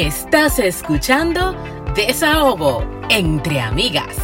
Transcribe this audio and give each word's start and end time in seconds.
Estás 0.00 0.58
escuchando 0.58 1.54
Desahogo 1.94 2.82
entre 3.10 3.60
amigas. 3.60 4.16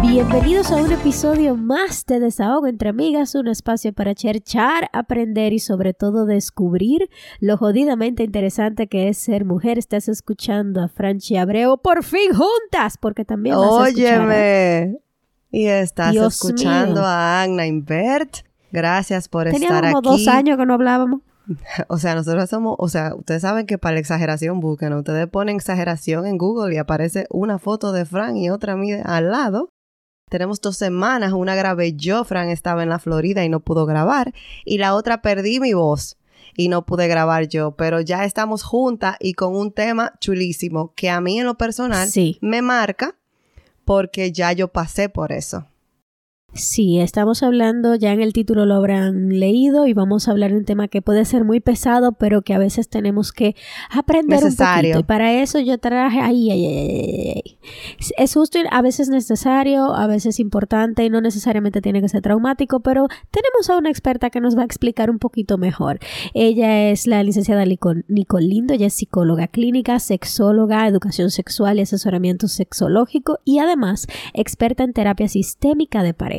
Bienvenidos 0.00 0.72
a 0.72 0.76
un 0.76 0.90
episodio 0.90 1.54
más 1.54 2.06
de 2.06 2.18
Desahogo 2.18 2.66
entre 2.66 2.88
amigas, 2.88 3.34
un 3.34 3.48
espacio 3.48 3.92
para 3.92 4.14
cherchar, 4.14 4.88
aprender 4.94 5.52
y 5.52 5.58
sobre 5.58 5.92
todo 5.92 6.24
descubrir 6.24 7.10
lo 7.40 7.58
jodidamente 7.58 8.22
interesante 8.24 8.86
que 8.86 9.08
es 9.10 9.18
ser 9.18 9.44
mujer. 9.44 9.76
Estás 9.76 10.08
escuchando 10.08 10.80
a 10.80 10.88
Franchi 10.88 11.36
Abreu 11.36 11.76
por 11.76 12.02
fin 12.04 12.30
juntas, 12.32 12.96
porque 12.98 13.26
también 13.26 13.54
vas 13.56 13.66
a 13.70 13.88
escuchar 13.90 14.20
a- 14.22 14.24
Óyeme. 14.24 14.96
Y 15.50 15.66
estás 15.66 16.12
Dios 16.12 16.36
escuchando 16.36 17.00
mío. 17.02 17.04
a 17.04 17.42
Agna 17.42 17.66
Invert. 17.66 18.38
Gracias 18.72 19.28
por 19.28 19.44
Teníamos 19.50 19.76
estar 19.76 19.92
como 19.92 19.98
aquí. 20.14 20.24
dos 20.24 20.34
años 20.34 20.56
que 20.56 20.64
no 20.64 20.72
hablábamos. 20.72 21.20
O 21.88 21.98
sea, 21.98 22.14
nosotros 22.14 22.48
somos, 22.50 22.76
o 22.78 22.88
sea, 22.88 23.14
ustedes 23.14 23.42
saben 23.42 23.66
que 23.66 23.78
para 23.78 23.94
la 23.94 24.00
exageración 24.00 24.60
buscan, 24.60 24.92
ustedes 24.92 25.26
ponen 25.28 25.56
exageración 25.56 26.26
en 26.26 26.38
Google 26.38 26.74
y 26.74 26.78
aparece 26.78 27.26
una 27.30 27.58
foto 27.58 27.92
de 27.92 28.04
Fran 28.04 28.36
y 28.36 28.50
otra 28.50 28.76
mía 28.76 29.02
al 29.04 29.30
lado. 29.30 29.70
Tenemos 30.30 30.60
dos 30.60 30.76
semanas, 30.76 31.32
una 31.32 31.54
grabé 31.54 31.94
yo, 31.94 32.22
Fran 32.24 32.50
estaba 32.50 32.82
en 32.82 32.90
la 32.90 32.98
Florida 32.98 33.44
y 33.44 33.48
no 33.48 33.60
pudo 33.60 33.86
grabar, 33.86 34.34
y 34.64 34.76
la 34.78 34.94
otra 34.94 35.22
perdí 35.22 35.58
mi 35.58 35.72
voz 35.72 36.18
y 36.54 36.68
no 36.68 36.84
pude 36.84 37.08
grabar 37.08 37.48
yo, 37.48 37.72
pero 37.76 38.00
ya 38.00 38.24
estamos 38.24 38.62
juntas 38.62 39.16
y 39.20 39.32
con 39.34 39.54
un 39.56 39.72
tema 39.72 40.12
chulísimo 40.20 40.92
que 40.94 41.08
a 41.08 41.20
mí 41.20 41.38
en 41.40 41.46
lo 41.46 41.56
personal 41.56 42.08
Sí. 42.08 42.38
me 42.42 42.60
marca 42.62 43.14
porque 43.84 44.32
ya 44.32 44.52
yo 44.52 44.68
pasé 44.68 45.08
por 45.08 45.32
eso. 45.32 45.66
Sí, 46.54 46.98
estamos 46.98 47.42
hablando, 47.42 47.94
ya 47.94 48.10
en 48.12 48.22
el 48.22 48.32
título 48.32 48.64
lo 48.64 48.74
habrán 48.74 49.38
leído 49.38 49.86
y 49.86 49.92
vamos 49.92 50.26
a 50.26 50.30
hablar 50.30 50.50
de 50.50 50.56
un 50.56 50.64
tema 50.64 50.88
que 50.88 51.02
puede 51.02 51.26
ser 51.26 51.44
muy 51.44 51.60
pesado, 51.60 52.12
pero 52.12 52.40
que 52.40 52.54
a 52.54 52.58
veces 52.58 52.88
tenemos 52.88 53.32
que 53.32 53.54
aprender 53.90 54.42
Necesario. 54.42 54.90
un 54.90 54.92
poquito. 54.94 54.98
Y 54.98 55.02
para 55.04 55.34
eso 55.34 55.60
yo 55.60 55.76
traje, 55.76 56.20
ay, 56.20 56.50
ay, 56.50 56.66
ay, 56.66 57.32
ay. 57.36 57.58
Es 58.16 58.32
justo, 58.32 58.58
a 58.70 58.80
veces 58.80 59.10
necesario, 59.10 59.94
a 59.94 60.06
veces 60.06 60.40
importante 60.40 61.04
y 61.04 61.10
no 61.10 61.20
necesariamente 61.20 61.82
tiene 61.82 62.00
que 62.00 62.08
ser 62.08 62.22
traumático, 62.22 62.80
pero 62.80 63.08
tenemos 63.30 63.68
a 63.68 63.76
una 63.76 63.90
experta 63.90 64.30
que 64.30 64.40
nos 64.40 64.56
va 64.56 64.62
a 64.62 64.66
explicar 64.66 65.10
un 65.10 65.18
poquito 65.18 65.58
mejor. 65.58 65.98
Ella 66.32 66.88
es 66.88 67.06
la 67.06 67.22
licenciada 67.22 67.66
Nicole 67.66 68.46
Lindo, 68.46 68.72
ella 68.72 68.86
es 68.86 68.94
psicóloga 68.94 69.48
clínica, 69.48 70.00
sexóloga, 70.00 70.88
educación 70.88 71.30
sexual 71.30 71.78
y 71.78 71.82
asesoramiento 71.82 72.48
sexológico 72.48 73.38
y 73.44 73.58
además 73.58 74.06
experta 74.32 74.82
en 74.82 74.94
terapia 74.94 75.28
sistémica 75.28 76.02
de 76.02 76.14
pareja. 76.14 76.37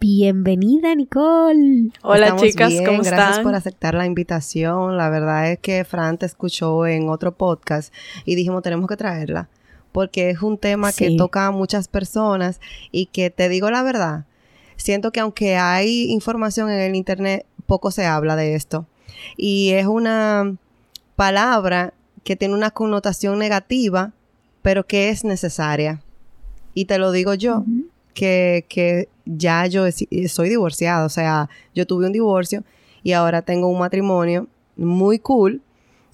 Bienvenida, 0.00 0.94
Nicole. 0.94 1.90
Hola 2.02 2.26
Estamos 2.26 2.42
chicas, 2.42 2.68
bien, 2.70 2.84
¿cómo 2.84 2.98
Gracias 2.98 3.28
están? 3.30 3.44
por 3.44 3.54
aceptar 3.54 3.94
la 3.94 4.06
invitación. 4.06 4.96
La 4.96 5.10
verdad 5.10 5.50
es 5.52 5.58
que 5.58 5.84
Fran 5.84 6.18
te 6.18 6.26
escuchó 6.26 6.86
en 6.86 7.08
otro 7.08 7.32
podcast 7.32 7.92
y 8.24 8.34
dijimos 8.34 8.62
tenemos 8.62 8.88
que 8.88 8.96
traerla 8.96 9.48
porque 9.92 10.30
es 10.30 10.42
un 10.42 10.58
tema 10.58 10.92
que 10.92 11.16
toca 11.16 11.46
a 11.46 11.50
muchas 11.50 11.88
personas 11.88 12.60
y 12.92 13.06
que 13.06 13.30
te 13.30 13.48
digo 13.48 13.70
la 13.70 13.82
verdad, 13.82 14.24
siento 14.76 15.12
que 15.12 15.20
aunque 15.20 15.56
hay 15.56 16.10
información 16.10 16.70
en 16.70 16.80
el 16.80 16.94
internet, 16.94 17.46
poco 17.66 17.90
se 17.90 18.06
habla 18.06 18.36
de 18.36 18.54
esto. 18.54 18.86
Y 19.36 19.70
es 19.70 19.86
una 19.86 20.56
palabra 21.16 21.92
que 22.24 22.36
tiene 22.36 22.54
una 22.54 22.70
connotación 22.70 23.38
negativa, 23.38 24.12
pero 24.62 24.86
que 24.86 25.08
es 25.08 25.24
necesaria. 25.24 26.02
Y 26.74 26.84
te 26.84 26.98
lo 26.98 27.12
digo 27.12 27.34
yo, 27.34 27.64
que, 28.20 28.66
que 28.68 29.08
ya 29.24 29.66
yo 29.66 29.84
soy 30.28 30.50
divorciada, 30.50 31.06
o 31.06 31.08
sea, 31.08 31.48
yo 31.74 31.86
tuve 31.86 32.04
un 32.04 32.12
divorcio 32.12 32.64
y 33.02 33.12
ahora 33.12 33.40
tengo 33.40 33.68
un 33.68 33.78
matrimonio 33.78 34.46
muy 34.76 35.18
cool 35.18 35.62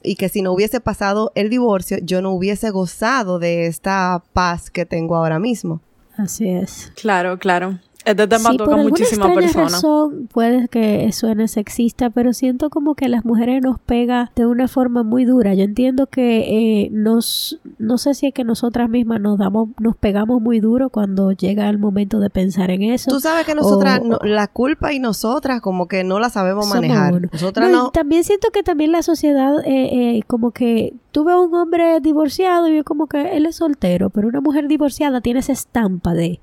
y 0.04 0.14
que 0.14 0.28
si 0.28 0.40
no 0.40 0.52
hubiese 0.52 0.78
pasado 0.78 1.32
el 1.34 1.50
divorcio, 1.50 1.98
yo 2.00 2.22
no 2.22 2.30
hubiese 2.30 2.70
gozado 2.70 3.40
de 3.40 3.66
esta 3.66 4.22
paz 4.32 4.70
que 4.70 4.86
tengo 4.86 5.16
ahora 5.16 5.40
mismo. 5.40 5.80
Así 6.16 6.48
es. 6.48 6.92
Claro, 6.94 7.40
claro. 7.40 7.80
Este 8.06 8.26
tema 8.28 8.50
Sí, 8.52 8.56
toca 8.56 8.70
por 8.70 8.74
a 8.78 8.82
alguna 8.82 8.90
muchísimas 8.90 9.28
extraña 9.28 9.40
personas. 9.46 9.72
razón 9.72 10.28
puede 10.32 10.68
que 10.68 11.10
suene 11.12 11.48
sexista, 11.48 12.08
pero 12.10 12.32
siento 12.32 12.70
como 12.70 12.94
que 12.94 13.08
las 13.08 13.24
mujeres 13.24 13.60
nos 13.62 13.80
pega 13.80 14.30
de 14.36 14.46
una 14.46 14.68
forma 14.68 15.02
muy 15.02 15.24
dura. 15.24 15.54
Yo 15.54 15.64
entiendo 15.64 16.06
que 16.06 16.84
eh, 16.84 16.88
nos, 16.92 17.58
no 17.78 17.98
sé 17.98 18.14
si 18.14 18.26
es 18.28 18.32
que 18.34 18.44
nosotras 18.44 18.88
mismas 18.88 19.20
nos 19.20 19.38
damos, 19.38 19.70
nos 19.80 19.96
pegamos 19.96 20.40
muy 20.40 20.60
duro 20.60 20.88
cuando 20.90 21.32
llega 21.32 21.68
el 21.68 21.78
momento 21.78 22.20
de 22.20 22.30
pensar 22.30 22.70
en 22.70 22.82
eso. 22.82 23.10
Tú 23.10 23.18
sabes 23.20 23.44
que 23.44 23.54
nosotras, 23.56 24.00
o- 24.00 24.04
no- 24.06 24.18
la 24.22 24.46
culpa 24.46 24.92
y 24.92 25.00
nosotras 25.00 25.60
como 25.60 25.88
que 25.88 26.04
no 26.04 26.20
la 26.20 26.30
sabemos 26.30 26.68
manejar. 26.68 27.12
uno. 27.14 27.28
Nosotras 27.32 27.68
No, 27.68 27.70
y 27.70 27.76
no, 27.76 27.90
también 27.90 28.22
siento 28.24 28.48
que 28.52 28.62
también 28.62 28.92
la 28.92 29.02
sociedad, 29.02 29.58
eh, 29.66 30.16
eh, 30.18 30.22
como 30.28 30.52
que 30.52 30.94
tuve 31.10 31.32
a 31.32 31.40
un 31.40 31.52
hombre 31.54 31.98
divorciado 32.00 32.68
y 32.68 32.76
yo 32.76 32.84
como 32.84 33.06
que 33.06 33.36
él 33.36 33.46
es 33.46 33.56
soltero, 33.56 34.10
pero 34.10 34.28
una 34.28 34.40
mujer 34.42 34.68
divorciada 34.68 35.20
tiene 35.22 35.40
esa 35.40 35.52
estampa 35.52 36.12
de 36.12 36.40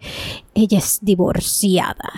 ella 0.56 0.78
es 0.80 1.00
divorciada. 1.02 1.53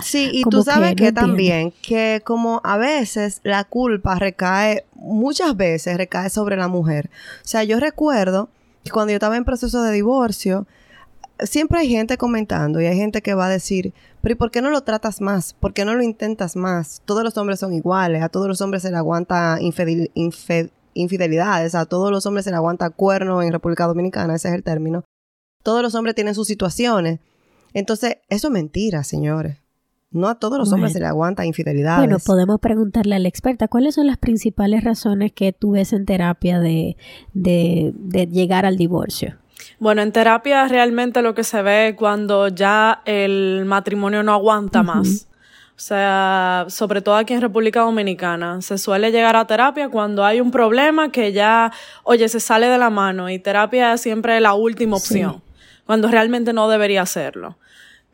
Sí, 0.02 0.30
y 0.34 0.44
Como 0.44 0.58
tú 0.58 0.64
sabes 0.64 0.92
que 0.96 1.06
que, 1.06 1.12
también, 1.12 1.74
que 1.82 2.22
como 2.26 2.62
a 2.64 2.78
veces 2.78 3.42
la 3.44 3.64
culpa 3.64 4.16
recae, 4.16 4.86
muchas 4.96 5.56
veces 5.56 5.98
recae 5.98 6.30
sobre 6.30 6.58
la 6.58 6.68
mujer. 6.68 7.10
O 7.44 7.48
sea, 7.48 7.64
yo 7.64 7.80
recuerdo 7.80 8.50
que 8.84 8.92
cuando 8.92 9.12
yo 9.12 9.16
estaba 9.18 9.38
en 9.38 9.46
proceso 9.46 9.82
de 9.84 9.92
divorcio, 9.92 10.68
siempre 11.40 11.80
hay 11.80 11.90
gente 11.90 12.18
comentando 12.18 12.80
y 12.82 12.86
hay 12.86 12.96
gente 12.96 13.22
que 13.22 13.34
va 13.34 13.48
a 13.48 13.50
decir, 13.50 13.94
pero 14.22 14.34
¿y 14.34 14.36
por 14.36 14.52
qué 14.52 14.62
no 14.62 14.70
lo 14.70 14.82
tratas 14.82 15.22
más? 15.22 15.54
¿Por 15.54 15.74
qué 15.74 15.86
no 15.86 15.94
lo 15.94 16.04
intentas 16.04 16.56
más? 16.56 17.02
Todos 17.06 17.24
los 17.24 17.38
hombres 17.38 17.60
son 17.60 17.74
iguales, 17.74 18.24
a 18.24 18.30
todos 18.30 18.48
los 18.48 18.62
hombres 18.62 18.82
se 18.84 18.92
le 18.92 18.98
aguanta 18.98 19.58
infidel- 19.60 20.72
infidelidades, 20.94 21.76
a 21.76 21.86
todos 21.86 22.12
los 22.12 22.26
hombres 22.26 22.46
se 22.46 22.52
le 22.52 22.56
aguanta 22.58 22.90
cuerno 22.90 23.42
en 23.44 23.52
República 23.52 23.86
Dominicana, 23.86 24.36
ese 24.36 24.48
es 24.48 24.54
el 24.56 24.64
término. 24.64 25.04
Todos 25.64 25.82
los 25.82 25.96
hombres 25.96 26.16
tienen 26.16 26.36
sus 26.36 26.48
situaciones. 26.48 27.20
Entonces, 27.76 28.18
eso 28.30 28.48
es 28.48 28.52
mentira, 28.52 29.04
señores. 29.04 29.58
No 30.12 30.30
a 30.30 30.36
todos 30.40 30.58
los 30.58 30.70
hombres 30.72 30.92
Bueno. 30.92 30.94
se 30.94 31.00
le 31.02 31.06
aguanta 31.08 31.46
infidelidades. 31.46 32.00
Bueno, 32.08 32.20
podemos 32.26 32.60
preguntarle 32.62 33.16
a 33.16 33.20
la 33.20 33.28
experta 33.28 33.68
cuáles 33.68 33.96
son 33.96 34.08
las 34.08 34.18
principales 34.18 34.84
razones 34.84 35.34
que 35.34 35.52
tú 35.52 35.72
ves 35.72 35.92
en 35.92 36.06
terapia 36.06 36.60
de, 36.60 36.96
de, 37.34 37.92
de 37.96 38.26
llegar 38.28 38.66
al 38.66 38.78
divorcio. 38.78 39.36
Bueno, 39.78 40.02
en 40.02 40.14
terapia 40.14 40.68
realmente 40.70 41.22
lo 41.22 41.36
que 41.36 41.44
se 41.44 41.62
ve 41.62 41.90
es 41.90 41.96
cuando 41.96 42.48
ya 42.48 43.02
el 43.06 43.64
matrimonio 43.66 44.24
no 44.24 44.32
aguanta 44.34 44.84
más. 44.84 45.28
O 45.78 45.80
sea, 45.80 46.66
sobre 46.70 47.02
todo 47.02 47.16
aquí 47.18 47.34
en 47.34 47.42
República 47.42 47.82
Dominicana, 47.82 48.62
se 48.62 48.78
suele 48.78 49.12
llegar 49.12 49.36
a 49.36 49.46
terapia 49.46 49.90
cuando 49.90 50.24
hay 50.24 50.40
un 50.40 50.50
problema 50.50 51.12
que 51.12 51.34
ya, 51.34 51.74
oye, 52.06 52.30
se 52.30 52.40
sale 52.40 52.68
de 52.68 52.78
la 52.78 52.90
mano 52.90 53.30
y 53.30 53.40
terapia 53.40 53.94
es 53.94 54.00
siempre 54.02 54.40
la 54.40 54.54
última 54.54 54.98
Sí. 54.98 55.04
opción, 55.24 55.42
cuando 55.86 56.08
realmente 56.08 56.54
no 56.54 56.70
debería 56.70 57.02
hacerlo. 57.02 57.58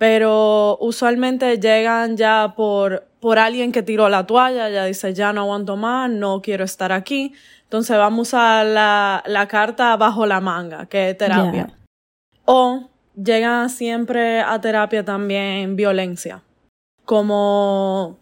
Pero 0.01 0.79
usualmente 0.79 1.59
llegan 1.59 2.17
ya 2.17 2.55
por, 2.57 3.05
por 3.19 3.37
alguien 3.37 3.71
que 3.71 3.83
tiró 3.83 4.09
la 4.09 4.25
toalla, 4.25 4.67
ya 4.67 4.85
dice, 4.85 5.13
ya 5.13 5.31
no 5.31 5.41
aguanto 5.41 5.77
más, 5.77 6.09
no 6.09 6.41
quiero 6.41 6.63
estar 6.63 6.91
aquí. 6.91 7.33
Entonces 7.65 7.95
vamos 7.99 8.33
a 8.33 8.63
la, 8.63 9.21
la 9.27 9.47
carta 9.47 9.95
bajo 9.97 10.25
la 10.25 10.41
manga, 10.41 10.87
que 10.87 11.11
es 11.11 11.17
terapia. 11.19 11.67
O 12.45 12.89
llegan 13.15 13.69
siempre 13.69 14.41
a 14.41 14.59
terapia 14.59 15.05
también 15.05 15.75
violencia. 15.75 16.41
Como, 17.05 18.17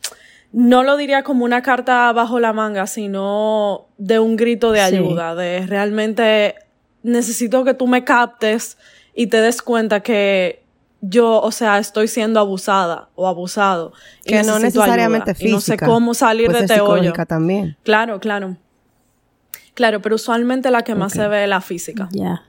no 0.51 0.83
lo 0.83 0.97
diría 0.97 1.23
como 1.23 1.45
una 1.45 1.61
carta 1.61 2.11
bajo 2.11 2.41
la 2.41 2.51
manga, 2.51 2.87
sino 2.87 3.85
de 3.97 4.19
un 4.19 4.35
grito 4.35 4.73
de 4.73 4.79
Sí. 4.81 4.95
ayuda, 4.97 5.33
de 5.33 5.65
realmente 5.65 6.55
necesito 7.03 7.63
que 7.63 7.73
tú 7.73 7.87
me 7.87 8.03
captes 8.03 8.77
y 9.15 9.27
te 9.27 9.39
des 9.39 9.61
cuenta 9.61 10.01
que 10.01 10.58
yo, 11.01 11.41
o 11.41 11.51
sea, 11.51 11.79
estoy 11.79 12.07
siendo 12.07 12.39
abusada 12.39 13.09
o 13.15 13.27
abusado. 13.27 13.93
y 14.25 14.29
que 14.29 14.43
no 14.43 14.59
necesariamente 14.59 15.31
ayuda, 15.31 15.35
física. 15.35 15.49
Y 15.49 15.53
no 15.53 15.61
sé 15.61 15.77
cómo 15.77 16.13
salir 16.13 16.47
puede 16.47 16.59
de 16.59 16.65
este 16.65 16.81
hoyo. 16.81 16.93
psicológica 16.93 17.25
también. 17.25 17.77
Claro, 17.83 18.19
claro. 18.19 18.57
Claro, 19.73 20.01
pero 20.01 20.15
usualmente 20.15 20.71
la 20.71 20.83
que 20.83 20.95
más 20.95 21.13
se 21.13 21.27
ve 21.27 21.43
es 21.43 21.49
la 21.49 21.61
física. 21.61 22.09
Ya. 22.11 22.43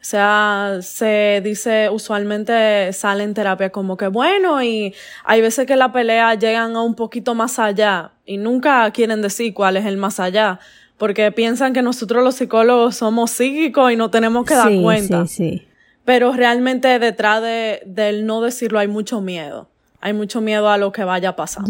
O 0.00 0.04
sea, 0.04 0.78
se 0.80 1.40
dice, 1.42 1.88
usualmente 1.90 2.92
sale 2.92 3.24
en 3.24 3.34
terapia 3.34 3.70
como 3.70 3.96
que 3.96 4.06
bueno, 4.06 4.62
y 4.62 4.94
hay 5.24 5.40
veces 5.40 5.66
que 5.66 5.74
la 5.74 5.92
pelea 5.92 6.34
llegan 6.34 6.76
a 6.76 6.82
un 6.82 6.94
poquito 6.94 7.34
más 7.34 7.58
allá 7.58 8.12
y 8.24 8.36
nunca 8.36 8.88
quieren 8.92 9.22
decir 9.22 9.52
cuál 9.54 9.76
es 9.76 9.86
el 9.86 9.96
más 9.96 10.20
allá, 10.20 10.60
porque 10.98 11.32
piensan 11.32 11.72
que 11.72 11.82
nosotros 11.82 12.22
los 12.22 12.36
psicólogos 12.36 12.96
somos 12.96 13.32
psíquicos 13.32 13.90
y 13.90 13.96
no 13.96 14.10
tenemos 14.10 14.46
que 14.46 14.54
dar 14.54 14.68
sí, 14.68 14.82
cuenta. 14.82 15.26
Sí, 15.26 15.34
sí. 15.34 15.67
Pero 16.08 16.32
realmente 16.32 16.98
detrás 16.98 17.42
de, 17.42 17.82
del 17.84 18.24
no 18.24 18.40
decirlo 18.40 18.78
hay 18.78 18.88
mucho 18.88 19.20
miedo. 19.20 19.68
Hay 20.00 20.14
mucho 20.14 20.40
miedo 20.40 20.70
a 20.70 20.78
lo 20.78 20.90
que 20.90 21.04
vaya 21.04 21.28
a 21.28 21.36
pasar. 21.36 21.64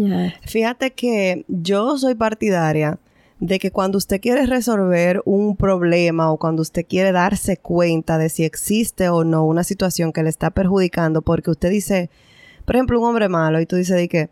Fíjate 0.45 0.91
que 0.91 1.43
yo 1.49 1.97
soy 1.97 2.15
partidaria 2.15 2.99
de 3.41 3.59
que 3.59 3.69
cuando 3.69 3.97
usted 3.97 4.21
quiere 4.21 4.45
resolver 4.45 5.21
un 5.25 5.57
problema 5.57 6.31
o 6.31 6.37
cuando 6.37 6.61
usted 6.61 6.85
quiere 6.87 7.11
darse 7.11 7.57
cuenta 7.57 8.17
de 8.17 8.29
si 8.29 8.45
existe 8.45 9.09
o 9.09 9.25
no 9.25 9.43
una 9.43 9.65
situación 9.65 10.13
que 10.13 10.23
le 10.23 10.29
está 10.29 10.51
perjudicando, 10.51 11.21
porque 11.21 11.51
usted 11.51 11.69
dice, 11.69 12.09
por 12.63 12.77
ejemplo, 12.77 12.97
un 12.97 13.07
hombre 13.09 13.27
malo 13.27 13.59
y 13.59 13.65
tú 13.65 13.75
dices 13.75 13.97
de 13.97 14.07
que, 14.07 14.29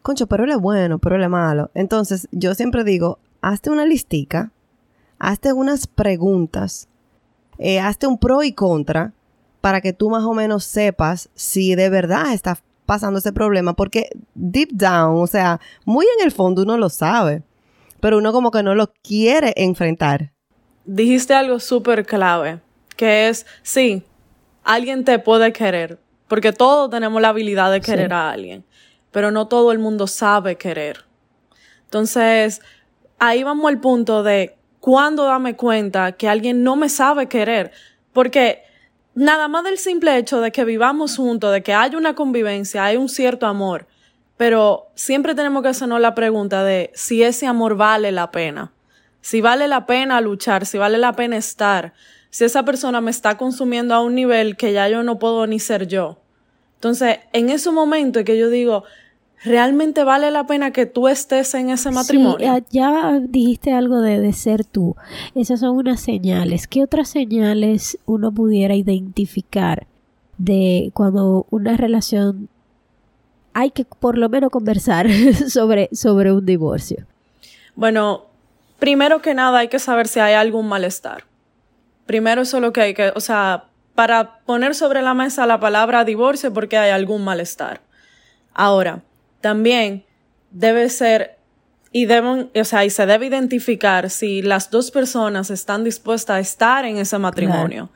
concho, 0.00 0.28
pero 0.28 0.44
él 0.44 0.50
es 0.52 0.60
bueno, 0.60 0.98
pero 0.98 1.16
él 1.16 1.24
es 1.24 1.28
malo. 1.28 1.70
Entonces, 1.74 2.26
yo 2.32 2.54
siempre 2.54 2.84
digo, 2.84 3.18
hazte 3.42 3.68
una 3.68 3.84
listica, 3.84 4.50
hazte 5.18 5.52
unas 5.52 5.86
preguntas, 5.88 6.88
eh, 7.58 7.80
hazte 7.80 8.06
un 8.06 8.16
pro 8.16 8.42
y 8.42 8.54
contra 8.54 9.12
para 9.62 9.80
que 9.80 9.92
tú 9.92 10.10
más 10.10 10.24
o 10.24 10.34
menos 10.34 10.64
sepas 10.64 11.30
si 11.34 11.74
de 11.76 11.88
verdad 11.88 12.34
está 12.34 12.58
pasando 12.84 13.20
ese 13.20 13.32
problema, 13.32 13.74
porque 13.74 14.10
deep 14.34 14.70
down, 14.72 15.22
o 15.22 15.26
sea, 15.26 15.60
muy 15.84 16.04
en 16.18 16.26
el 16.26 16.32
fondo 16.32 16.62
uno 16.62 16.76
lo 16.76 16.90
sabe, 16.90 17.42
pero 18.00 18.18
uno 18.18 18.32
como 18.32 18.50
que 18.50 18.64
no 18.64 18.74
lo 18.74 18.92
quiere 19.02 19.54
enfrentar. 19.56 20.32
Dijiste 20.84 21.32
algo 21.32 21.60
súper 21.60 22.04
clave, 22.04 22.60
que 22.96 23.28
es, 23.28 23.46
sí, 23.62 24.02
alguien 24.64 25.04
te 25.04 25.20
puede 25.20 25.52
querer, 25.52 26.00
porque 26.26 26.52
todos 26.52 26.90
tenemos 26.90 27.22
la 27.22 27.28
habilidad 27.28 27.70
de 27.70 27.80
querer 27.80 28.12
a 28.12 28.32
alguien, 28.32 28.64
pero 29.12 29.30
no 29.30 29.46
todo 29.46 29.70
el 29.70 29.78
mundo 29.78 30.08
sabe 30.08 30.56
querer. 30.56 31.04
Entonces, 31.84 32.60
ahí 33.20 33.44
vamos 33.44 33.70
al 33.70 33.78
punto 33.78 34.24
de 34.24 34.56
cuándo 34.80 35.22
dame 35.22 35.54
cuenta 35.54 36.10
que 36.12 36.28
alguien 36.28 36.64
no 36.64 36.74
me 36.74 36.88
sabe 36.88 37.28
querer, 37.28 37.70
porque 38.12 38.71
nada 39.14 39.48
más 39.48 39.64
del 39.64 39.78
simple 39.78 40.16
hecho 40.16 40.40
de 40.40 40.52
que 40.52 40.64
vivamos 40.64 41.16
juntos, 41.16 41.52
de 41.52 41.62
que 41.62 41.74
haya 41.74 41.98
una 41.98 42.14
convivencia, 42.14 42.84
hay 42.84 42.96
un 42.96 43.08
cierto 43.08 43.46
amor, 43.46 43.86
pero 44.36 44.88
siempre 44.94 45.34
tenemos 45.34 45.62
que 45.62 45.68
hacernos 45.68 46.00
la 46.00 46.14
pregunta 46.14 46.64
de 46.64 46.90
si 46.94 47.22
ese 47.22 47.46
amor 47.46 47.76
vale 47.76 48.12
la 48.12 48.30
pena, 48.30 48.72
si 49.20 49.40
vale 49.40 49.68
la 49.68 49.86
pena 49.86 50.20
luchar, 50.20 50.66
si 50.66 50.78
vale 50.78 50.98
la 50.98 51.12
pena 51.12 51.36
estar, 51.36 51.92
si 52.30 52.44
esa 52.44 52.64
persona 52.64 53.00
me 53.00 53.10
está 53.10 53.36
consumiendo 53.36 53.94
a 53.94 54.00
un 54.00 54.14
nivel 54.14 54.56
que 54.56 54.72
ya 54.72 54.88
yo 54.88 55.02
no 55.02 55.18
puedo 55.18 55.46
ni 55.46 55.58
ser 55.58 55.86
yo. 55.86 56.18
Entonces, 56.76 57.20
en 57.32 57.50
ese 57.50 57.70
momento 57.70 58.24
que 58.24 58.36
yo 58.36 58.50
digo, 58.50 58.84
¿realmente 59.44 60.04
vale 60.04 60.30
la 60.30 60.46
pena 60.46 60.70
que 60.70 60.86
tú 60.86 61.08
estés 61.08 61.54
en 61.54 61.70
ese 61.70 61.90
matrimonio? 61.90 62.54
Sí, 62.54 62.64
ya 62.70 63.18
dijiste 63.20 63.72
algo 63.72 64.00
de, 64.00 64.20
de, 64.20 64.32
ser 64.32 64.64
tú. 64.64 64.96
Esas 65.34 65.60
son 65.60 65.76
unas 65.76 66.00
señales. 66.00 66.66
¿Qué 66.66 66.82
otras 66.82 67.08
señales 67.08 67.98
uno 68.06 68.32
pudiera 68.32 68.74
identificar 68.74 69.86
de 70.38 70.90
cuando 70.94 71.46
una 71.50 71.76
relación 71.76 72.48
hay 73.54 73.70
que 73.70 73.84
por 73.84 74.18
lo 74.18 74.28
menos 74.28 74.50
conversar 74.50 75.06
sobre, 75.48 75.88
sobre 75.92 76.32
un 76.32 76.44
divorcio? 76.44 77.06
Bueno, 77.74 78.26
primero 78.78 79.22
que 79.22 79.34
nada 79.34 79.60
hay 79.60 79.68
que 79.68 79.78
saber 79.78 80.08
si 80.08 80.20
hay 80.20 80.34
algún 80.34 80.68
malestar. 80.68 81.24
Primero 82.06 82.42
eso 82.42 82.58
es 82.58 82.62
lo 82.62 82.72
que 82.72 82.80
hay 82.80 82.94
que, 82.94 83.12
o 83.14 83.20
sea, 83.20 83.64
para 83.94 84.38
poner 84.40 84.74
sobre 84.74 85.02
la 85.02 85.14
mesa 85.14 85.46
la 85.46 85.60
palabra 85.60 86.04
divorcio 86.04 86.52
porque 86.52 86.76
hay 86.76 86.90
algún 86.90 87.24
malestar. 87.24 87.80
Ahora, 88.54 89.02
también 89.42 90.04
debe 90.50 90.88
ser 90.88 91.36
y 91.92 92.06
deben, 92.06 92.50
o 92.54 92.64
sea, 92.64 92.86
y 92.86 92.90
se 92.90 93.04
debe 93.04 93.26
identificar 93.26 94.08
si 94.08 94.40
las 94.40 94.70
dos 94.70 94.90
personas 94.90 95.50
están 95.50 95.84
dispuestas 95.84 96.36
a 96.36 96.40
estar 96.40 96.84
en 96.86 96.96
ese 96.96 97.18
matrimonio. 97.18 97.90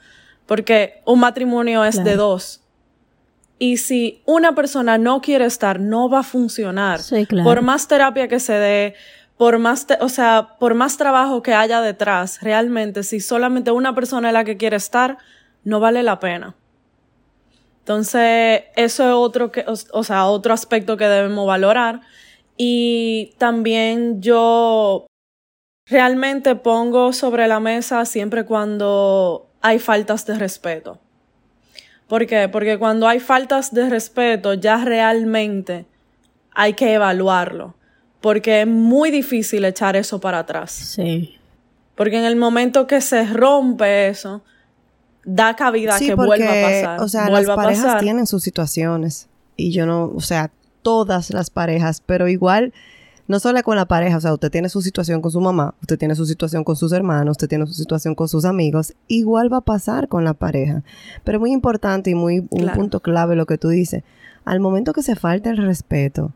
Porque 0.44 1.00
un 1.06 1.20
matrimonio 1.20 1.82
es 1.82 2.04
de 2.04 2.14
dos. 2.14 2.60
Y 3.58 3.78
si 3.78 4.22
una 4.26 4.54
persona 4.54 4.98
no 4.98 5.22
quiere 5.22 5.46
estar, 5.46 5.81
no 5.81 6.10
va 6.10 6.20
a 6.20 6.22
funcionar. 6.22 7.00
Por 7.43 7.62
más 7.62 7.88
terapia 7.88 8.28
que 8.28 8.38
se 8.38 8.52
dé, 8.52 8.94
por 9.38 9.58
más, 9.58 9.87
o 10.00 10.10
sea, 10.10 10.56
por 10.60 10.75
más 10.75 10.98
trabajo 10.98 11.43
que 11.43 11.54
haya 11.54 11.81
detrás, 11.81 12.43
realmente, 12.43 13.02
si 13.02 13.20
solamente 13.20 13.70
una 13.70 13.94
persona 13.94 14.28
es 14.28 14.34
la 14.34 14.44
que 14.44 14.58
quiere 14.58 14.76
estar, 14.76 15.16
no 15.64 15.81
vale 15.81 16.02
la 16.02 16.20
pena. 16.20 16.54
Entonces, 17.86 18.64
eso 18.74 19.04
es 19.04 19.12
otro 19.12 19.52
que, 19.52 19.64
o, 19.64 20.02
sea, 20.02 20.26
otro 20.26 20.52
aspecto 20.52 20.96
que 20.96 21.04
debemos 21.04 21.46
valorar. 21.46 22.00
Y 22.56 23.36
también 23.38 24.20
yo 24.20 25.06
realmente 25.86 26.56
pongo 26.56 27.12
sobre 27.12 27.46
la 27.46 27.60
mesa 27.60 28.04
siempre 28.04 28.44
cuando 28.44 29.52
hay 29.60 29.78
faltas 29.78 30.26
de 30.26 30.36
respeto. 30.36 30.98
¿Por 32.08 32.26
qué? 32.26 32.48
Porque 32.48 32.76
cuando 32.76 33.06
hay 33.06 33.20
faltas 33.20 33.72
de 33.72 33.88
respeto 33.88 34.54
ya 34.54 34.84
realmente 34.84 35.86
hay 36.50 36.72
que 36.72 36.92
evaluarlo. 36.92 37.76
Porque 38.20 38.62
es 38.62 38.66
muy 38.66 39.12
difícil 39.12 39.64
echar 39.64 39.94
eso 39.94 40.18
para 40.18 40.40
atrás. 40.40 40.72
Sí. 40.72 41.38
Porque 41.94 42.18
en 42.18 42.24
el 42.24 42.34
momento 42.34 42.88
que 42.88 43.00
se 43.00 43.24
rompe 43.26 44.08
eso, 44.08 44.42
da 45.26 45.55
cabida 45.56 45.96
a 45.96 45.99
que 45.99 46.14
vuelva 46.14 46.46
a 46.46 46.62
pasar. 46.62 47.00
O 47.02 47.08
sea, 47.08 47.28
las 47.28 47.44
parejas 47.44 48.00
tienen 48.00 48.26
sus 48.26 48.43
situaciones. 48.43 49.28
Y 49.56 49.73
yo 49.73 49.84
no, 49.84 50.12
o 50.14 50.20
sea, 50.20 50.50
todas 50.82 51.31
las 51.31 51.50
parejas, 51.50 52.02
pero 52.05 52.28
igual, 52.28 52.73
no 53.26 53.40
solo 53.40 53.61
con 53.62 53.76
la 53.76 53.87
pareja, 53.87 54.19
o 54.19 54.20
sea, 54.20 54.32
usted 54.32 54.50
tiene 54.50 54.69
su 54.69 54.82
situación 54.82 55.20
con 55.20 55.32
su 55.32 55.40
mamá, 55.40 55.75
usted 55.81 55.99
tiene 55.99 56.14
su 56.14 56.26
situación 56.26 56.62
con 56.62 56.76
sus 56.76 56.93
hermanos, 56.93 57.32
usted 57.32 57.49
tiene 57.49 57.67
su 57.67 57.73
situación 57.73 58.14
con 58.14 58.28
sus 58.28 58.44
amigos, 58.44 58.94
igual 59.08 59.52
va 59.52 59.58
a 59.58 59.62
pasar 59.62 60.08
con 60.08 60.25
la 60.25 60.34
pareja. 60.34 60.84
Pero 61.25 61.40
muy 61.40 61.52
importante 61.52 62.11
y 62.11 62.14
muy 62.14 62.46
un 62.50 62.69
punto 62.75 63.00
clave 63.00 63.34
lo 63.34 63.46
que 63.46 63.58
tú 63.58 63.69
dices, 63.69 64.05
al 64.44 64.61
momento 64.61 64.93
que 64.93 65.02
se 65.02 65.17
falta 65.17 65.50
el 65.50 65.56
respeto, 65.56 66.32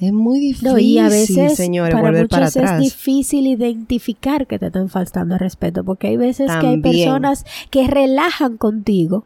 es 0.00 0.12
muy 0.12 0.40
difícil, 0.40 0.78
y 0.80 0.98
a 0.98 1.08
veces, 1.08 1.54
señores, 1.54 1.94
para 1.94 2.08
volver 2.08 2.28
para 2.28 2.46
atrás. 2.46 2.72
Es 2.72 2.80
difícil 2.80 3.46
identificar 3.46 4.46
que 4.46 4.58
te 4.58 4.66
están 4.66 4.88
faltando 4.88 5.34
el 5.34 5.40
respeto, 5.40 5.84
porque 5.84 6.08
hay 6.08 6.16
veces 6.16 6.50
que 6.60 6.66
hay 6.66 6.80
personas 6.80 7.44
que 7.70 7.86
relajan 7.86 8.56
contigo 8.56 9.24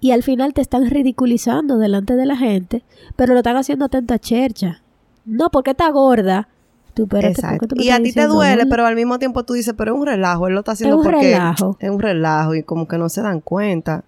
y 0.00 0.10
al 0.10 0.22
final 0.22 0.52
te 0.52 0.60
están 0.60 0.90
ridiculizando 0.90 1.78
delante 1.78 2.16
de 2.16 2.26
la 2.26 2.36
gente, 2.36 2.84
pero 3.16 3.32
lo 3.32 3.38
están 3.38 3.56
haciendo 3.56 3.86
atenta 3.86 4.18
chercha. 4.18 4.82
No, 5.24 5.50
porque 5.50 5.70
está 5.70 5.88
gorda. 5.90 6.48
Tú, 6.94 7.08
Exacto. 7.10 7.74
y 7.76 7.88
a 7.88 8.02
ti 8.02 8.12
te 8.12 8.26
duele, 8.26 8.66
pero 8.66 8.84
al 8.84 8.94
mismo 8.94 9.18
tiempo 9.18 9.44
tú 9.44 9.54
dices, 9.54 9.72
pero 9.78 9.94
es 9.94 10.00
un 10.00 10.06
relajo, 10.06 10.46
él 10.46 10.52
lo 10.52 10.60
está 10.60 10.72
haciendo 10.72 10.96
es 10.96 11.06
un 11.06 11.10
porque 11.10 11.30
relajo. 11.30 11.78
es 11.80 11.88
un 11.90 12.00
relajo 12.00 12.54
y 12.54 12.64
como 12.64 12.86
que 12.86 12.98
no 12.98 13.08
se 13.08 13.22
dan 13.22 13.40
cuenta. 13.40 14.04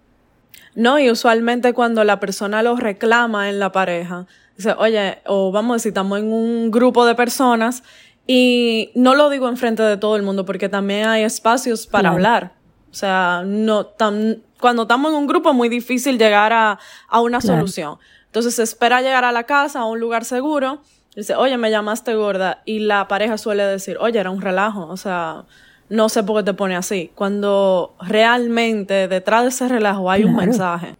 No, 0.74 0.98
y 0.98 1.10
usualmente 1.10 1.72
cuando 1.72 2.02
la 2.04 2.20
persona 2.20 2.62
lo 2.62 2.76
reclama 2.76 3.48
en 3.48 3.58
la 3.58 3.72
pareja, 3.72 4.26
dice, 4.56 4.74
oye, 4.78 5.18
o 5.26 5.52
vamos 5.52 5.72
a 5.72 5.76
decir, 5.76 5.90
estamos 5.90 6.18
en 6.18 6.32
un 6.32 6.70
grupo 6.70 7.06
de 7.06 7.14
personas 7.14 7.82
y 8.26 8.90
no 8.94 9.14
lo 9.14 9.30
digo 9.30 9.48
enfrente 9.48 9.82
de 9.82 9.96
todo 9.96 10.16
el 10.16 10.22
mundo 10.22 10.44
porque 10.44 10.68
también 10.68 11.06
hay 11.06 11.22
espacios 11.22 11.86
para 11.86 12.10
hablar. 12.10 12.54
O 12.90 12.94
sea, 12.94 13.42
no 13.44 13.86
tan, 13.86 14.42
cuando 14.60 14.82
estamos 14.82 15.12
en 15.12 15.18
un 15.18 15.26
grupo 15.26 15.50
es 15.50 15.56
muy 15.56 15.68
difícil 15.68 16.18
llegar 16.18 16.52
a, 16.52 16.78
a 17.08 17.20
una 17.20 17.40
solución. 17.40 17.98
Entonces 18.26 18.54
se 18.54 18.62
espera 18.62 19.00
llegar 19.00 19.24
a 19.24 19.32
la 19.32 19.44
casa, 19.44 19.80
a 19.80 19.84
un 19.84 20.00
lugar 20.00 20.24
seguro, 20.24 20.80
dice, 21.14 21.36
oye, 21.36 21.56
me 21.56 21.70
llamaste 21.70 22.14
gorda. 22.14 22.62
Y 22.64 22.80
la 22.80 23.06
pareja 23.08 23.38
suele 23.38 23.64
decir, 23.64 23.96
oye, 24.00 24.18
era 24.18 24.30
un 24.30 24.40
relajo. 24.40 24.86
O 24.86 24.96
sea, 24.96 25.44
no 25.88 26.08
sé 26.08 26.22
por 26.22 26.38
qué 26.38 26.50
te 26.50 26.54
pone 26.54 26.76
así. 26.76 27.10
Cuando 27.14 27.94
realmente 28.00 29.08
detrás 29.08 29.42
de 29.42 29.48
ese 29.50 29.68
relajo 29.68 30.10
hay 30.10 30.24
un 30.24 30.34
mensaje. 30.36 30.96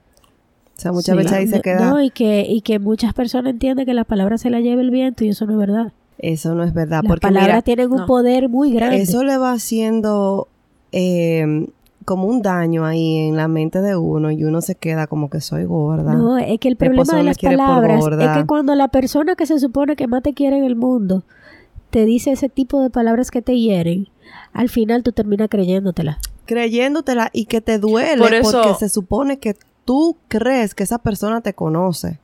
O 0.77 0.81
sea, 0.81 0.93
muchas 0.93 1.17
veces 1.17 1.33
ahí 1.33 1.47
se 1.47 1.61
queda. 1.61 1.89
No, 1.89 2.03
y 2.03 2.11
que, 2.11 2.47
y 2.49 2.61
que 2.61 2.79
muchas 2.79 3.15
personas 3.15 3.53
entienden 3.53 3.87
que 3.87 3.95
la 3.95 4.05
palabra 4.05 4.39
se 4.39 4.51
la 4.51 4.61
lleva 4.61 4.83
el 4.83 4.91
viento 4.91 5.25
y 5.25 5.29
eso 5.29 5.47
no 5.47 5.53
es 5.53 5.59
verdad. 5.59 5.93
Eso 6.19 6.55
no 6.55 6.65
es 6.65 6.75
verdad. 6.75 7.03
Las 7.05 7.21
palabras 7.21 7.65
tienen 7.65 7.93
un 7.93 8.07
poder 8.07 8.49
muy 8.49 8.73
grande. 8.73 9.01
Eso 9.01 9.23
le 9.25 9.37
va 9.37 9.53
haciendo 9.53 10.49
eh, 10.93 11.67
como 12.05 12.27
un 12.27 12.43
daño 12.43 12.85
ahí 12.85 13.19
en 13.19 13.37
la 13.37 13.49
mente 13.49 13.81
de 13.81 13.97
uno 13.97 14.31
y 14.31 14.45
uno 14.45 14.61
se 14.61 14.75
queda 14.75 15.07
como 15.07 15.31
que 15.31 15.41
soy 15.41 15.65
gorda. 15.65 16.15
No, 16.15 16.39
es 16.39 16.59
que 16.61 16.69
el 16.69 16.77
problema 16.77 17.17
de 17.17 17.23
las 17.23 17.39
palabras 17.39 18.05
es 18.07 18.29
que 18.37 18.47
cuando 18.47 18.75
la 18.75 18.89
persona 18.89 19.35
que 19.35 19.47
se 19.47 19.59
supone 19.59 19.97
que 19.97 20.07
más 20.07 20.23
te 20.23 20.35
quiere 20.35 20.59
en 20.59 20.65
el 20.65 20.77
mundo 20.77 21.25
te 21.91 22.05
dice 22.05 22.33
ese 22.33 22.49
tipo 22.49 22.81
de 22.81 22.91
palabras 22.91 23.31
que 23.31 23.41
te 23.41 23.59
hieren, 23.59 24.09
al 24.55 24.69
final 24.69 25.03
tú 25.03 25.13
terminas 25.13 25.49
creyéndotela. 25.51 26.19
Creyéndotela 26.47 27.29
y 27.33 27.47
que 27.47 27.61
te 27.61 27.79
duele 27.79 28.41
porque 28.41 28.75
se 28.79 28.89
supone 28.89 29.39
que 29.39 29.57
tú 29.85 30.17
crees 30.29 30.75
que 30.75 30.85
esa 30.85 30.99
persona 30.99 31.41
te 31.41 31.53
conoce. 31.53 32.19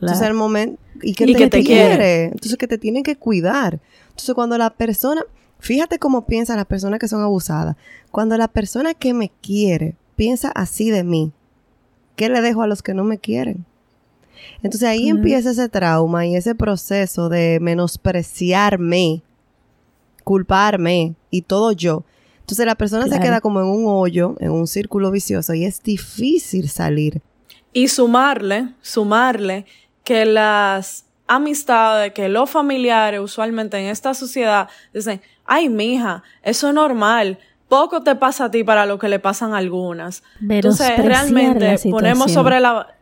Entonces 0.00 0.26
el 0.26 0.34
momento 0.34 0.80
y 1.02 1.14
que, 1.14 1.26
te, 1.48 1.64
quiere. 1.64 2.24
Entonces 2.26 2.56
que 2.56 2.68
te 2.68 2.78
tienen 2.78 3.02
que 3.02 3.16
cuidar. 3.16 3.80
Entonces 4.10 4.34
cuando 4.34 4.56
la 4.58 4.70
persona, 4.70 5.22
fíjate 5.58 5.98
cómo 5.98 6.26
piensan 6.26 6.56
las 6.56 6.66
personas 6.66 7.00
que 7.00 7.08
son 7.08 7.20
abusadas. 7.20 7.76
Cuando 8.10 8.36
la 8.36 8.48
persona 8.48 8.94
que 8.94 9.12
me 9.12 9.30
quiere 9.42 9.96
piensa 10.16 10.50
así 10.54 10.90
de 10.90 11.02
mí, 11.02 11.32
¿qué 12.16 12.28
le 12.28 12.40
dejo 12.40 12.62
a 12.62 12.66
los 12.66 12.82
que 12.82 12.94
no 12.94 13.02
me 13.02 13.18
quieren? 13.18 13.64
Entonces 14.62 14.88
ahí 14.88 15.08
empieza 15.08 15.50
ese 15.50 15.68
trauma 15.68 16.26
y 16.26 16.36
ese 16.36 16.54
proceso 16.54 17.28
de 17.28 17.58
menospreciarme, 17.60 19.22
culparme 20.24 21.14
y 21.30 21.42
todo 21.42 21.72
yo. 21.72 22.04
Entonces 22.40 22.66
la 22.66 22.74
persona 22.74 23.06
se 23.06 23.20
queda 23.20 23.40
como 23.40 23.60
en 23.60 23.66
un 23.66 23.84
hoyo, 23.86 24.36
en 24.40 24.50
un 24.50 24.66
círculo 24.66 25.10
vicioso 25.10 25.54
y 25.54 25.64
es 25.64 25.82
difícil 25.82 26.68
salir. 26.68 27.22
Y 27.72 27.88
sumarle, 27.88 28.68
sumarle 28.82 29.64
que 30.04 30.26
las 30.26 31.06
amistades, 31.26 32.12
que 32.12 32.28
los 32.28 32.50
familiares 32.50 33.20
usualmente 33.20 33.78
en 33.78 33.86
esta 33.86 34.12
sociedad 34.12 34.68
dicen, 34.92 35.22
ay 35.46 35.70
mija, 35.70 36.22
eso 36.42 36.68
es 36.68 36.74
normal, 36.74 37.38
poco 37.68 38.02
te 38.02 38.14
pasa 38.14 38.44
a 38.44 38.50
ti 38.50 38.62
para 38.62 38.84
lo 38.84 38.98
que 38.98 39.08
le 39.08 39.18
pasan 39.18 39.54
a 39.54 39.58
algunas. 39.58 40.22
Entonces 40.46 40.98
realmente 40.98 41.78
ponemos 41.90 42.30
sobre 42.30 42.60
la... 42.60 42.94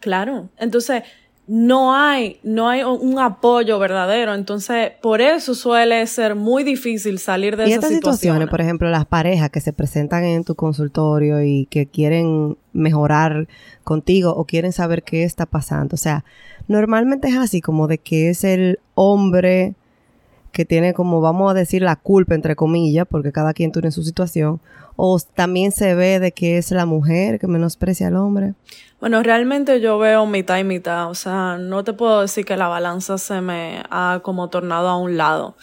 Claro, 0.00 0.48
entonces 0.58 1.04
no 1.46 1.94
hay, 1.94 2.38
no 2.42 2.68
hay 2.68 2.82
un 2.82 3.18
apoyo 3.18 3.78
verdadero. 3.78 4.34
Entonces, 4.34 4.92
por 5.02 5.20
eso 5.20 5.54
suele 5.54 6.06
ser 6.06 6.34
muy 6.34 6.64
difícil 6.64 7.18
salir 7.18 7.56
de 7.56 7.68
y 7.68 7.72
esas 7.72 7.84
estas 7.84 7.96
situaciones, 7.96 8.48
por 8.48 8.60
ejemplo, 8.60 8.88
las 8.88 9.04
parejas 9.04 9.50
que 9.50 9.60
se 9.60 9.72
presentan 9.72 10.24
en 10.24 10.44
tu 10.44 10.54
consultorio 10.54 11.42
y 11.42 11.66
que 11.66 11.86
quieren 11.86 12.56
mejorar 12.72 13.46
contigo 13.82 14.34
o 14.34 14.44
quieren 14.44 14.72
saber 14.72 15.02
qué 15.02 15.24
está 15.24 15.44
pasando. 15.44 15.94
O 15.94 15.98
sea, 15.98 16.24
normalmente 16.66 17.28
es 17.28 17.36
así, 17.36 17.60
como 17.60 17.88
de 17.88 17.98
que 17.98 18.30
es 18.30 18.44
el 18.44 18.78
hombre 18.94 19.74
que 20.54 20.64
tiene 20.64 20.94
como, 20.94 21.20
vamos 21.20 21.50
a 21.50 21.54
decir, 21.54 21.82
la 21.82 21.96
culpa, 21.96 22.34
entre 22.34 22.54
comillas, 22.56 23.06
porque 23.10 23.32
cada 23.32 23.52
quien 23.52 23.72
tiene 23.72 23.90
su 23.90 24.04
situación, 24.04 24.60
o 24.96 25.18
también 25.34 25.72
se 25.72 25.94
ve 25.96 26.20
de 26.20 26.32
que 26.32 26.56
es 26.56 26.70
la 26.70 26.86
mujer 26.86 27.40
que 27.40 27.48
menosprecia 27.48 28.06
al 28.06 28.16
hombre. 28.16 28.54
Bueno, 29.00 29.22
realmente 29.22 29.80
yo 29.80 29.98
veo 29.98 30.24
mitad 30.26 30.58
y 30.58 30.64
mitad, 30.64 31.10
o 31.10 31.14
sea, 31.14 31.58
no 31.58 31.82
te 31.82 31.92
puedo 31.92 32.20
decir 32.22 32.44
que 32.44 32.56
la 32.56 32.68
balanza 32.68 33.18
se 33.18 33.40
me 33.40 33.82
ha 33.90 34.20
como 34.22 34.48
tornado 34.48 34.88
a 34.88 34.96
un 34.96 35.16
lado, 35.16 35.56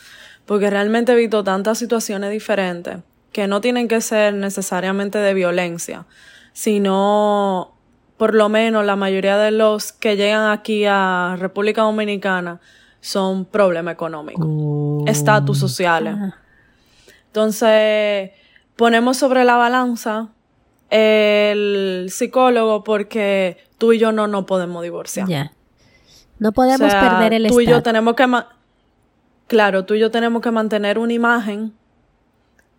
porque 0.45 0.69
realmente 0.69 1.13
he 1.13 1.15
visto 1.15 1.43
tantas 1.43 1.77
situaciones 1.77 2.29
diferentes 2.29 2.97
que 3.31 3.47
no 3.47 3.61
tienen 3.61 3.87
que 3.87 4.01
ser 4.01 4.33
necesariamente 4.33 5.19
de 5.19 5.33
violencia, 5.33 6.05
sino 6.51 7.71
por 8.17 8.35
lo 8.35 8.49
menos 8.49 8.85
la 8.85 8.97
mayoría 8.97 9.37
de 9.37 9.51
los 9.51 9.93
que 9.93 10.17
llegan 10.17 10.51
aquí 10.51 10.83
a 10.85 11.37
República 11.39 11.83
Dominicana 11.83 12.59
son 13.01 13.43
problemas 13.45 13.93
económicos, 13.95 14.45
Oh. 14.47 15.03
estatus 15.07 15.57
sociales. 15.59 16.15
Entonces, 17.27 18.31
ponemos 18.75 19.17
sobre 19.17 19.43
la 19.43 19.55
balanza 19.57 20.29
el 20.89 22.07
psicólogo 22.09 22.83
porque 22.83 23.57
tú 23.77 23.93
y 23.93 23.99
yo 23.99 24.11
no 24.11 24.27
nos 24.27 24.45
podemos 24.45 24.83
divorciar. 24.83 25.27
Ya. 25.27 25.51
No 26.39 26.51
podemos 26.51 26.81
O 26.87 26.89
sea, 26.89 27.01
perder 27.19 27.33
el 27.33 27.47
tú 27.47 27.61
y 27.61 27.65
yo 27.65 27.77
estatus. 27.77 27.83
tenemos 27.83 28.15
que 28.15 28.27
claro, 29.47 29.85
tú 29.85 29.93
y 29.95 29.99
yo 29.99 30.11
tenemos 30.11 30.41
que 30.41 30.51
mantener 30.51 30.97
una 30.99 31.13
imagen 31.13 31.73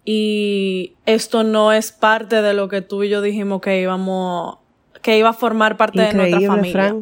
y 0.04 0.94
esto 1.06 1.44
no 1.44 1.72
es 1.72 1.92
parte 1.92 2.42
de 2.42 2.54
lo 2.54 2.68
que 2.68 2.82
tú 2.82 3.02
y 3.04 3.08
yo 3.08 3.22
dijimos 3.22 3.60
que 3.60 3.80
íbamos 3.80 4.58
que 5.00 5.18
iba 5.18 5.30
a 5.30 5.32
formar 5.32 5.76
parte 5.76 6.00
de 6.00 6.12
nuestra 6.14 6.40
familia. 6.40 6.94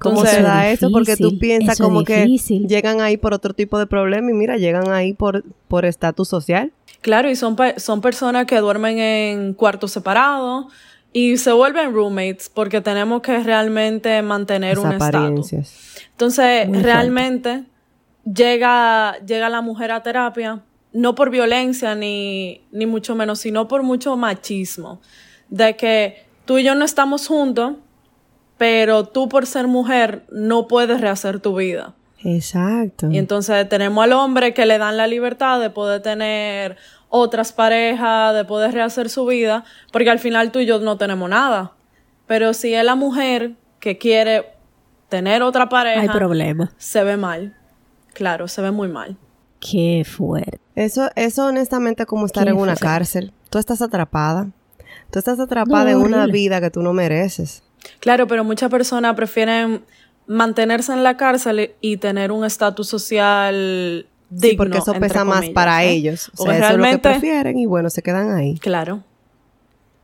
¿Cómo 0.00 0.16
Entonces- 0.16 0.36
se 0.36 0.42
da 0.42 0.66
Eso 0.68 0.74
eso? 0.74 0.86
es 0.86 0.92
Porque 0.92 1.16
tú 1.16 1.24
difícil, 1.24 1.38
piensas 1.38 1.74
eso 1.74 1.82
es 1.84 1.88
como 1.88 2.04
que 2.04 2.22
difícil. 2.24 2.66
llegan 2.66 3.00
ahí 3.00 3.16
por 3.16 3.34
otro 3.34 3.54
tipo 3.54 3.78
de 3.78 3.86
problema 3.86 4.30
y 4.30 4.34
mira, 4.34 4.56
llegan 4.56 4.90
ahí 4.90 5.12
por 5.12 5.44
por 5.68 5.84
estatus 5.84 6.26
social. 6.28 6.72
Claro, 7.02 7.30
y 7.30 7.36
son, 7.36 7.56
son 7.76 8.00
personas 8.00 8.46
que 8.46 8.58
duermen 8.58 8.98
en 8.98 9.54
cuartos 9.54 9.92
separados 9.92 10.66
y 11.12 11.36
se 11.38 11.52
vuelven 11.52 11.92
roommates 11.92 12.48
porque 12.48 12.80
tenemos 12.80 13.20
que 13.22 13.38
realmente 13.42 14.20
mantener 14.22 14.76
Las 14.78 14.84
un 14.86 14.92
estatus. 14.92 15.52
Entonces, 16.12 16.66
Muy 16.66 16.74
fuerte. 16.78 16.82
realmente 16.92 17.64
llega, 18.24 19.16
llega 19.26 19.48
la 19.48 19.60
mujer 19.60 19.90
a 19.92 20.02
terapia, 20.02 20.60
no 20.92 21.14
por 21.14 21.30
violencia 21.30 21.94
ni, 21.94 22.62
ni 22.72 22.86
mucho 22.86 23.14
menos, 23.14 23.40
sino 23.40 23.68
por 23.68 23.82
mucho 23.82 24.16
machismo. 24.16 25.00
De 25.48 25.76
que 25.76 26.24
tú 26.44 26.58
y 26.58 26.64
yo 26.64 26.74
no 26.74 26.84
estamos 26.84 27.26
juntos, 27.26 27.74
pero 28.60 29.06
tú 29.06 29.26
por 29.30 29.46
ser 29.46 29.66
mujer 29.68 30.26
no 30.30 30.68
puedes 30.68 31.00
rehacer 31.00 31.40
tu 31.40 31.56
vida. 31.56 31.94
Exacto. 32.22 33.08
Y 33.10 33.16
entonces 33.16 33.66
tenemos 33.70 34.04
al 34.04 34.12
hombre 34.12 34.52
que 34.52 34.66
le 34.66 34.76
dan 34.76 34.98
la 34.98 35.06
libertad 35.06 35.58
de 35.60 35.70
poder 35.70 36.02
tener 36.02 36.76
otras 37.08 37.54
parejas, 37.54 38.34
de 38.34 38.44
poder 38.44 38.74
rehacer 38.74 39.08
su 39.08 39.24
vida, 39.24 39.64
porque 39.94 40.10
al 40.10 40.18
final 40.18 40.52
tú 40.52 40.58
y 40.58 40.66
yo 40.66 40.78
no 40.78 40.98
tenemos 40.98 41.30
nada. 41.30 41.72
Pero 42.26 42.52
si 42.52 42.74
es 42.74 42.84
la 42.84 42.96
mujer 42.96 43.52
que 43.78 43.96
quiere 43.96 44.44
tener 45.08 45.42
otra 45.42 45.70
pareja, 45.70 46.02
Hay 46.02 46.08
problema. 46.10 46.70
se 46.76 47.02
ve 47.02 47.16
mal. 47.16 47.56
Claro, 48.12 48.46
se 48.46 48.60
ve 48.60 48.72
muy 48.72 48.88
mal. 48.88 49.16
Qué 49.58 50.04
fuerte. 50.06 50.60
Eso, 50.74 51.08
eso 51.16 51.46
honestamente 51.46 52.02
es 52.02 52.06
como 52.06 52.26
estar 52.26 52.44
Qué 52.44 52.50
en 52.50 52.56
una 52.56 52.72
fuerte. 52.76 52.84
cárcel. 52.84 53.32
Tú 53.48 53.56
estás 53.58 53.80
atrapada. 53.80 54.48
Tú 55.10 55.18
estás 55.18 55.40
atrapada 55.40 55.84
No, 55.84 55.90
en 55.92 55.96
una 56.04 56.26
vida 56.26 56.60
que 56.60 56.70
tú 56.70 56.82
no 56.82 56.92
mereces. 56.92 57.62
Claro, 58.00 58.26
pero 58.26 58.44
muchas 58.44 58.70
personas 58.70 59.14
prefieren 59.14 59.82
mantenerse 60.26 60.92
en 60.92 61.02
la 61.02 61.16
cárcel 61.16 61.72
y 61.80 61.96
tener 61.96 62.30
un 62.32 62.44
estatus 62.44 62.88
social 62.88 64.06
digno. 64.30 64.50
sí, 64.50 64.56
porque 64.56 64.78
eso 64.78 64.92
pesa 64.94 65.24
más 65.24 65.48
para 65.50 65.84
¿eh? 65.84 65.90
ellos. 65.90 66.30
O 66.36 66.44
sea, 66.44 66.52
eso 66.56 66.64
es 66.66 66.70
lo 66.70 66.76
que 66.76 66.82
realmente- 66.82 67.08
prefieren 67.10 67.58
y 67.58 67.66
bueno, 67.66 67.90
se 67.90 68.02
quedan 68.02 68.32
ahí. 68.34 68.58
Claro, 68.58 69.02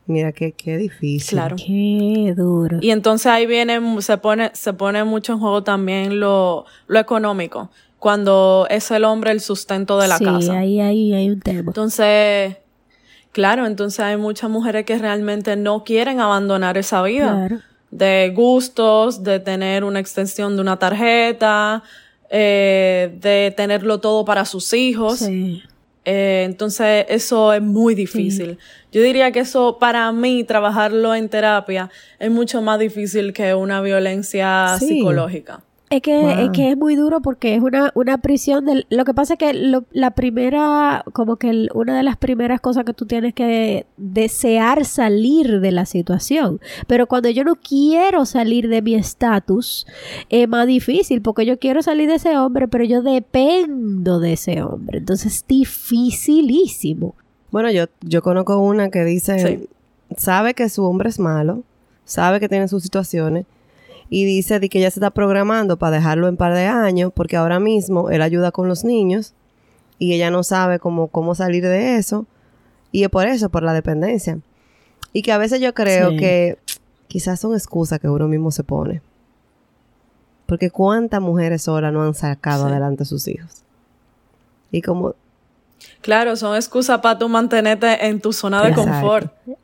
Mira, 0.09 0.31
qué, 0.31 0.53
qué 0.53 0.77
difícil. 0.77 1.37
claro. 1.37 1.57
Qué 1.57 2.33
duro. 2.35 2.77
Y 2.81 2.91
entonces 2.91 3.25
ahí 3.27 3.45
viene, 3.45 3.79
se 4.01 4.17
pone, 4.17 4.51
se 4.53 4.71
pone 4.71 5.03
mucho 5.03 5.33
en 5.33 5.39
juego 5.39 5.63
también 5.63 6.21
lo, 6.21 6.63
lo 6.87 6.99
económico, 6.99 7.69
cuando 7.99 8.67
es 8.69 8.89
el 8.91 9.03
hombre 9.03 9.31
el 9.31 9.41
sustento 9.41 9.99
de 9.99 10.07
la 10.07 10.17
sí, 10.17 10.23
casa. 10.23 10.59
ahí, 10.59 10.79
ahí 10.79 11.13
hay 11.13 11.29
un 11.29 11.41
tema. 11.41 11.59
Entonces, 11.71 12.55
claro, 13.37 13.67
entonces 13.67 13.99
hay 13.99 14.17
muchas 14.17 14.49
mujeres 14.49 14.83
que 14.83 14.97
realmente 14.97 15.55
no 15.55 15.83
quieren 15.83 16.19
abandonar 16.19 16.75
esa 16.75 17.03
vida 17.03 17.29
Claro. 17.47 17.61
de 17.91 18.31
gustos, 18.35 19.21
de 19.21 19.39
tener 19.39 19.83
una 19.83 19.99
extensión 19.99 20.55
de 20.55 20.61
una 20.63 20.79
tarjeta, 20.79 21.83
eh, 22.31 23.15
de 23.21 23.53
tenerlo 23.55 23.99
todo 23.99 24.25
para 24.25 24.43
sus 24.43 24.73
hijos. 24.73 25.19
Sí. 25.19 25.61
Eh, 26.03 26.43
entonces, 26.45 27.05
eso 27.09 27.53
es 27.53 27.61
muy 27.61 27.93
difícil. 27.93 28.57
Yo 28.91 29.03
diría 29.03 29.31
que 29.31 29.41
eso, 29.41 29.77
para 29.79 30.11
mí, 30.11 30.43
trabajarlo 30.43 31.13
en 31.13 31.29
terapia 31.29 31.91
es 32.17 32.31
mucho 32.31 32.63
más 32.63 32.79
difícil 32.79 33.33
que 33.33 33.53
una 33.53 33.81
violencia 33.81 34.77
Sí. 34.79 34.87
psicológica. 34.87 35.61
Es 35.89 36.01
que, 36.01 36.19
Wow. 36.19 36.29
es 36.45 36.49
que 36.51 36.71
es 36.71 36.77
muy 36.77 36.97
duro 36.97 37.21
porque 37.21 37.55
es 37.55 37.61
una, 37.61 37.91
una 37.95 38.17
prisión 38.17 38.65
del... 38.65 38.85
Lo 38.89 39.05
que 39.05 39.13
pasa 39.13 39.35
es 39.35 39.39
que 39.39 39.53
lo- 39.53 39.85
la 39.91 40.11
primera, 40.11 41.05
como 41.13 41.37
que 41.37 41.49
el- 41.49 41.69
una 41.73 41.95
de 41.95 42.03
las 42.03 42.17
primeras 42.17 42.59
cosas 42.59 42.83
que 42.83 42.93
tú 42.93 43.05
tienes 43.05 43.33
que 43.33 43.85
desear 43.95 44.83
salir 44.83 45.61
de 45.61 45.71
la 45.71 45.85
situación. 45.85 46.59
Pero 46.87 47.07
cuando 47.07 47.29
yo 47.29 47.45
no 47.45 47.55
quiero 47.55 48.25
salir 48.25 48.67
de 48.67 48.81
mi 48.81 48.95
estatus, 48.95 49.87
es 50.29 50.49
más 50.49 50.67
difícil 50.67 51.21
porque 51.21 51.45
yo 51.45 51.57
quiero 51.57 51.81
salir 51.81 52.09
de 52.09 52.15
ese 52.15 52.37
hombre, 52.37 52.67
pero 52.67 52.83
yo 52.83 53.01
dependo 53.01 54.19
de 54.19 54.33
ese 54.33 54.61
hombre. 54.63 54.97
Entonces 54.97 55.35
es 55.37 55.45
dificilísimo. 55.47 57.15
Bueno, 57.49 57.71
yo, 57.71 57.85
yo 58.01 58.21
conozco 58.21 58.57
una 58.59 58.89
que 58.89 59.05
dice, 59.05 59.39
Sí. 59.39 59.69
sabe 60.17 60.53
que 60.53 60.67
su 60.67 60.83
hombre 60.83 61.07
es 61.07 61.17
malo, 61.19 61.63
sabe 62.03 62.41
que 62.41 62.49
tiene 62.49 62.67
sus 62.67 62.83
situaciones 62.83 63.45
y 64.09 64.25
dice 64.25 64.59
de 64.59 64.69
que 64.69 64.79
ella 64.79 64.91
se 64.91 64.99
está 64.99 65.11
programando 65.11 65.77
para 65.77 65.97
dejarlo 65.97 66.27
en 66.27 66.37
par 66.37 66.53
de 66.53 66.65
años 66.65 67.11
porque 67.13 67.35
ahora 67.37 67.59
mismo 67.59 68.09
él 68.09 68.21
ayuda 68.21 68.51
con 68.51 68.67
los 68.67 68.83
niños 68.85 69.33
y 69.99 70.13
ella 70.13 70.31
no 70.31 70.43
sabe 70.43 70.79
cómo, 70.79 71.07
cómo 71.07 71.35
salir 71.35 71.63
de 71.63 71.95
eso 71.97 72.25
y 72.91 73.03
es 73.03 73.09
por 73.09 73.27
eso, 73.27 73.49
por 73.49 73.63
la 73.63 73.73
dependencia. 73.73 74.39
Y 75.13 75.21
que 75.23 75.31
a 75.31 75.37
veces 75.37 75.59
yo 75.59 75.73
creo 75.73 76.11
Sí. 76.11 76.17
que 76.17 76.57
quizás 77.07 77.39
son 77.39 77.53
excusas 77.53 77.99
que 77.99 78.07
uno 78.07 78.27
mismo 78.27 78.51
se 78.51 78.63
pone. 78.63 79.01
Porque 80.45 80.69
cuántas 80.69 81.21
mujeres 81.21 81.63
solas 81.63 81.91
no 81.91 82.03
han 82.03 82.13
sacado 82.13 82.65
Sí. 82.65 82.71
adelante 82.71 83.03
a 83.03 83.05
sus 83.05 83.27
hijos. 83.27 83.63
Y 84.71 84.81
como, 84.81 85.15
Claro, 86.01 86.35
son 86.35 86.55
excusas 86.55 86.99
para 87.01 87.17
tú 87.19 87.27
mantenerte 87.29 88.07
en 88.07 88.19
tu 88.21 88.33
zona 88.33 88.61
de 88.63 88.69
Exacto. 88.69 88.91
confort. 88.91 89.31
O 89.47 89.55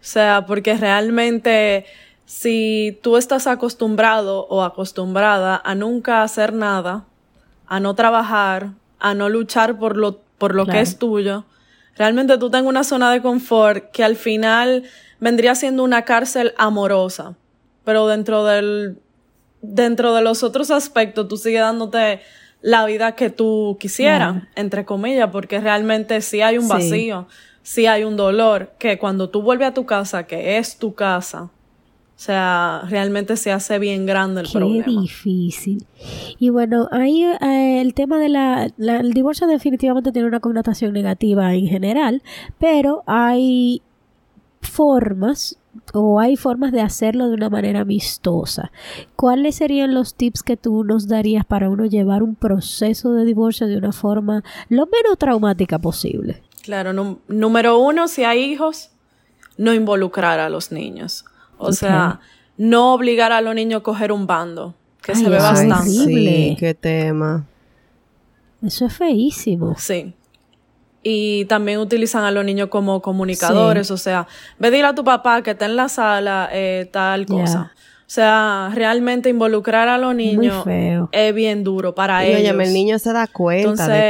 sea, 0.00 0.44
porque 0.46 0.74
realmente 0.76 1.84
si 2.30 2.96
tú 3.02 3.16
estás 3.16 3.48
acostumbrado 3.48 4.46
o 4.48 4.62
acostumbrada 4.62 5.60
a 5.64 5.74
nunca 5.74 6.22
hacer 6.22 6.52
nada, 6.52 7.04
a 7.66 7.80
no 7.80 7.96
trabajar, 7.96 8.68
a 9.00 9.14
no 9.14 9.28
luchar 9.28 9.80
por 9.80 9.96
lo, 9.96 10.20
por 10.38 10.54
lo 10.54 10.62
Claro. 10.64 10.76
que 10.78 10.82
es 10.82 10.96
tuyo, 10.96 11.42
realmente 11.96 12.38
tú 12.38 12.48
tengas 12.48 12.68
una 12.68 12.84
zona 12.84 13.10
de 13.10 13.20
confort 13.20 13.90
que 13.90 14.04
al 14.04 14.14
final 14.14 14.84
vendría 15.18 15.56
siendo 15.56 15.82
una 15.82 16.02
cárcel 16.04 16.54
amorosa. 16.56 17.34
Pero 17.84 18.06
dentro 18.06 18.44
del, 18.44 18.98
dentro 19.60 20.14
de 20.14 20.22
los 20.22 20.44
otros 20.44 20.70
aspectos, 20.70 21.26
tú 21.26 21.36
sigues 21.36 21.62
dándote 21.62 22.20
la 22.62 22.84
vida 22.86 23.16
que 23.16 23.30
tú 23.30 23.76
quisieras, 23.80 24.44
entre 24.54 24.84
comillas, 24.84 25.30
porque 25.32 25.58
realmente 25.58 26.20
sí 26.20 26.42
hay 26.42 26.58
un 26.58 26.64
Sí. 26.66 26.70
vacío, 26.70 27.26
sí 27.64 27.86
hay 27.88 28.04
un 28.04 28.16
dolor, 28.16 28.70
que 28.78 28.98
cuando 29.00 29.30
tú 29.30 29.42
vuelves 29.42 29.66
a 29.66 29.74
tu 29.74 29.84
casa, 29.84 30.28
que 30.28 30.58
es 30.58 30.76
tu 30.76 30.94
casa, 30.94 31.50
o 32.20 32.22
sea, 32.22 32.82
realmente 32.86 33.34
se 33.38 33.50
hace 33.50 33.78
bien 33.78 34.04
grande 34.04 34.42
el 34.42 34.46
Qué 34.46 34.58
problema. 34.58 35.00
difícil. 35.00 35.86
Y 36.38 36.50
bueno, 36.50 36.86
ahí 36.92 37.24
eh, 37.24 37.80
el 37.80 37.94
tema 37.94 38.18
de 38.18 38.28
la, 38.28 38.68
la- 38.76 38.98
El 39.00 39.14
divorcio 39.14 39.46
definitivamente 39.46 40.12
tiene 40.12 40.28
una 40.28 40.40
connotación 40.40 40.92
negativa 40.92 41.54
en 41.54 41.66
general, 41.66 42.22
pero 42.58 43.02
hay 43.06 43.80
formas 44.60 45.56
o 45.94 46.20
hay 46.20 46.36
formas 46.36 46.72
de 46.72 46.82
hacerlo 46.82 47.28
de 47.28 47.34
una 47.36 47.48
manera 47.48 47.80
amistosa. 47.80 48.70
¿Cuáles 49.16 49.54
serían 49.56 49.94
los 49.94 50.14
tips 50.14 50.42
que 50.42 50.58
tú 50.58 50.84
nos 50.84 51.08
darías 51.08 51.46
para 51.46 51.70
uno 51.70 51.86
llevar 51.86 52.22
un 52.22 52.34
proceso 52.34 53.14
de 53.14 53.24
divorcio 53.24 53.66
de 53.66 53.78
una 53.78 53.92
forma 53.92 54.44
lo 54.68 54.84
menos 54.86 55.16
traumática 55.18 55.78
posible? 55.78 56.42
Claro, 56.62 56.92
número 57.28 57.78
uno, 57.78 58.08
si 58.08 58.24
hay 58.24 58.44
hijos, 58.44 58.90
no 59.56 59.72
involucrar 59.72 60.38
a 60.38 60.50
los 60.50 60.70
niños. 60.70 61.24
O 61.60 61.72
sea, 61.72 62.20
no 62.56 62.94
obligar 62.94 63.32
a 63.32 63.40
los 63.40 63.54
niños 63.54 63.80
a 63.80 63.82
coger 63.82 64.12
un 64.12 64.26
bando. 64.26 64.74
que 65.02 65.12
Ay, 65.12 65.18
se 65.22 65.30
ve 65.30 65.36
eso 65.36 65.46
es 65.52 65.52
bastante. 65.68 66.00
horrible. 66.00 66.30
Sí, 66.50 66.56
qué 66.58 66.74
tema. 66.74 67.46
Eso 68.64 68.86
es 68.86 68.92
feísimo. 68.92 69.74
Sí. 69.78 70.14
Y 71.02 71.46
también 71.46 71.78
utilizan 71.78 72.24
a 72.24 72.30
los 72.30 72.44
niños 72.44 72.68
como 72.68 73.00
comunicadores, 73.00 73.90
o 73.90 73.96
sea, 73.96 74.26
ve 74.58 74.70
dile 74.70 74.84
a 74.84 74.94
tu 74.94 75.02
papá 75.02 75.42
que 75.42 75.52
está 75.52 75.64
en 75.64 75.76
la 75.76 75.88
sala 75.88 76.50
eh, 76.52 76.88
tal 76.92 77.24
cosa. 77.24 77.72
O 78.00 78.12
sea, 78.12 78.70
realmente 78.74 79.30
involucrar 79.30 79.88
a 79.88 79.96
los 79.96 80.14
niños 80.14 80.64
es 81.12 81.34
bien 81.34 81.64
duro 81.64 81.94
para 81.94 82.22
Y 82.26 82.30
ellos. 82.32 82.40
óyeme, 82.40 82.64
el 82.64 82.74
niño 82.74 82.98
se 82.98 83.12
da 83.14 83.26
cuenta 83.28 83.86
de 83.88 84.00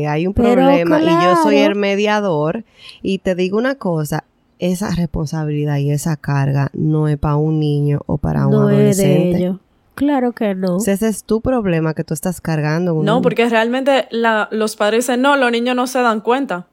que 0.00 0.06
hay 0.08 0.26
un 0.26 0.34
problema 0.34 1.00
y 1.00 1.04
yo 1.06 1.36
soy 1.44 1.58
el 1.58 1.76
mediador 1.76 2.64
y 3.02 3.18
te 3.18 3.34
digo 3.36 3.58
una 3.58 3.74
cosa, 3.76 4.24
esa 4.62 4.90
responsabilidad 4.94 5.76
y 5.78 5.90
esa 5.90 6.16
carga 6.16 6.70
no 6.72 7.08
es 7.08 7.18
para 7.18 7.36
un 7.36 7.58
niño 7.58 8.00
o 8.06 8.16
para 8.18 8.46
un 8.46 8.52
no 8.52 8.70
es 8.70 8.96
de 8.96 9.04
adolescente. 9.04 9.36
ellos. 9.38 9.56
Claro 9.94 10.32
que 10.32 10.54
no. 10.54 10.78
Ese 10.78 11.06
es 11.08 11.24
tu 11.24 11.40
problema 11.40 11.94
que 11.94 12.04
tú 12.04 12.14
estás 12.14 12.40
cargando. 12.40 12.94
un 12.94 13.04
No, 13.04 13.14
niño. 13.14 13.22
porque 13.22 13.48
realmente 13.48 14.06
la- 14.10 14.48
los 14.52 14.76
padres 14.76 15.04
dicen, 15.06 15.20
no, 15.20 15.36
los 15.36 15.50
niños 15.50 15.74
no 15.76 15.86
se 15.86 16.00
dan 16.00 16.20
cuenta. 16.20 16.66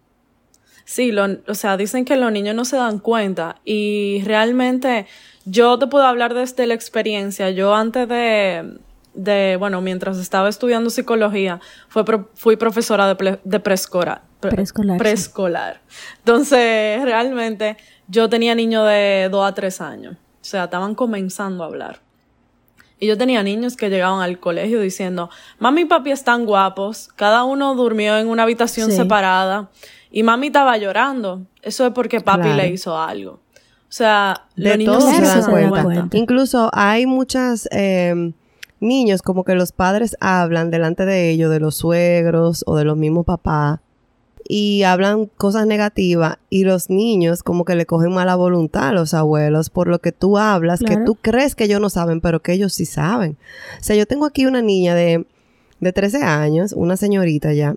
Sí, 0.86 1.12
lo- 1.12 1.38
o 1.48 1.54
sea, 1.56 1.78
dicen 1.78 2.06
que 2.06 2.16
los 2.16 2.32
niños 2.32 2.56
no 2.56 2.64
se 2.66 2.78
dan 2.78 3.00
cuenta 3.00 3.58
y 3.66 4.22
realmente 4.26 5.06
yo 5.46 5.78
te 5.80 5.88
puedo 5.88 6.06
hablar 6.06 6.34
desde 6.34 6.66
la 6.68 6.74
experiencia. 6.76 7.50
Yo 7.52 7.76
antes 7.76 8.08
de, 8.08 8.78
de 9.22 9.58
bueno, 9.60 9.82
mientras 9.82 10.18
estaba 10.18 10.50
estudiando 10.50 10.90
psicología, 10.90 11.60
fue 11.88 12.06
pro- 12.06 12.30
fui 12.36 12.56
profesora 12.56 13.08
de, 13.08 13.18
ple- 13.18 13.40
de 13.44 13.60
preescolar. 13.60 14.22
pre- 14.40 14.52
Preescolar, 14.52 15.82
sí. 15.88 16.16
Entonces, 16.20 17.02
realmente 17.04 17.78
yo 18.08 18.30
tenía 18.30 18.56
niños 18.56 18.88
de 18.88 19.28
2 19.30 19.46
a 19.48 19.54
3 19.54 19.82
años. 19.82 20.14
O 20.16 20.46
sea, 20.50 20.66
estaban 20.66 20.96
comenzando 20.96 21.64
a 21.64 21.68
hablar. 21.68 22.00
Y 22.98 23.08
yo 23.08 23.18
tenía 23.18 23.44
niños 23.44 23.76
que 23.76 23.90
llegaban 23.90 24.22
al 24.22 24.40
colegio 24.40 24.80
diciendo, 24.82 25.30
mami 25.58 25.82
y 25.82 25.86
papi 25.86 26.12
están 26.12 26.46
guapos, 26.46 27.10
cada 27.16 27.44
uno 27.44 27.76
durmió 27.76 28.18
en 28.18 28.28
una 28.28 28.44
habitación 28.44 28.92
Sí. 28.92 28.98
separada 28.98 29.70
y 30.12 30.24
mami 30.24 30.48
estaba 30.48 30.78
llorando. 30.78 31.42
Eso 31.62 31.86
es 31.88 31.94
porque 31.94 32.20
papi 32.22 32.44
Claro. 32.44 32.56
le 32.58 32.68
hizo 32.70 32.98
algo. 32.98 33.32
O 33.34 33.92
sea, 33.92 34.46
de 34.56 34.70
los 34.70 34.78
niños 34.78 34.98
todo 35.00 35.10
sí 35.10 35.16
se 35.16 35.22
Claro 35.22 35.28
dan 35.28 35.36
que 35.38 35.42
se 35.44 35.52
dan 35.52 35.70
cuenta. 35.70 35.84
cuenta. 35.84 36.18
Incluso 36.18 36.70
hay 36.74 37.06
muchas 37.06 37.68
eh, 37.72 38.34
niños 38.80 39.22
como 39.22 39.44
que 39.44 39.56
los 39.56 39.72
padres 39.72 40.16
hablan 40.20 40.72
delante 40.72 41.06
de 41.06 41.30
ellos, 41.30 41.52
de 41.52 41.60
los 41.60 41.76
suegros 41.76 42.64
o 42.68 42.76
de 42.76 42.86
los 42.86 42.98
mismos 42.98 43.26
papás, 43.26 43.80
y 44.52 44.82
hablan 44.82 45.28
cosas 45.28 45.68
negativas 45.68 46.38
y 46.50 46.64
los 46.64 46.90
niños 46.90 47.44
como 47.44 47.66
que 47.66 47.76
le 47.76 47.86
cogen 47.86 48.12
mala 48.12 48.36
voluntad 48.36 48.88
a 48.88 48.94
los 48.94 49.14
abuelos 49.14 49.70
por 49.70 49.88
lo 49.88 50.00
que 50.00 50.12
tú 50.12 50.40
hablas, 50.40 50.80
que 50.80 50.98
tú 50.98 51.14
crees 51.14 51.54
que 51.54 51.66
ellos 51.66 51.80
no 51.80 51.92
saben, 51.92 52.20
pero 52.20 52.42
que 52.42 52.54
ellos 52.54 52.74
sí 52.74 52.86
saben. 52.86 53.38
O 53.80 53.84
sea, 53.84 53.96
yo 53.96 54.08
tengo 54.08 54.26
aquí 54.26 54.48
una 54.48 54.64
niña 54.64 54.96
de, 54.96 55.28
de 55.80 55.94
13 55.94 56.24
años, 56.24 56.74
una 56.74 56.98
señorita 56.98 57.54
ya, 57.54 57.76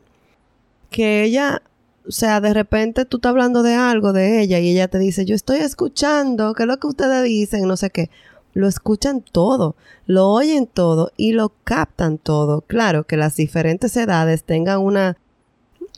que 0.89 1.25
ella, 1.25 1.61
o 2.09 2.11
sea, 2.11 2.41
de 2.41 2.55
repente 2.55 3.05
tú 3.05 3.19
estás 3.19 3.31
hablando 3.31 3.63
de 3.63 3.75
algo 3.75 4.15
de 4.15 4.41
ella 4.41 4.59
y 4.59 4.71
ella 4.71 4.89
te 4.89 4.99
dice, 4.99 5.27
yo 5.27 5.35
estoy 5.35 5.59
escuchando, 5.59 6.55
¿qué 6.55 6.63
es 6.63 6.69
lo 6.69 6.79
que 6.79 6.87
ustedes 6.87 7.23
dicen? 7.25 7.69
No 7.69 7.77
sé 7.77 7.91
qué. 7.91 8.09
Lo 8.55 8.69
escuchan 8.69 9.23
todo, 9.23 9.77
lo 10.07 10.29
oyen 10.29 10.67
todo 10.67 11.11
y 11.17 11.33
lo 11.33 11.53
captan 11.65 12.19
todo. 12.19 12.61
Claro 12.63 13.05
que 13.05 13.17
las 13.17 13.37
diferentes 13.37 13.97
edades 13.97 14.45
tengan 14.45 14.81
una 14.81 15.17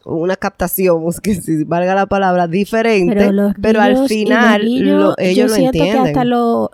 una 0.04 0.36
captación, 0.36 1.02
que 1.22 1.34
si 1.36 1.64
valga 1.64 1.94
la 1.94 2.06
palabra, 2.06 2.46
diferente, 2.46 3.14
pero, 3.60 3.80
al 3.80 3.94
final 4.08 4.64
niños, 4.64 5.02
lo- 5.02 5.14
ellos 5.18 5.36
yo 5.36 5.46
lo 5.48 5.54
entienden. 5.66 6.02
que 6.04 6.08
hasta, 6.10 6.24
lo- 6.24 6.70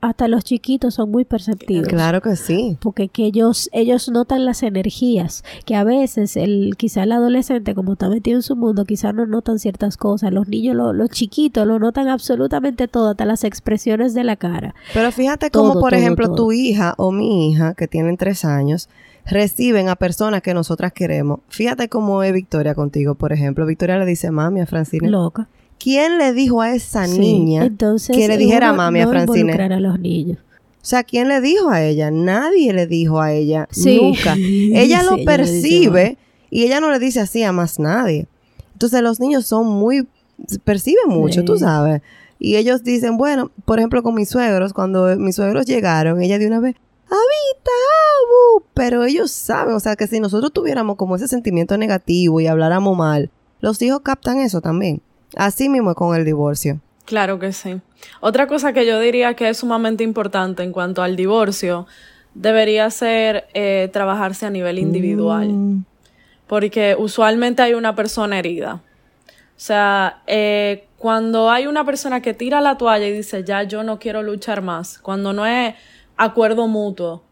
hasta 0.00 0.28
los 0.28 0.44
chiquitos 0.44 0.94
son 0.94 1.10
muy 1.10 1.24
perceptivos. 1.24 1.86
Claro 1.88 2.20
que 2.22 2.36
sí. 2.36 2.78
Porque 2.80 3.08
que 3.08 3.24
ellos, 3.26 3.68
ellos 3.72 4.08
notan 4.08 4.44
las 4.44 4.62
energías, 4.62 5.44
que 5.66 5.74
a 5.76 5.84
veces 5.84 6.36
el, 6.36 6.74
quizá 6.78 7.02
el 7.02 7.12
adolescente, 7.12 7.74
como 7.74 7.92
está 7.92 8.08
metido 8.08 8.36
en 8.38 8.42
su 8.42 8.56
mundo, 8.56 8.84
quizá 8.84 9.12
no 9.12 9.26
notan 9.26 9.58
ciertas 9.58 9.96
cosas. 9.96 10.32
Los 10.32 10.48
niños, 10.48 10.74
lo- 10.76 10.92
los 10.92 11.10
chiquitos, 11.10 11.66
lo 11.66 11.78
notan 11.78 12.08
absolutamente 12.08 12.88
todo, 12.88 13.10
hasta 13.10 13.24
las 13.26 13.44
expresiones 13.44 14.14
de 14.14 14.24
la 14.24 14.36
cara. 14.36 14.74
Pero 14.94 15.12
fíjate 15.12 15.50
cómo, 15.50 15.72
Todo, 15.72 15.80
por 15.80 15.90
todo, 15.90 16.00
ejemplo, 16.00 16.26
todo. 16.28 16.36
tu 16.36 16.52
hija 16.52 16.94
o 16.96 17.12
mi 17.12 17.50
hija, 17.50 17.74
que 17.74 17.86
tienen 17.88 18.16
tres 18.16 18.44
años, 18.44 18.88
reciben 19.26 19.88
a 19.88 19.96
personas 19.96 20.42
que 20.42 20.54
nosotras 20.54 20.92
queremos. 20.92 21.40
Fíjate 21.48 21.88
cómo 21.88 22.22
es 22.22 22.32
Victoria 22.32 22.74
contigo, 22.74 23.14
por 23.14 23.32
ejemplo. 23.32 23.66
Victoria 23.66 23.98
le 23.98 24.06
dice 24.06 24.30
mami 24.30 24.60
a 24.60 24.66
Francine. 24.66 25.08
Loca. 25.10 25.46
¿Quién 25.82 26.18
le 26.18 26.32
dijo 26.34 26.60
a 26.60 26.74
esa 26.74 27.06
Sí, 27.06 27.18
niña 27.18 27.64
entonces, 27.64 28.14
que 28.14 28.28
le 28.28 28.36
dijera 28.36 28.72
mami 28.72 29.00
a 29.00 29.04
no 29.06 29.10
Francine? 29.10 29.40
involucrar 29.40 29.72
a 29.72 29.80
los 29.80 29.98
niños. 29.98 30.38
O 30.82 30.84
sea, 30.84 31.04
¿quién 31.04 31.28
le 31.28 31.40
dijo 31.40 31.70
a 31.70 31.82
ella? 31.82 32.10
Nadie 32.10 32.72
le 32.72 32.86
dijo 32.86 33.20
a 33.20 33.32
ella. 33.32 33.66
Sí. 33.70 33.96
Nunca. 34.00 34.34
Ella 34.38 35.00
Sí, 35.00 35.06
lo 35.06 35.16
ella 35.16 35.24
percibe 35.24 36.18
y 36.50 36.64
ella 36.64 36.80
no 36.80 36.90
le 36.90 36.98
dice 36.98 37.20
así 37.20 37.42
a 37.42 37.52
más 37.52 37.78
nadie. 37.78 38.26
Entonces 38.72 39.02
los 39.02 39.20
niños 39.20 39.46
son 39.46 39.66
muy, 39.66 40.06
perciben 40.64 41.08
mucho, 41.08 41.44
tú 41.44 41.58
sabes. 41.58 42.00
Y 42.38 42.56
ellos 42.56 42.82
dicen, 42.82 43.18
bueno, 43.18 43.50
por 43.66 43.78
ejemplo 43.78 44.02
con 44.02 44.14
mis 44.14 44.30
suegros, 44.30 44.72
cuando 44.72 45.14
mis 45.18 45.36
suegros 45.36 45.66
llegaron, 45.66 46.22
ella 46.22 46.38
de 46.38 46.46
una 46.46 46.60
vez, 46.60 46.76
Habita, 47.04 47.70
Abu", 48.22 48.64
pero 48.72 49.04
ellos 49.04 49.30
saben, 49.30 49.74
o 49.74 49.80
sea, 49.80 49.96
que 49.96 50.06
si 50.06 50.20
nosotros 50.20 50.52
tuviéramos 50.52 50.96
como 50.96 51.16
ese 51.16 51.28
sentimiento 51.28 51.76
negativo 51.76 52.40
y 52.40 52.46
habláramos 52.46 52.96
mal, 52.96 53.30
los 53.60 53.82
hijos 53.82 54.00
captan 54.02 54.38
eso 54.38 54.60
también. 54.62 55.02
Así 55.36 55.68
mismo 55.68 55.94
con 55.94 56.16
el 56.16 56.24
divorcio. 56.24 56.80
Claro 57.04 57.38
que 57.38 57.52
sí. 57.52 57.80
Otra 58.20 58.46
cosa 58.46 58.72
que 58.72 58.86
yo 58.86 59.00
diría 59.00 59.34
que 59.34 59.48
es 59.48 59.58
sumamente 59.58 60.04
importante 60.04 60.62
en 60.62 60.72
cuanto 60.72 61.02
al 61.02 61.16
divorcio 61.16 61.86
debería 62.34 62.88
ser 62.90 63.46
eh, 63.54 63.88
trabajarse 63.92 64.46
a 64.46 64.50
nivel 64.50 64.78
individual. 64.78 65.48
Mm, 65.48 65.84
porque 66.46 66.96
usualmente 66.98 67.62
hay 67.62 67.74
una 67.74 67.94
persona 67.94 68.38
herida. 68.38 68.80
O 69.24 69.62
sea, 69.62 70.22
eh, 70.26 70.86
cuando 70.98 71.50
hay 71.50 71.66
una 71.66 71.84
persona 71.84 72.22
que 72.22 72.32
tira 72.34 72.60
la 72.60 72.78
toalla 72.78 73.06
y 73.06 73.12
dice, 73.12 73.44
ya 73.44 73.62
yo 73.64 73.82
no 73.82 73.98
quiero 73.98 74.22
luchar 74.22 74.62
más, 74.62 74.98
cuando 74.98 75.32
no 75.32 75.44
es 75.46 75.74
acuerdo 76.16 76.66
mutuo, 76.66 77.22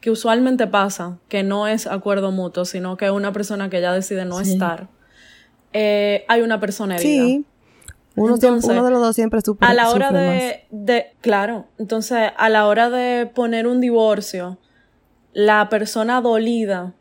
que 0.00 0.10
usualmente 0.10 0.66
pasa, 0.66 1.18
que 1.28 1.42
no 1.42 1.66
es 1.66 1.86
acuerdo 1.86 2.30
mutuo, 2.30 2.64
sino 2.64 2.96
que 2.96 3.06
es 3.06 3.10
una 3.10 3.32
persona 3.32 3.68
que 3.70 3.80
ya 3.80 3.92
decide 3.92 4.24
no 4.24 4.42
Sí. 4.44 4.52
estar, 4.52 4.88
eh, 5.72 6.24
hay 6.28 6.40
una 6.42 6.58
persona 6.60 6.96
herida. 6.96 7.24
Sí. 7.24 7.44
Uno, 8.16 8.36
siempre- 8.36 8.48
Entonces, 8.48 8.70
uno 8.70 8.84
de 8.84 8.90
los 8.90 9.00
dos 9.00 9.14
siempre 9.14 9.40
sufre, 9.42 9.64
A 9.66 9.74
la 9.74 9.90
hora 9.90 10.10
de, 10.10 10.66
de, 10.70 11.06
claro, 11.20 11.66
entonces 11.78 12.32
a 12.36 12.48
la 12.48 12.66
hora 12.66 12.90
de 12.90 13.26
poner 13.26 13.66
un 13.68 13.80
divorcio, 13.80 14.58
la 15.32 15.68
persona 15.68 16.20
dolida 16.20 16.94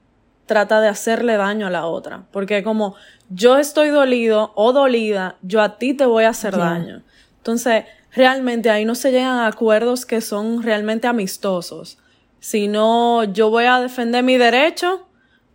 trata 0.46 0.80
de 0.80 0.88
hacerle 0.90 1.36
daño 1.38 1.66
a 1.66 1.70
la 1.72 1.88
otra, 1.88 2.26
porque 2.32 2.62
como 2.64 2.94
yo 3.30 3.58
estoy 3.58 3.90
dolido 3.90 4.52
o 4.56 4.74
dolida, 4.74 5.38
yo 5.42 5.62
a 5.62 5.78
ti 5.80 5.94
te 5.96 6.06
voy 6.06 6.26
a 6.26 6.30
hacer 6.30 6.56
daño. 6.56 7.02
Entonces, 7.38 7.86
realmente 8.14 8.70
ahí 8.70 8.86
no 8.86 8.94
se 8.94 9.12
llegan 9.12 9.40
a 9.40 9.48
acuerdos 9.48 10.06
que 10.06 10.22
son 10.22 10.62
realmente 10.62 11.08
amistosos, 11.08 11.98
sino 12.40 13.24
yo 13.24 13.50
voy 13.50 13.66
a 13.66 13.80
defender 13.82 14.24
mi 14.24 14.38
derecho 14.38 15.08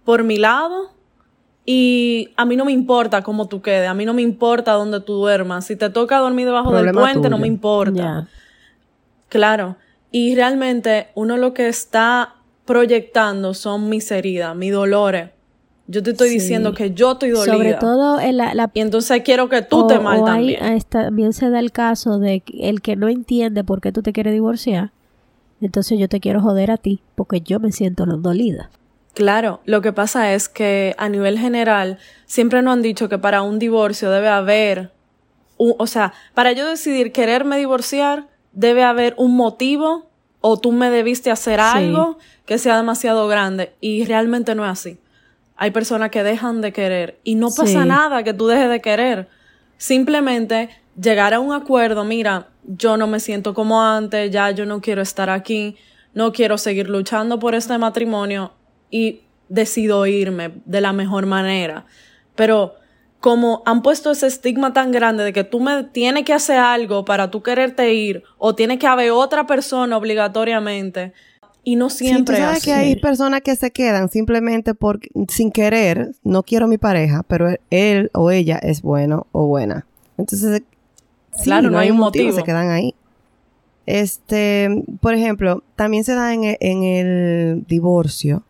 por 0.04 0.24
mi 0.24 0.38
lado 0.38 0.90
y 1.64 2.30
a 2.36 2.44
mí 2.44 2.56
no 2.56 2.64
me 2.64 2.72
importa 2.72 3.22
cómo 3.22 3.46
tú 3.46 3.62
quedes, 3.62 3.88
a 3.88 3.94
mí 3.94 4.04
no 4.04 4.14
me 4.14 4.22
importa 4.22 4.72
dónde 4.72 5.00
tú 5.00 5.14
duermas. 5.14 5.66
Si 5.66 5.76
te 5.76 5.90
toca 5.90 6.18
dormir 6.18 6.46
debajo 6.46 6.72
del 6.74 6.92
puente, 6.92 7.28
no 7.30 7.38
me 7.38 7.46
importa. 7.46 8.26
Claro. 9.28 9.76
Y 10.10 10.34
realmente 10.34 11.08
uno 11.14 11.36
lo 11.36 11.54
que 11.54 11.68
está 11.68 12.34
proyectando 12.64 13.54
son 13.54 13.88
mis 13.88 14.10
heridas, 14.10 14.54
mis 14.56 14.72
dolores. 14.72 15.30
Yo 15.88 16.02
te 16.02 16.10
estoy 16.10 16.28
Sí. 16.28 16.34
diciendo 16.34 16.74
que 16.74 16.92
yo 16.92 17.12
estoy 17.12 17.30
dolida. 17.30 17.52
Sobre 17.54 17.74
todo 17.74 18.20
en 18.20 18.36
la, 18.36 18.54
la 18.54 18.70
Y 18.72 18.80
entonces 18.80 19.22
quiero 19.24 19.48
que 19.48 19.62
tú 19.62 19.86
te 19.86 19.98
mal 19.98 20.20
o 20.20 20.26
hay- 20.26 20.54
también. 20.54 20.62
ah, 20.62 20.74
está- 20.74 21.04
también 21.04 21.32
se 21.32 21.50
da 21.50 21.58
el 21.58 21.72
caso 21.72 22.18
de 22.18 22.40
que 22.40 22.68
el 22.68 22.80
que 22.82 22.94
no 22.96 23.08
entiende 23.08 23.64
por 23.64 23.80
qué 23.80 23.90
tú 23.92 24.02
te 24.02 24.12
quieres 24.12 24.32
divorciar. 24.32 24.90
Entonces 25.60 25.98
yo 25.98 26.08
te 26.08 26.20
quiero 26.20 26.40
joder 26.40 26.70
a 26.70 26.76
ti 26.76 27.00
porque 27.14 27.40
yo 27.40 27.58
me 27.60 27.72
siento 27.72 28.06
lo- 28.06 28.16
dolida. 28.16 28.70
Claro, 29.14 29.60
lo 29.66 29.82
que 29.82 29.92
pasa 29.92 30.32
es 30.32 30.48
que 30.48 30.94
a 30.98 31.08
nivel 31.08 31.38
general 31.38 31.98
siempre 32.26 32.62
nos 32.62 32.72
han 32.72 32.82
dicho 32.82 33.08
que 33.08 33.18
para 33.18 33.42
un 33.42 33.58
divorcio 33.58 34.10
debe 34.10 34.28
haber, 34.28 34.90
un- 35.58 35.74
o 35.78 35.86
sea, 35.86 36.14
para 36.34 36.52
yo 36.52 36.66
decidir 36.66 37.12
quererme 37.12 37.58
divorciar 37.58 38.26
debe 38.52 38.84
haber 38.84 39.14
un 39.18 39.36
motivo 39.36 40.10
o 40.40 40.58
tú 40.58 40.72
me 40.72 40.88
debiste 40.90 41.30
hacer 41.30 41.60
Sí. 41.60 41.66
algo 41.78 42.18
que 42.46 42.58
sea 42.58 42.76
demasiado 42.76 43.28
grande 43.28 43.74
y 43.80 44.04
realmente 44.06 44.54
no 44.54 44.64
es 44.64 44.70
así. 44.70 44.98
Hay 45.56 45.70
personas 45.72 46.10
que 46.10 46.22
dejan 46.22 46.60
de 46.62 46.72
querer 46.72 47.18
y 47.22 47.34
no 47.34 47.48
pasa 47.48 47.82
Sí. 47.82 47.88
nada 47.88 48.22
que 48.24 48.32
tú 48.34 48.46
dejes 48.46 48.70
de 48.70 48.80
querer. 48.80 49.28
Simplemente 49.76 50.70
llegar 51.00 51.34
a 51.34 51.40
un 51.40 51.52
acuerdo, 51.52 52.04
mira, 52.04 52.48
yo 52.64 52.96
no 52.96 53.06
me 53.06 53.20
siento 53.20 53.52
como 53.52 53.82
antes, 53.82 54.30
ya 54.30 54.50
yo 54.52 54.64
no 54.64 54.80
quiero 54.80 55.02
estar 55.02 55.28
aquí, 55.28 55.76
no 56.14 56.32
quiero 56.32 56.56
seguir 56.56 56.88
luchando 56.88 57.38
por 57.38 57.54
este 57.54 57.76
matrimonio 57.78 58.52
y 58.92 59.22
decido 59.48 60.06
irme 60.06 60.52
de 60.64 60.80
la 60.80 60.92
mejor 60.92 61.26
manera. 61.26 61.86
Pero 62.36 62.74
como 63.18 63.62
han 63.66 63.82
puesto 63.82 64.12
ese 64.12 64.26
estigma 64.28 64.72
tan 64.72 64.92
grande 64.92 65.24
de 65.24 65.32
que 65.32 65.42
tú 65.42 65.58
me 65.60 65.84
tienes 65.84 66.24
que 66.24 66.32
hacer 66.32 66.58
algo 66.58 67.04
para 67.04 67.30
tú 67.30 67.42
quererte 67.42 67.94
ir 67.94 68.22
o 68.38 68.54
tiene 68.54 68.78
que 68.78 68.86
haber 68.86 69.10
otra 69.10 69.46
persona 69.46 69.96
obligatoriamente, 69.96 71.12
Y 71.64 71.76
no 71.76 71.90
siempre 71.90 72.36
sí, 72.36 72.42
tú 72.42 72.46
sabes 72.46 72.64
que 72.64 72.72
hay 72.72 72.96
personas 72.96 73.40
que 73.42 73.54
se 73.54 73.70
quedan 73.70 74.10
simplemente 74.10 74.74
por 74.74 74.98
sin 75.28 75.52
querer, 75.52 76.10
no 76.24 76.42
quiero 76.42 76.66
mi 76.66 76.78
pareja, 76.78 77.22
pero 77.28 77.54
él 77.70 78.10
o 78.14 78.32
ella 78.32 78.58
es 78.58 78.82
bueno 78.82 79.28
o 79.30 79.46
buena. 79.46 79.86
Entonces, 80.18 80.62
claro, 81.44 81.70
no, 81.70 81.78
hay 81.78 81.92
un 81.92 81.98
motivo, 81.98 82.32
se 82.32 82.42
quedan 82.42 82.70
ahí. 82.70 82.94
Este, 83.86 84.68
por 85.00 85.14
ejemplo, 85.14 85.62
también 85.76 86.02
se 86.02 86.14
da 86.14 86.34
en 86.34 86.44
el, 86.44 86.56
en 86.60 86.82
el 86.82 87.64
divorcio 87.68 88.42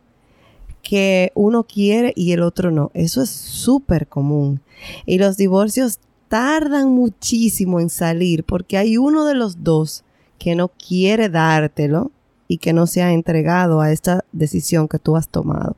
que 0.83 1.33
uno 1.35 1.64
quiere 1.64 2.12
y 2.16 2.33
el 2.33 2.42
otro 2.42 2.71
no. 2.71 2.90
Eso 2.95 3.23
es 3.23 3.31
súper 3.31 4.09
común. 4.09 4.61
Y 5.07 5.18
los 5.18 5.37
divorcios 5.37 6.01
tardan 6.29 6.88
muchísimo 6.88 7.79
en 7.81 7.90
salir 7.90 8.45
porque 8.45 8.79
hay 8.79 8.97
uno 8.97 9.25
de 9.25 9.35
los 9.35 9.62
dos 9.62 10.05
que 10.38 10.55
no 10.55 10.68
quiere 10.68 11.29
dártelo 11.29 12.11
y 12.49 12.59
que 12.59 12.73
no 12.73 12.87
se 12.87 13.03
ha 13.03 13.12
entregado 13.12 13.81
a 13.81 13.92
esta 13.92 14.25
decisión 14.33 14.88
que 14.88 14.99
tú 14.99 15.16
has 15.16 15.29
tomado. 15.29 15.77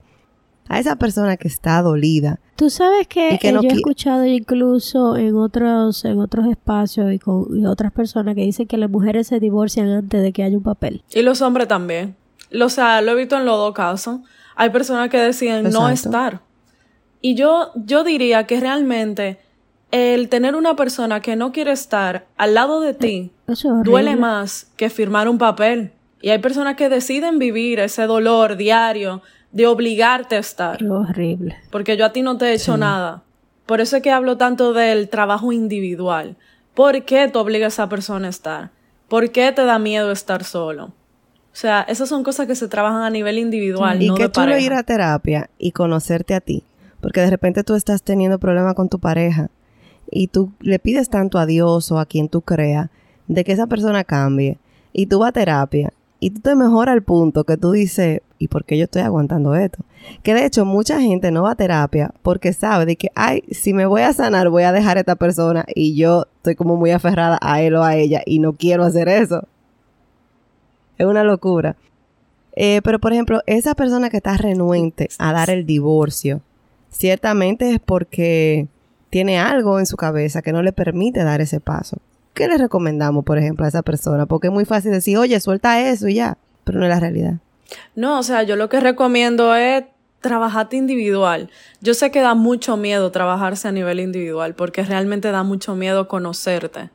A 0.68 0.80
esa 0.80 0.96
persona 0.96 1.36
que 1.36 1.48
está 1.48 1.82
dolida. 1.82 2.40
Tú 2.56 2.70
sabes 2.70 3.06
que, 3.06 3.38
yo 3.42 3.60
he 3.60 3.66
escuchado 3.72 4.24
incluso 4.24 5.16
en 5.16 5.36
otros, 5.36 6.04
en 6.04 6.18
otros 6.18 6.46
espacios 6.46 7.12
y 7.12 7.18
con 7.18 7.66
otras 7.66 7.92
personas 7.92 8.34
que 8.34 8.40
dicen 8.40 8.66
que 8.66 8.78
las 8.78 8.88
mujeres 8.88 9.26
se 9.26 9.40
divorcian 9.40 9.88
antes 9.88 10.22
de 10.22 10.32
que 10.32 10.42
haya 10.42 10.56
un 10.56 10.62
papel. 10.62 11.02
Y 11.12 11.22
los 11.22 11.42
hombres 11.42 11.68
también. 11.68 12.16
O 12.62 12.68
sea, 12.68 13.02
lo 13.02 13.12
he 13.12 13.14
visto 13.16 13.36
en 13.36 13.44
los 13.44 13.56
dos 13.56 13.74
casos. 13.74 14.20
Hay 14.56 14.70
personas 14.70 15.08
que 15.10 15.18
deciden 15.18 15.70
no 15.70 15.88
estar. 15.88 16.40
Y 17.20 17.34
yo, 17.34 17.70
yo 17.74 18.04
diría 18.04 18.46
que 18.46 18.60
realmente 18.60 19.38
el 19.90 20.28
tener 20.28 20.56
una 20.56 20.76
persona 20.76 21.20
que 21.20 21.36
no 21.36 21.52
quiere 21.52 21.72
estar 21.72 22.26
al 22.36 22.54
lado 22.54 22.80
de 22.80 22.94
ti 22.94 23.32
duele 23.84 24.16
más 24.16 24.70
que 24.76 24.90
firmar 24.90 25.28
un 25.28 25.38
papel. 25.38 25.92
Y 26.20 26.30
hay 26.30 26.38
personas 26.38 26.76
que 26.76 26.88
deciden 26.88 27.38
vivir 27.38 27.80
ese 27.80 28.06
dolor 28.06 28.56
diario 28.56 29.22
de 29.52 29.66
obligarte 29.66 30.36
a 30.36 30.40
estar. 30.40 30.78
Qué 30.78 30.88
horrible. 30.88 31.56
Porque 31.70 31.96
yo 31.96 32.06
a 32.06 32.12
ti 32.12 32.22
no 32.22 32.36
te 32.38 32.46
he 32.46 32.54
hecho 32.54 32.76
nada. 32.76 33.22
Por 33.66 33.80
eso 33.80 33.96
es 33.96 34.02
que 34.02 34.10
hablo 34.10 34.36
tanto 34.36 34.72
del 34.72 35.08
trabajo 35.08 35.52
individual. 35.52 36.36
¿Por 36.74 37.04
qué 37.04 37.28
tú 37.28 37.38
obligas 37.38 37.78
a 37.78 37.84
esa 37.84 37.88
persona 37.88 38.26
a 38.26 38.30
estar? 38.30 38.70
¿Por 39.08 39.30
qué 39.30 39.52
te 39.52 39.64
da 39.64 39.78
miedo 39.78 40.10
estar 40.10 40.44
solo? 40.44 40.92
O 41.54 41.56
sea, 41.56 41.82
esas 41.82 42.08
son 42.08 42.24
cosas 42.24 42.48
que 42.48 42.56
se 42.56 42.66
trabajan 42.66 43.02
a 43.02 43.10
nivel 43.10 43.38
individual. 43.38 44.02
Y 44.02 44.08
no 44.08 44.16
que 44.16 44.28
tú 44.28 44.40
no 44.40 44.58
ir 44.58 44.72
a 44.72 44.82
terapia 44.82 45.50
y 45.56 45.70
conocerte 45.70 46.34
a 46.34 46.40
ti. 46.40 46.64
Porque 47.00 47.20
de 47.20 47.30
repente 47.30 47.62
tú 47.62 47.76
estás 47.76 48.02
teniendo 48.02 48.40
problemas 48.40 48.74
con 48.74 48.88
tu 48.88 48.98
pareja 48.98 49.50
y 50.10 50.26
tú 50.26 50.52
le 50.58 50.80
pides 50.80 51.08
tanto 51.10 51.38
a 51.38 51.46
Dios 51.46 51.92
o 51.92 52.00
a 52.00 52.06
quien 52.06 52.28
tú 52.28 52.40
creas 52.40 52.90
de 53.28 53.44
que 53.44 53.52
esa 53.52 53.68
persona 53.68 54.02
cambie. 54.02 54.58
Y 54.92 55.06
tú 55.06 55.20
vas 55.20 55.28
a 55.28 55.32
terapia 55.32 55.92
y 56.18 56.30
tú 56.30 56.40
te 56.40 56.56
mejoras 56.56 56.92
al 56.92 57.04
punto 57.04 57.44
que 57.44 57.56
tú 57.56 57.70
dices, 57.70 58.20
¿y 58.40 58.48
por 58.48 58.64
qué 58.64 58.76
yo 58.76 58.84
estoy 58.84 59.02
aguantando 59.02 59.54
esto? 59.54 59.84
Que 60.24 60.34
de 60.34 60.46
hecho 60.46 60.64
mucha 60.64 61.00
gente 61.00 61.30
no 61.30 61.44
va 61.44 61.52
a 61.52 61.54
terapia 61.54 62.12
porque 62.22 62.52
sabe 62.52 62.84
de 62.84 62.96
que, 62.96 63.10
ay, 63.14 63.44
si 63.52 63.74
me 63.74 63.86
voy 63.86 64.02
a 64.02 64.12
sanar 64.12 64.48
voy 64.48 64.64
a 64.64 64.72
dejar 64.72 64.96
a 64.96 65.00
esta 65.00 65.14
persona 65.14 65.64
y 65.72 65.94
yo 65.94 66.26
estoy 66.38 66.56
como 66.56 66.74
muy 66.74 66.90
aferrada 66.90 67.38
a 67.40 67.62
él 67.62 67.76
o 67.76 67.84
a 67.84 67.94
ella 67.94 68.22
y 68.26 68.40
no 68.40 68.54
quiero 68.54 68.82
hacer 68.82 69.08
eso. 69.08 69.46
Es 70.98 71.06
una 71.06 71.24
locura. 71.24 71.76
Eh, 72.56 72.80
pero 72.84 72.98
por 72.98 73.12
ejemplo, 73.12 73.42
esa 73.46 73.74
persona 73.74 74.10
que 74.10 74.18
está 74.18 74.36
renuente 74.36 75.08
a 75.18 75.32
dar 75.32 75.50
el 75.50 75.66
divorcio, 75.66 76.40
ciertamente 76.90 77.72
es 77.72 77.80
porque 77.80 78.68
tiene 79.10 79.38
algo 79.38 79.78
en 79.78 79.86
su 79.86 79.96
cabeza 79.96 80.42
que 80.42 80.52
no 80.52 80.62
le 80.62 80.72
permite 80.72 81.24
dar 81.24 81.40
ese 81.40 81.60
paso. 81.60 81.98
¿qué 82.34 82.48
le 82.48 82.58
recomendamos, 82.58 83.24
por 83.24 83.38
ejemplo, 83.38 83.64
a 83.64 83.68
esa 83.68 83.82
persona? 83.82 84.26
Porque 84.26 84.48
es 84.48 84.52
muy 84.52 84.64
fácil 84.64 84.90
decir, 84.90 85.16
oye, 85.16 85.40
suelta 85.40 85.80
eso 85.88 86.08
y 86.08 86.14
ya, 86.14 86.36
pero 86.64 86.78
no 86.78 86.84
es 86.84 86.90
la 86.90 87.00
realidad. 87.00 87.34
No, 87.94 88.18
o 88.18 88.22
sea, 88.22 88.42
yo 88.42 88.56
lo 88.56 88.68
que 88.68 88.80
recomiendo 88.80 89.54
es 89.54 89.84
trabajarte 90.20 90.76
individual. 90.76 91.50
Yo 91.80 91.94
sé 91.94 92.10
que 92.10 92.20
da 92.20 92.34
mucho 92.34 92.76
miedo 92.76 93.10
trabajarse 93.10 93.68
a 93.68 93.72
nivel 93.72 94.00
individual 94.00 94.54
porque 94.54 94.82
realmente 94.82 95.30
da 95.30 95.42
mucho 95.42 95.74
miedo 95.74 96.08
conocerte. 96.08 96.90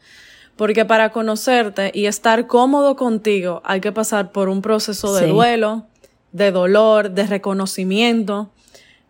Porque 0.59 0.83
para 0.83 1.11
conocerte 1.11 1.89
y 1.93 2.07
estar 2.07 2.45
cómodo 2.45 2.97
contigo 2.97 3.61
hay 3.63 3.79
que 3.79 3.93
pasar 3.93 4.33
por 4.33 4.49
un 4.49 4.61
proceso 4.61 5.15
de 5.15 5.27
duelo, 5.27 5.85
de 6.33 6.51
dolor, 6.51 7.11
de 7.11 7.25
reconocimiento, 7.25 8.51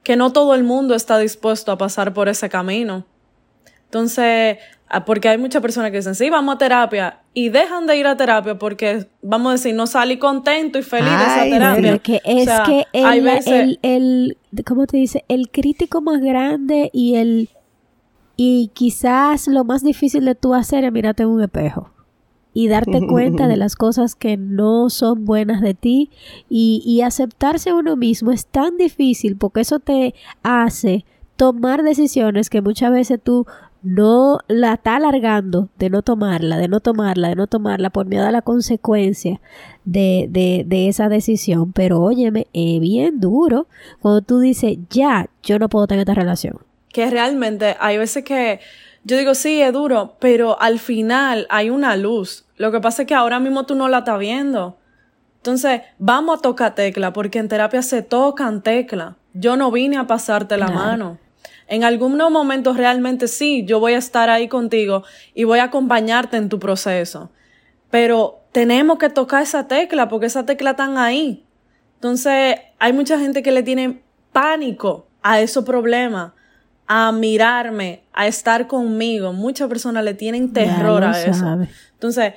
que 0.04 0.16
no 0.16 0.32
todo 0.32 0.54
el 0.54 0.64
mundo 0.64 0.94
está 0.94 1.18
dispuesto 1.18 1.72
a 1.72 1.78
pasar 1.80 2.14
por 2.14 2.30
ese 2.30 2.50
camino. 2.50 3.04
Entonces, 3.86 4.60
Ah, 4.92 5.06
porque 5.06 5.30
hay 5.30 5.38
muchas 5.38 5.62
personas 5.62 5.92
que 5.92 5.98
dicen, 5.98 6.16
sí, 6.16 6.32
vamos 6.32 6.56
a 6.56 6.58
terapia 6.58 7.20
y 7.36 7.50
dejan 7.50 7.86
de 7.86 7.96
ir 7.96 8.08
a 8.08 8.18
terapia 8.18 8.58
porque, 8.58 9.06
vamos 9.22 9.50
a 9.50 9.52
decir, 9.54 9.76
no 9.76 9.86
salí 9.86 10.18
contento 10.18 10.80
y 10.80 10.82
feliz 10.82 11.12
de 11.12 11.26
esa 11.26 11.44
terapia. 11.44 11.98
Que 12.00 12.20
es 12.26 12.50
que 12.66 12.88
el, 12.94 13.28
el, 13.28 13.80
el, 13.84 14.38
¿cómo 14.66 14.88
te 14.88 14.98
dice? 14.98 15.26
El 15.28 15.52
crítico 15.52 16.02
más 16.02 16.22
grande 16.22 16.90
y 16.92 17.16
el, 17.16 17.50
y 18.42 18.72
quizás 18.74 19.50
lo 19.50 19.66
más 19.66 19.84
difícil 19.84 20.24
de 20.24 20.34
tú 20.34 20.54
hacer 20.54 20.86
es 20.86 20.94
mirarte 20.94 21.24
en 21.24 21.30
un 21.30 21.42
espejo 21.42 21.90
y 22.54 22.70
darte 22.70 23.06
cuenta 23.08 23.50
de 23.50 23.58
las 23.58 23.76
cosas 23.76 24.16
que 24.16 24.38
no 24.38 24.90
son 24.90 25.26
buenas 25.26 25.60
de 25.60 25.74
ti 25.74 26.10
y, 26.48 26.82
y 26.86 27.02
aceptarse 27.02 27.72
a 27.72 27.76
uno 27.76 27.98
mismo 27.98 28.32
es 28.32 28.46
tan 28.46 28.78
difícil 28.78 29.36
porque 29.36 29.60
eso 29.60 29.80
te 29.80 30.16
hace 30.42 31.04
tomar 31.36 31.84
decisiones 31.84 32.50
que 32.50 32.62
muchas 32.62 32.94
veces 32.94 33.20
tú 33.22 33.46
no 33.84 34.40
la 34.48 34.76
está 34.76 34.96
alargando 34.96 35.68
de 35.78 35.90
no 35.90 36.02
tomarla, 36.02 36.56
de 36.56 36.70
no 36.70 36.80
tomarla, 36.80 37.28
de 37.28 37.36
no 37.36 37.48
tomarla 37.48 37.90
por 37.90 38.06
miedo 38.06 38.26
a 38.26 38.32
la 38.32 38.42
consecuencia 38.42 39.42
de, 39.84 40.28
de, 40.30 40.64
de 40.66 40.88
esa 40.88 41.10
decisión. 41.10 41.74
Pero 41.74 42.02
óyeme, 42.02 42.48
es 42.54 42.80
bien 42.80 43.20
duro 43.20 43.68
cuando 44.00 44.22
tú 44.22 44.40
dices, 44.40 44.78
ya, 44.90 45.30
yo 45.44 45.60
no 45.60 45.68
puedo 45.68 45.88
tener 45.88 46.02
esta 46.02 46.14
relación. 46.14 46.69
Que 46.92 47.10
realmente 47.10 47.76
hay 47.80 47.98
veces 47.98 48.24
que 48.24 48.60
yo 49.04 49.18
digo, 49.18 49.34
sí, 49.34 49.62
es 49.62 49.74
duro, 49.74 50.18
pero 50.20 50.60
al 50.62 50.80
final 50.80 51.48
hay 51.50 51.70
una 51.70 51.96
luz. 51.96 52.46
Lo 52.58 52.72
que 52.72 52.80
pasa 52.80 53.04
es 53.04 53.08
que 53.08 53.16
ahora 53.16 53.40
mismo 53.40 53.66
tú 53.66 53.76
no 53.76 53.88
la 53.88 54.00
estás 54.00 54.20
viendo. 54.20 54.78
Entonces, 55.38 55.82
vamos 55.98 56.40
a 56.40 56.42
tocar 56.42 56.76
tecla, 56.76 57.14
porque 57.14 57.40
en 57.40 57.48
terapia 57.48 57.82
se 57.82 58.02
tocan 58.02 58.62
tecla. 58.62 59.16
Yo 59.34 59.56
no 59.56 59.72
vine 59.72 59.98
a 59.98 60.06
pasarte 60.06 60.58
la 60.58 60.68
mano. 60.68 61.18
En 61.68 61.84
algunos 61.84 62.30
momentos 62.30 62.76
realmente 62.76 63.28
sí, 63.28 63.64
yo 63.66 63.80
voy 63.80 63.94
a 63.94 64.00
estar 64.00 64.30
ahí 64.30 64.48
contigo 64.48 65.04
y 65.34 65.46
voy 65.46 65.60
a 65.60 65.66
acompañarte 65.66 66.36
en 66.36 66.50
tu 66.50 66.60
proceso. 66.60 67.30
Pero 67.90 68.42
tenemos 68.52 68.98
que 68.98 69.10
tocar 69.10 69.44
esa 69.44 69.68
tecla 69.68 70.10
porque 70.10 70.26
esa 70.26 70.46
tecla 70.46 70.72
están 70.72 70.98
ahí. 70.98 71.46
Entonces, 71.96 72.58
hay 72.80 72.92
mucha 72.92 73.20
gente 73.20 73.44
que 73.44 73.52
le 73.52 73.64
tiene 73.64 74.02
pánico 74.34 75.08
a 75.22 75.40
esos 75.42 75.64
problemas, 75.64 76.34
a 76.92 77.12
mirarme, 77.12 78.02
a 78.14 78.26
estar 78.26 78.66
conmigo. 78.66 79.32
Muchas 79.32 79.70
personas 79.70 80.04
le 80.04 80.16
tienen 80.16 80.52
terror 80.52 81.04
a 81.04 81.22
eso. 81.22 81.60
Entonces, 81.94 82.34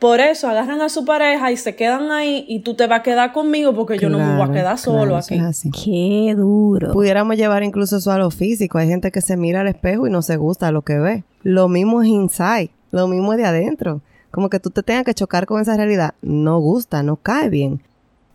por 0.00 0.18
eso 0.18 0.48
agarran 0.48 0.80
a 0.80 0.88
su 0.88 1.04
pareja 1.04 1.52
y 1.52 1.56
se 1.56 1.76
quedan 1.76 2.10
ahí 2.10 2.44
y 2.48 2.60
tú 2.60 2.74
te 2.74 2.88
vas 2.88 2.98
a 2.98 3.02
quedar 3.04 3.32
conmigo 3.32 3.72
porque 3.72 3.96
yo 3.96 4.08
no 4.08 4.18
me 4.18 4.34
voy 4.34 4.48
a 4.48 4.52
quedar 4.52 4.76
solo 4.76 5.16
aquí. 5.16 5.40
Qué 5.84 6.34
duro. 6.36 6.90
Pudiéramos 6.92 7.36
llevar 7.36 7.62
incluso 7.62 7.98
eso 7.98 8.10
a 8.10 8.18
lo 8.18 8.32
físico. 8.32 8.76
Hay 8.76 8.88
gente 8.88 9.12
que 9.12 9.20
se 9.20 9.36
mira 9.36 9.60
al 9.60 9.68
espejo 9.68 10.08
y 10.08 10.10
no 10.10 10.22
se 10.22 10.36
gusta 10.36 10.72
lo 10.72 10.82
que 10.82 10.98
ve. 10.98 11.22
Lo 11.44 11.68
mismo 11.68 12.02
es 12.02 12.08
inside, 12.08 12.70
lo 12.90 13.06
mismo 13.06 13.34
es 13.34 13.38
de 13.38 13.46
adentro. 13.46 14.00
Como 14.32 14.50
que 14.50 14.58
tú 14.58 14.70
te 14.70 14.82
tengas 14.82 15.04
que 15.04 15.14
chocar 15.14 15.46
con 15.46 15.60
esa 15.60 15.76
realidad. 15.76 16.14
No 16.22 16.58
gusta, 16.58 17.04
no 17.04 17.14
cae 17.14 17.48
bien. 17.50 17.80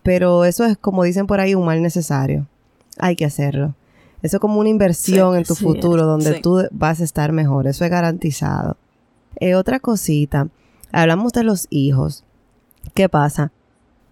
Pero 0.02 0.46
eso 0.46 0.64
es, 0.64 0.78
como 0.78 1.02
dicen 1.02 1.26
por 1.26 1.40
ahí, 1.40 1.54
un 1.54 1.66
mal 1.66 1.82
necesario. 1.82 2.46
Hay 2.98 3.16
que 3.16 3.26
hacerlo. 3.26 3.74
Eso 4.26 4.36
es 4.36 4.40
como 4.40 4.60
una 4.60 4.68
inversión 4.68 5.36
en 5.36 5.44
tu 5.44 5.54
futuro 5.54 6.04
donde 6.04 6.40
tú 6.40 6.62
vas 6.72 7.00
a 7.00 7.04
estar 7.04 7.32
mejor. 7.32 7.66
Eso 7.66 7.84
es 7.84 7.90
garantizado. 7.90 8.76
Eh, 9.38 9.54
otra 9.54 9.80
cosita 9.80 10.48
Hablamos 10.92 11.32
de 11.32 11.44
los 11.44 11.66
hijos. 11.70 12.24
¿Qué 12.94 13.08
pasa? 13.08 13.52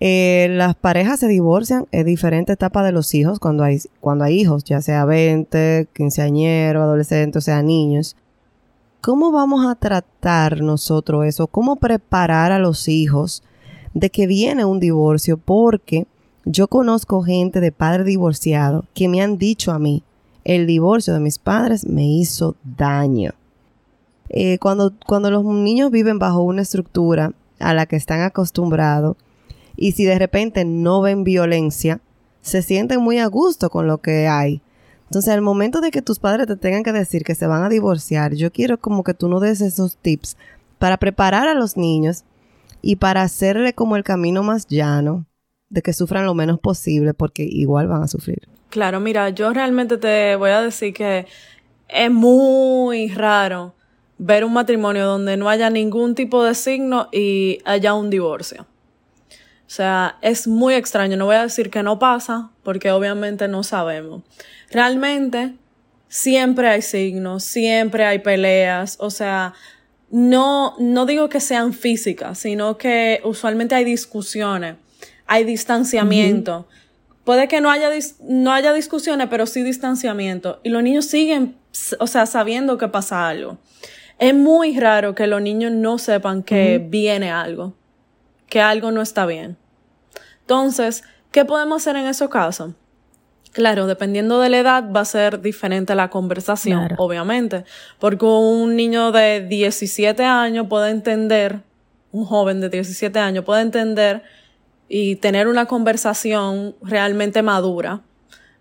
Eh, 0.01 0.49
las 0.51 0.75
parejas 0.75 1.21
se 1.21 1.29
divorcian 1.29 1.87
en 1.93 2.05
diferentes 2.05 2.53
etapas 2.53 2.85
de 2.85 2.93
los 2.93 3.15
hijos 3.15 3.39
cuando 3.39 3.63
hay, 3.65 3.79
cuando 4.01 4.25
hay 4.25 4.41
hijos, 4.41 4.65
ya 4.65 4.83
sea 4.83 5.05
20, 5.05 5.89
quinceañeros, 5.93 6.83
adolescentes, 6.83 7.43
o 7.43 7.45
sea, 7.45 7.63
niños. 7.63 8.17
¿Cómo 9.01 9.33
vamos 9.33 9.67
a 9.67 9.77
tratar 9.77 10.61
nosotros 10.61 11.25
eso? 11.25 11.47
¿Cómo 11.47 11.77
preparar 11.77 12.53
a 12.53 12.59
los 12.59 12.89
hijos 12.89 13.43
de 13.95 14.11
que 14.11 14.27
viene 14.27 14.65
un 14.65 14.81
divorcio? 14.81 15.39
Porque 15.39 16.07
yo 16.45 16.69
conozco 16.69 17.23
gente 17.23 17.61
de 17.61 17.73
padres 17.73 18.07
divorciados 18.07 18.85
que 18.95 19.09
me 19.09 19.23
han 19.23 19.39
dicho 19.39 19.73
a 19.73 19.79
mí, 19.79 20.03
el 20.45 20.67
divorcio 20.67 21.15
de 21.15 21.21
mis 21.21 21.39
padres 21.39 21.87
me 21.87 22.07
hizo 22.07 22.55
daño. 22.65 23.33
Eh, 24.29 24.59
cuando, 24.59 24.93
cuando 25.07 25.31
los 25.31 25.45
niños 25.45 25.91
viven 25.91 26.19
bajo 26.19 26.43
una 26.43 26.63
estructura 26.63 27.33
a 27.61 27.73
la 27.73 27.87
que 27.87 27.97
están 27.97 28.21
acostumbrados 28.21 29.17
y 29.77 29.93
si 29.93 30.05
de 30.05 30.19
repente 30.19 30.65
no 30.65 31.01
ven 31.01 31.25
violencia, 31.25 32.01
se 32.43 32.61
sienten 32.61 33.01
muy 33.01 33.19
a 33.19 33.27
gusto 33.27 33.71
con 33.71 33.87
lo 33.87 33.99
que 33.99 34.29
hay. 34.29 34.61
Entonces, 35.05 35.33
al 35.33 35.41
momento 35.41 35.81
de 35.81 35.91
que 35.91 36.03
tus 36.03 36.19
padres 36.19 36.47
te 36.47 36.57
tengan 36.57 36.83
que 36.83 36.93
decir 36.93 37.25
que 37.25 37.35
se 37.35 37.47
van 37.47 37.63
a 37.63 37.69
divorciar, 37.69 38.35
yo 38.35 38.53
quiero 38.53 38.79
como 38.79 39.03
que 39.03 39.15
tú 39.15 39.29
no 39.29 39.41
des 39.41 39.61
esos 39.63 39.97
tips 39.97 40.37
para 40.79 40.99
preparar 40.99 41.49
a 41.49 41.55
los 41.55 41.77
niños 41.77 42.25
y 42.83 42.97
para 42.97 43.23
hacerle 43.23 43.73
como 43.73 43.97
el 43.97 44.05
camino 44.05 44.43
más 44.43 44.67
llano 44.67 45.27
de 45.69 45.83
que 45.83 45.93
sufran 45.93 46.25
lo 46.25 46.35
menos 46.35 46.61
posible 46.61 47.15
porque 47.15 47.43
igual 47.43 47.89
van 47.89 48.03
a 48.03 48.09
sufrir. 48.09 48.49
Claro, 48.71 49.01
mira, 49.01 49.31
yo 49.31 49.53
realmente 49.53 49.97
te 49.99 50.37
voy 50.37 50.51
a 50.51 50.63
decir 50.63 50.95
que 50.95 51.27
es 51.89 52.11
muy 52.11 53.09
raro 53.09 53.75
ver 54.19 54.45
un 54.45 54.53
matrimonio 54.53 55.07
donde 55.07 55.37
no 55.37 55.49
haya 55.49 55.71
ningún 55.71 56.15
tipo 56.15 56.45
de 56.45 56.55
signo 56.55 57.09
y 57.13 57.59
haya 57.65 57.95
un 57.95 58.11
divorcio. 58.11 58.67
O 59.67 59.71
sea, 59.71 60.19
es 60.21 60.47
muy 60.47 60.75
extraño. 60.75 61.17
No 61.17 61.27
voy 61.27 61.37
a 61.37 61.43
decir 61.43 61.71
que 61.71 61.83
no 61.83 61.99
pasa, 61.99 62.51
porque 62.63 62.91
obviamente 62.91 63.49
no 63.49 63.63
sabemos. 63.63 64.23
Realmente, 64.71 65.55
siempre 66.09 66.69
hay 66.69 66.83
signos, 66.83 67.45
siempre 67.45 68.05
hay 68.05 68.21
peleas. 68.21 68.97
O 69.01 69.11
sea, 69.11 69.55
no, 70.11 70.77
no 70.79 71.07
digo 71.07 71.29
que 71.29 71.41
sean 71.41 71.73
físicas, 71.73 72.39
sino 72.39 72.79
que 72.79 73.21
usualmente 73.25 73.75
hay 73.75 73.85
discusiones, 73.85 74.77
hay 75.27 75.45
distanciamiento. 75.45 76.67
Puede 77.25 77.49
que 77.49 77.61
no 77.61 77.71
haya, 77.71 77.91
no 78.21 78.53
haya 78.53 78.73
discusiones, 78.73 79.29
pero 79.31 79.47
sí 79.47 79.63
distanciamiento. 79.63 80.61
Y 80.63 80.69
los 80.69 80.83
niños 80.83 81.07
siguen, 81.07 81.57
o 81.99 82.07
sea, 82.07 82.27
sabiendo 82.27 82.77
que 82.77 82.89
pasa 82.89 83.29
algo. 83.29 83.59
Es 84.19 84.35
muy 84.35 84.79
raro 84.79 85.15
que 85.15 85.27
los 85.27 85.41
niños 85.41 85.73
no 85.73 85.99
sepan 85.99 86.43
que 86.43 86.79
viene 86.79 87.31
algo, 87.31 87.75
que 88.49 88.61
algo 88.61 88.91
no 88.91 89.03
está 89.03 89.27
bien. 89.27 89.57
Entonces, 90.43 91.03
¿qué 91.31 91.45
podemos 91.45 91.83
hacer 91.83 91.97
en 91.97 92.07
esos 92.07 92.29
casos? 92.29 92.75
Claro, 93.53 93.87
dependiendo 93.87 94.41
de 94.41 94.51
la 94.51 94.59
edad 94.59 94.85
va 94.91 95.01
a 95.01 95.05
ser 95.05 95.41
diferente 95.41 95.95
la 95.95 96.11
conversación, 96.11 96.89
obviamente, 96.99 97.65
porque 98.01 98.25
un 98.27 98.75
niño 98.75 99.13
de 99.13 99.47
17 99.47 100.25
años 100.25 100.67
puede 100.69 100.91
entender, 100.91 101.61
un 102.11 102.25
joven 102.25 102.61
de 102.61 102.69
17 102.69 103.17
años 103.19 103.45
puede 103.45 103.63
entender 103.63 104.25
y 104.89 105.17
tener 105.17 105.49
una 105.49 105.67
conversación 105.67 106.77
realmente 106.83 107.43
madura, 107.43 108.03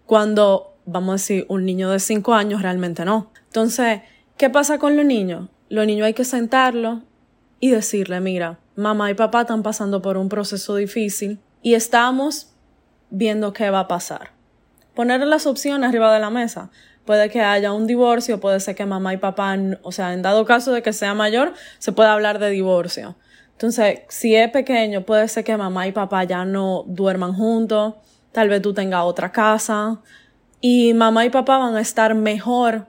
cuando, 0.05 0.75
vamos 0.85 1.09
a 1.09 1.13
decir, 1.13 1.45
un 1.49 1.65
niño 1.65 1.89
de 1.89 1.99
5 1.99 2.33
años 2.33 2.61
realmente 2.61 3.05
no. 3.05 3.31
Entonces, 3.45 4.01
¿Qué 4.37 4.49
pasa 4.49 4.79
con 4.79 4.97
los 4.97 5.05
niños? 5.05 5.49
Los 5.69 5.85
niños 5.85 6.05
hay 6.07 6.13
que 6.13 6.25
sentarlos 6.25 6.99
y 7.59 7.69
decirle, 7.69 8.19
mira, 8.19 8.59
mamá 8.75 9.11
y 9.11 9.13
papá 9.13 9.41
están 9.41 9.61
pasando 9.61 10.01
por 10.01 10.17
un 10.17 10.27
proceso 10.27 10.75
difícil 10.75 11.39
y 11.61 11.75
estamos 11.75 12.51
viendo 13.11 13.53
qué 13.53 13.69
va 13.69 13.81
a 13.81 13.87
pasar. 13.87 14.31
Poner 14.95 15.21
las 15.21 15.45
opciones 15.45 15.87
arriba 15.87 16.13
de 16.13 16.19
la 16.19 16.31
mesa. 16.31 16.71
Puede 17.05 17.29
que 17.29 17.41
haya 17.41 17.73
un 17.73 17.85
divorcio, 17.85 18.39
puede 18.39 18.59
ser 18.59 18.75
que 18.75 18.85
mamá 18.85 19.13
y 19.13 19.17
papá, 19.17 19.55
o 19.83 19.91
sea, 19.91 20.13
en 20.13 20.23
dado 20.23 20.45
caso 20.45 20.73
de 20.73 20.81
que 20.81 20.93
sea 20.93 21.13
mayor, 21.13 21.53
se 21.77 21.91
puede 21.91 22.09
hablar 22.09 22.39
de 22.39 22.49
divorcio. 22.49 23.15
Entonces, 23.53 24.01
si 24.09 24.35
es 24.35 24.49
pequeño, 24.51 25.01
puede 25.01 25.27
ser 25.27 25.43
que 25.43 25.55
mamá 25.55 25.87
y 25.87 25.91
papá 25.91 26.23
ya 26.23 26.43
no 26.43 26.83
duerman 26.87 27.33
juntos, 27.33 27.95
tal 28.31 28.49
vez 28.49 28.61
tú 28.61 28.73
tengas 28.73 29.03
otra 29.03 29.31
casa 29.31 29.99
y 30.59 30.93
mamá 30.93 31.25
y 31.25 31.29
papá 31.29 31.57
van 31.57 31.75
a 31.75 31.81
estar 31.81 32.15
mejor 32.15 32.87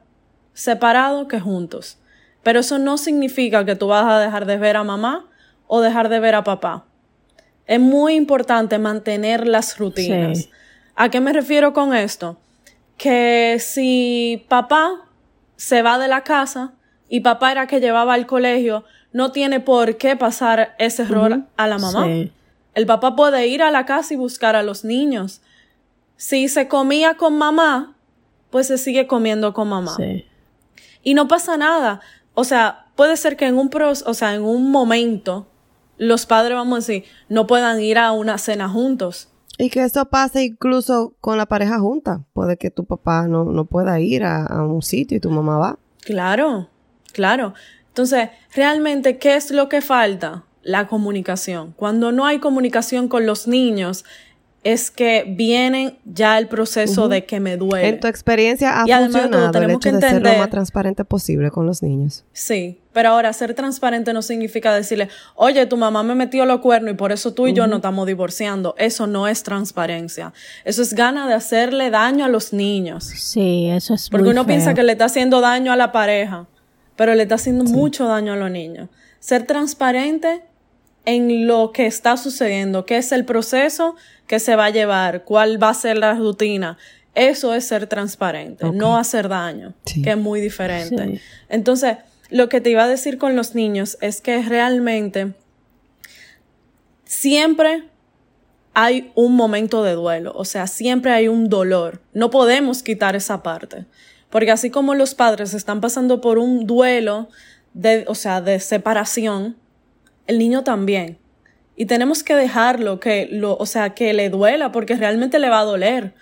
separados 0.52 1.28
que 1.28 1.40
juntos. 1.40 1.98
Pero 2.42 2.60
eso 2.60 2.78
no 2.78 2.98
significa 2.98 3.64
que 3.64 3.76
tú 3.76 3.88
vas 3.88 4.06
a 4.06 4.18
dejar 4.18 4.46
de 4.46 4.58
ver 4.58 4.76
a 4.76 4.84
mamá 4.84 5.26
o 5.66 5.80
dejar 5.80 6.08
de 6.08 6.20
ver 6.20 6.34
a 6.34 6.44
papá. 6.44 6.84
Es 7.66 7.80
muy 7.80 8.14
importante 8.14 8.78
mantener 8.78 9.46
las 9.46 9.78
rutinas. 9.78 10.50
¿A 10.94 11.08
qué 11.08 11.20
me 11.20 11.32
refiero 11.32 11.72
con 11.72 11.94
esto? 11.94 12.38
Que 12.96 13.56
si 13.58 14.44
papá 14.48 15.08
se 15.56 15.82
va 15.82 15.98
de 15.98 16.08
la 16.08 16.22
casa 16.22 16.74
y 17.08 17.20
papá 17.20 17.52
era 17.52 17.66
que 17.66 17.80
llevaba 17.80 18.14
al 18.14 18.26
colegio, 18.26 18.84
no 19.14 19.30
tiene 19.30 19.60
por 19.60 19.96
qué 19.96 20.16
pasar 20.16 20.74
ese 20.78 21.02
error 21.02 21.44
a 21.56 21.66
la 21.68 21.78
mamá. 21.78 22.06
El 22.74 22.86
papá 22.86 23.14
puede 23.14 23.46
ir 23.46 23.62
a 23.62 23.70
la 23.70 23.86
casa 23.86 24.12
y 24.12 24.16
buscar 24.16 24.56
a 24.56 24.64
los 24.64 24.84
niños. 24.84 25.40
Si 26.16 26.48
se 26.48 26.66
comía 26.66 27.14
con 27.14 27.38
mamá, 27.38 27.94
pues 28.50 28.66
se 28.66 28.76
sigue 28.76 29.06
comiendo 29.06 29.54
con 29.54 29.68
mamá. 29.68 29.96
Y 31.04 31.14
no 31.14 31.28
pasa 31.28 31.56
nada. 31.56 32.00
O 32.34 32.42
sea, 32.42 32.86
puede 32.96 33.16
ser 33.16 33.36
que 33.36 33.46
en 33.46 33.56
un 33.56 33.70
o 34.04 34.14
sea, 34.14 34.34
en 34.34 34.42
un 34.42 34.72
momento 34.72 35.46
los 35.96 36.26
padres, 36.26 36.56
vamos 36.56 36.74
a 36.74 36.78
decir, 36.80 37.04
no 37.28 37.46
puedan 37.46 37.80
ir 37.80 37.98
a 37.98 38.10
una 38.10 38.36
cena 38.36 38.68
juntos. 38.68 39.28
Y 39.58 39.70
que 39.70 39.84
eso 39.84 40.06
pase 40.06 40.42
incluso 40.42 41.14
con 41.20 41.38
la 41.38 41.46
pareja 41.46 41.78
junta. 41.78 42.24
Puede 42.32 42.56
que 42.56 42.72
tu 42.72 42.84
papá 42.84 43.28
no, 43.28 43.44
no 43.44 43.64
pueda 43.64 44.00
ir 44.00 44.24
a, 44.24 44.44
a, 44.44 44.66
un 44.66 44.82
sitio 44.82 45.18
y 45.18 45.20
tu 45.20 45.30
mamá 45.30 45.56
va. 45.56 45.78
Claro, 46.00 46.68
claro. 47.12 47.54
Entonces, 47.94 48.30
realmente, 48.52 49.18
¿qué 49.18 49.36
es 49.36 49.52
lo 49.52 49.68
que 49.68 49.80
falta? 49.80 50.42
La 50.62 50.88
comunicación. 50.88 51.72
Cuando 51.76 52.10
no 52.10 52.26
hay 52.26 52.40
comunicación 52.40 53.06
con 53.06 53.24
los 53.24 53.46
niños, 53.46 54.04
es 54.64 54.90
que 54.90 55.24
viene 55.28 56.00
ya 56.04 56.36
el 56.38 56.48
proceso 56.48 57.08
de 57.08 57.24
que 57.24 57.38
me 57.38 57.56
duele. 57.56 57.86
En 57.86 58.00
tu 58.00 58.08
experiencia 58.08 58.80
ha 58.80 58.86
funcionado 58.86 59.62
el 59.62 59.70
hecho 59.70 59.92
de 59.92 60.00
ser 60.00 60.22
lo 60.22 60.38
más 60.38 60.50
transparente 60.50 61.04
posible 61.04 61.52
con 61.52 61.66
los 61.66 61.82
niños. 61.82 62.24
Sí, 62.32 62.80
pero 62.92 63.10
ahora 63.10 63.32
ser 63.34 63.54
transparente 63.54 64.12
no 64.12 64.22
significa 64.22 64.74
decirle, 64.74 65.08
oye, 65.36 65.66
tu 65.66 65.76
mamá 65.76 66.02
me 66.02 66.14
metió 66.14 66.46
los 66.46 66.60
cuernos 66.60 66.94
y 66.94 66.96
por 66.96 67.12
eso 67.12 67.34
tú 67.34 67.46
y 67.46 67.52
yo 67.52 67.66
no 67.66 67.76
estamos 67.76 68.06
divorciando. 68.06 68.74
Eso 68.76 69.06
no 69.06 69.28
es 69.28 69.42
transparencia. 69.42 70.32
Eso 70.64 70.80
es 70.80 70.94
gana 70.94 71.28
de 71.28 71.34
hacerle 71.34 71.90
daño 71.90 72.24
a 72.24 72.28
los 72.28 72.54
niños. 72.54 73.04
Sí, 73.04 73.68
eso 73.70 73.94
es 73.94 74.08
Porque 74.08 74.30
uno 74.30 74.46
piensa 74.46 74.72
que 74.72 74.82
le 74.82 74.92
está 74.92 75.04
haciendo 75.04 75.42
daño 75.42 75.72
a 75.72 75.76
la 75.76 75.92
pareja, 75.92 76.46
pero 76.96 77.14
le 77.14 77.22
está 77.22 77.36
haciendo 77.36 77.64
mucho 77.64 78.06
daño 78.06 78.32
a 78.32 78.36
los 78.36 78.50
niños. 78.50 78.88
Ser 79.20 79.46
transparente 79.46 80.42
en 81.04 81.46
lo 81.46 81.72
que 81.72 81.86
está 81.86 82.16
sucediendo, 82.16 82.86
qué 82.86 82.96
es 82.96 83.12
el 83.12 83.24
proceso 83.24 83.96
que 84.26 84.38
se 84.38 84.56
va 84.56 84.66
a 84.66 84.70
llevar, 84.70 85.24
cuál 85.24 85.62
va 85.62 85.70
a 85.70 85.74
ser 85.74 85.98
la 85.98 86.14
rutina. 86.14 86.78
Eso 87.14 87.54
es 87.54 87.66
ser 87.66 87.86
transparente, 87.86 88.66
no 88.72 88.96
hacer 88.96 89.28
daño, 89.28 89.74
que 90.02 90.10
es 90.10 90.16
muy 90.16 90.40
diferente. 90.40 91.20
Entonces, 91.48 91.98
lo 92.30 92.48
que 92.48 92.60
te 92.60 92.70
iba 92.70 92.84
a 92.84 92.88
decir 92.88 93.18
con 93.18 93.36
los 93.36 93.54
niños 93.54 93.98
es 94.00 94.20
que 94.20 94.42
realmente 94.42 95.34
siempre 97.04 97.84
hay 98.72 99.12
un 99.14 99.36
momento 99.36 99.84
de 99.84 99.92
duelo, 99.92 100.32
o 100.34 100.44
sea, 100.44 100.66
siempre 100.66 101.12
hay 101.12 101.28
un 101.28 101.48
dolor. 101.48 102.00
No 102.12 102.30
podemos 102.30 102.82
quitar 102.82 103.14
esa 103.14 103.42
parte, 103.42 103.84
porque 104.34 104.50
así 104.50 104.68
como 104.68 104.96
los 104.96 105.14
padres 105.14 105.54
están 105.54 105.80
pasando 105.80 106.20
por 106.20 106.38
un 106.38 106.66
duelo 106.66 107.28
de, 107.72 108.04
o 108.08 108.16
sea, 108.16 108.40
de 108.40 108.58
separación, 108.58 109.56
el 110.26 110.40
niño 110.40 110.64
también. 110.64 111.18
Y 111.76 111.86
tenemos 111.86 112.24
que 112.24 112.34
dejarlo 112.34 112.98
que 112.98 113.28
lo, 113.30 113.56
o 113.56 113.64
sea, 113.64 113.90
que 113.90 114.12
le 114.12 114.30
duela 114.30 114.72
porque 114.72 114.96
realmente 114.96 115.38
le 115.38 115.50
va 115.50 115.60
a 115.60 115.64
doler. 115.64 116.14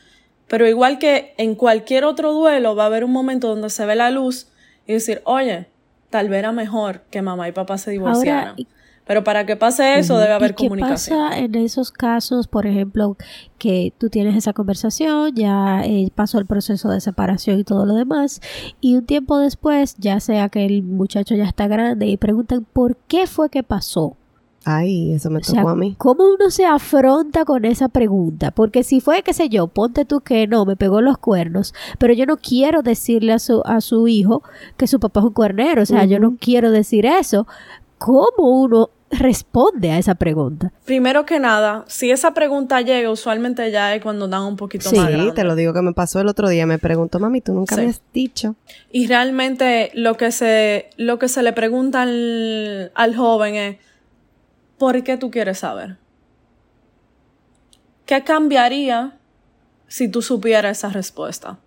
Pero 0.47 0.69
igual 0.69 0.99
que 0.99 1.33
en 1.39 1.55
cualquier 1.55 2.05
otro 2.05 2.35
duelo 2.35 2.77
va 2.77 2.83
a 2.83 2.87
haber 2.89 3.03
un 3.03 3.13
momento 3.13 3.49
donde 3.49 3.71
se 3.71 3.87
ve 3.87 3.97
la 3.97 4.11
luz 4.11 4.49
y 4.87 4.93
decir, 4.93 5.23
oye, 5.25 5.69
tal 6.11 6.29
vez 6.29 6.41
era 6.41 6.53
mejor 6.53 7.05
que 7.11 7.23
mamá 7.23 7.49
y 7.49 7.53
papá 7.53 7.79
se 7.79 7.93
divorciaran. 7.93 8.57
Pero 9.07 9.25
para 9.25 9.45
que 9.47 9.57
pase 9.57 9.99
eso 9.99 10.17
debe 10.17 10.33
haber 10.33 10.55
comunicación. 10.55 11.19
¿Qué 11.19 11.25
pasa 11.25 11.39
en 11.39 11.55
esos 11.57 11.91
casos, 11.91 12.47
por 12.47 12.67
ejemplo, 12.67 13.17
que 13.59 13.93
tú 13.99 14.09
tienes 14.09 14.37
esa 14.37 14.53
conversación, 14.53 15.35
ya 15.35 15.83
eh, 15.85 16.11
pasó 16.15 16.39
el 16.39 16.47
proceso 16.47 16.89
de 16.89 17.01
separación 17.01 17.59
y 17.59 17.65
todo 17.65 17.85
lo 17.85 17.95
demás, 17.95 18.41
y 18.81 18.97
un 18.97 19.05
tiempo 19.05 19.39
después, 19.39 19.97
ya 19.99 20.21
sea 20.21 20.49
que 20.49 20.65
el 20.65 20.83
muchacho 20.83 21.35
ya 21.35 21.45
está 21.45 21.67
grande 21.67 22.07
y 22.07 22.17
preguntan 22.17 22.65
por 22.73 22.97
qué 23.09 23.27
fue 23.27 23.51
que 23.51 23.63
pasó? 23.63 24.17
Ay, 24.65 25.13
eso 25.13 25.29
me 25.29 25.41
tocó 25.41 25.71
a 25.71 25.75
mí. 25.75 25.97
¿Cómo 25.99 26.25
uno 26.25 26.51
se 26.51 26.65
afronta 26.65 27.45
con 27.45 27.65
esa 27.65 27.89
pregunta? 27.89 28.53
Porque 28.53 28.85
si 28.85 29.01
fue, 29.01 29.23
qué 29.23 29.33
sé 29.33 29.49
yo, 29.49 29.67
ponte 29.67 30.05
tú 30.05 30.21
que 30.21 30.47
no, 30.47 30.65
me 30.65 30.77
pegó 30.77 31.01
los 31.01 31.19
cuernos, 31.19 31.75
pero 31.99 32.15
yo 32.15 32.27
no 32.27 32.37
quiero 32.37 32.83
decirle 32.83 33.33
a 33.33 33.39
su, 33.41 33.63
a 33.65 33.81
su 33.81 34.07
hijo 34.07 34.43
que 34.77 34.87
su 34.87 35.01
papá 35.01 35.21
es 35.21 35.27
un 35.27 35.33
cuernero, 35.33 35.83
o 35.83 35.87
sea, 35.87 36.05
yo 36.05 36.21
no 36.21 36.37
quiero 36.39 36.71
decir 36.71 37.07
eso. 37.07 37.47
¿Cómo 38.05 38.63
uno 38.63 38.91
responde 39.13 39.91
a 39.91 39.99
esa 39.99 40.15
pregunta? 40.17 40.73
Primero 40.85 41.25
que 41.25 41.39
nada, 41.39 41.85
si 41.87 42.11
esa 42.11 42.35
pregunta 42.35 42.81
llega, 42.81 43.11
usualmente 43.11 43.71
ya 43.71 43.95
es 43.95 44.03
cuando 44.03 44.27
dan 44.27 44.43
un 44.43 44.57
poquito 44.57 44.91
más 44.91 45.09
grande. 45.09 45.31
Sí, 45.31 45.35
te 45.35 45.45
lo 45.45 45.55
digo 45.55 45.73
que 45.73 45.83
me 45.83 45.93
pasó 45.93 46.21
el 46.21 46.27
otro 46.27 46.49
día. 46.49 46.67
Me 46.67 46.79
preguntó, 46.79 47.21
mami, 47.21 47.41
tú 47.41 47.53
nunca 47.53 47.77
me 47.77 47.87
has 47.87 48.03
dicho. 48.13 48.57
Y 48.91 49.07
realmente 49.07 49.93
lo 49.95 50.17
que 50.17 50.33
se, 50.33 50.91
lo 50.97 51.19
que 51.21 51.29
se 51.29 51.43
le 51.45 51.53
pregunta 51.53 52.03
al, 52.03 52.91
al 52.95 53.15
joven 53.15 53.55
es, 53.55 53.77
¿por 54.79 55.01
qué 55.05 55.17
tú 55.17 55.31
quieres 55.31 55.59
saber? 55.59 55.97
¿Qué 58.05 58.25
cambiaría 58.25 59.17
si 59.87 60.09
tú 60.09 60.23
supieras 60.23 60.79
esa 60.79 60.89
respuesta? 60.89 61.59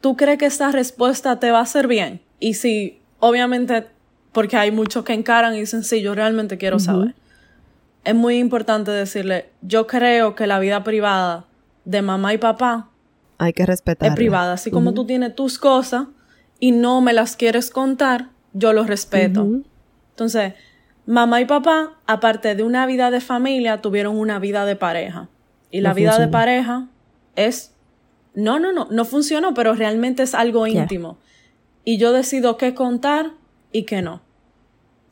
¿Tú 0.00 0.16
crees 0.16 0.38
que 0.38 0.46
esta 0.46 0.70
respuesta 0.70 1.40
te 1.40 1.50
va 1.50 1.58
a 1.58 1.62
hacer 1.62 1.88
bien? 1.88 2.20
Y 2.38 2.54
si, 2.54 3.00
obviamente, 3.20 3.86
porque 4.34 4.58
hay 4.58 4.70
muchos 4.70 5.04
que 5.04 5.14
encaran 5.14 5.54
y 5.54 5.60
dicen, 5.60 5.82
sí, 5.84 6.02
yo 6.02 6.14
realmente 6.14 6.58
quiero 6.58 6.78
saber. 6.78 7.14
Es 8.04 8.14
muy 8.14 8.36
importante 8.38 8.90
decirle, 8.90 9.48
yo 9.62 9.86
creo 9.86 10.34
que 10.34 10.46
la 10.46 10.58
vida 10.58 10.84
privada 10.84 11.46
de 11.86 12.02
mamá 12.02 12.34
y 12.34 12.38
papá 12.38 12.90
hay 13.38 13.52
que 13.52 13.66
respetar. 13.66 14.08
Es 14.08 14.14
privada, 14.14 14.54
así 14.54 14.70
como 14.70 14.94
tú 14.94 15.06
tienes 15.06 15.34
tus 15.34 15.58
cosas 15.58 16.06
y 16.60 16.72
no 16.72 17.00
me 17.00 17.12
las 17.12 17.36
quieres 17.36 17.70
contar, 17.70 18.28
yo 18.52 18.72
lo 18.72 18.84
respeto. 18.84 19.46
Entonces, 20.10 20.54
mamá 21.06 21.40
y 21.40 21.44
papá, 21.44 21.98
aparte 22.06 22.54
de 22.54 22.62
una 22.62 22.86
vida 22.86 23.10
de 23.10 23.20
familia, 23.20 23.80
tuvieron 23.80 24.16
una 24.16 24.38
vida 24.38 24.64
de 24.64 24.76
pareja. 24.76 25.28
Y 25.70 25.80
la 25.80 25.94
vida 25.94 26.18
de 26.18 26.28
pareja 26.28 26.88
es... 27.34 27.72
No, 28.34 28.58
no, 28.58 28.72
no, 28.72 28.88
no 28.90 29.04
funcionó, 29.04 29.54
pero 29.54 29.74
realmente 29.74 30.24
es 30.24 30.34
algo 30.34 30.66
íntimo. 30.66 31.18
Y 31.84 31.98
yo 31.98 32.12
decido 32.12 32.56
qué 32.56 32.74
contar 32.74 33.30
y 33.70 33.84
qué 33.84 34.02
no. 34.02 34.22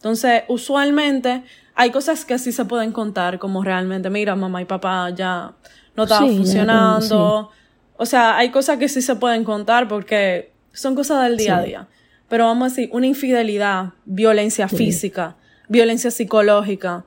Entonces, 0.02 0.42
usualmente 0.48 1.44
hay 1.76 1.90
cosas 1.92 2.24
que 2.24 2.36
sí 2.40 2.50
se 2.50 2.64
pueden 2.64 2.90
contar, 2.90 3.38
como 3.38 3.62
realmente, 3.62 4.10
mira, 4.10 4.34
mamá 4.34 4.60
y 4.60 4.64
papá 4.64 5.10
ya 5.10 5.52
no 5.94 6.02
estaban 6.02 6.28
Sí, 6.28 6.36
funcionando. 6.38 7.50
O 7.96 8.04
sea, 8.04 8.36
hay 8.36 8.50
cosas 8.50 8.78
que 8.78 8.88
sí 8.88 9.00
se 9.00 9.14
pueden 9.14 9.44
contar 9.44 9.86
porque 9.86 10.50
son 10.72 10.96
cosas 10.96 11.22
del 11.22 11.36
día 11.36 11.58
a 11.58 11.62
día. 11.62 11.88
Pero 12.28 12.46
vamos 12.46 12.66
a 12.66 12.68
decir, 12.70 12.90
una 12.92 13.06
infidelidad, 13.06 13.90
violencia 14.04 14.66
física, 14.66 15.36
violencia 15.68 16.10
psicológica, 16.10 17.04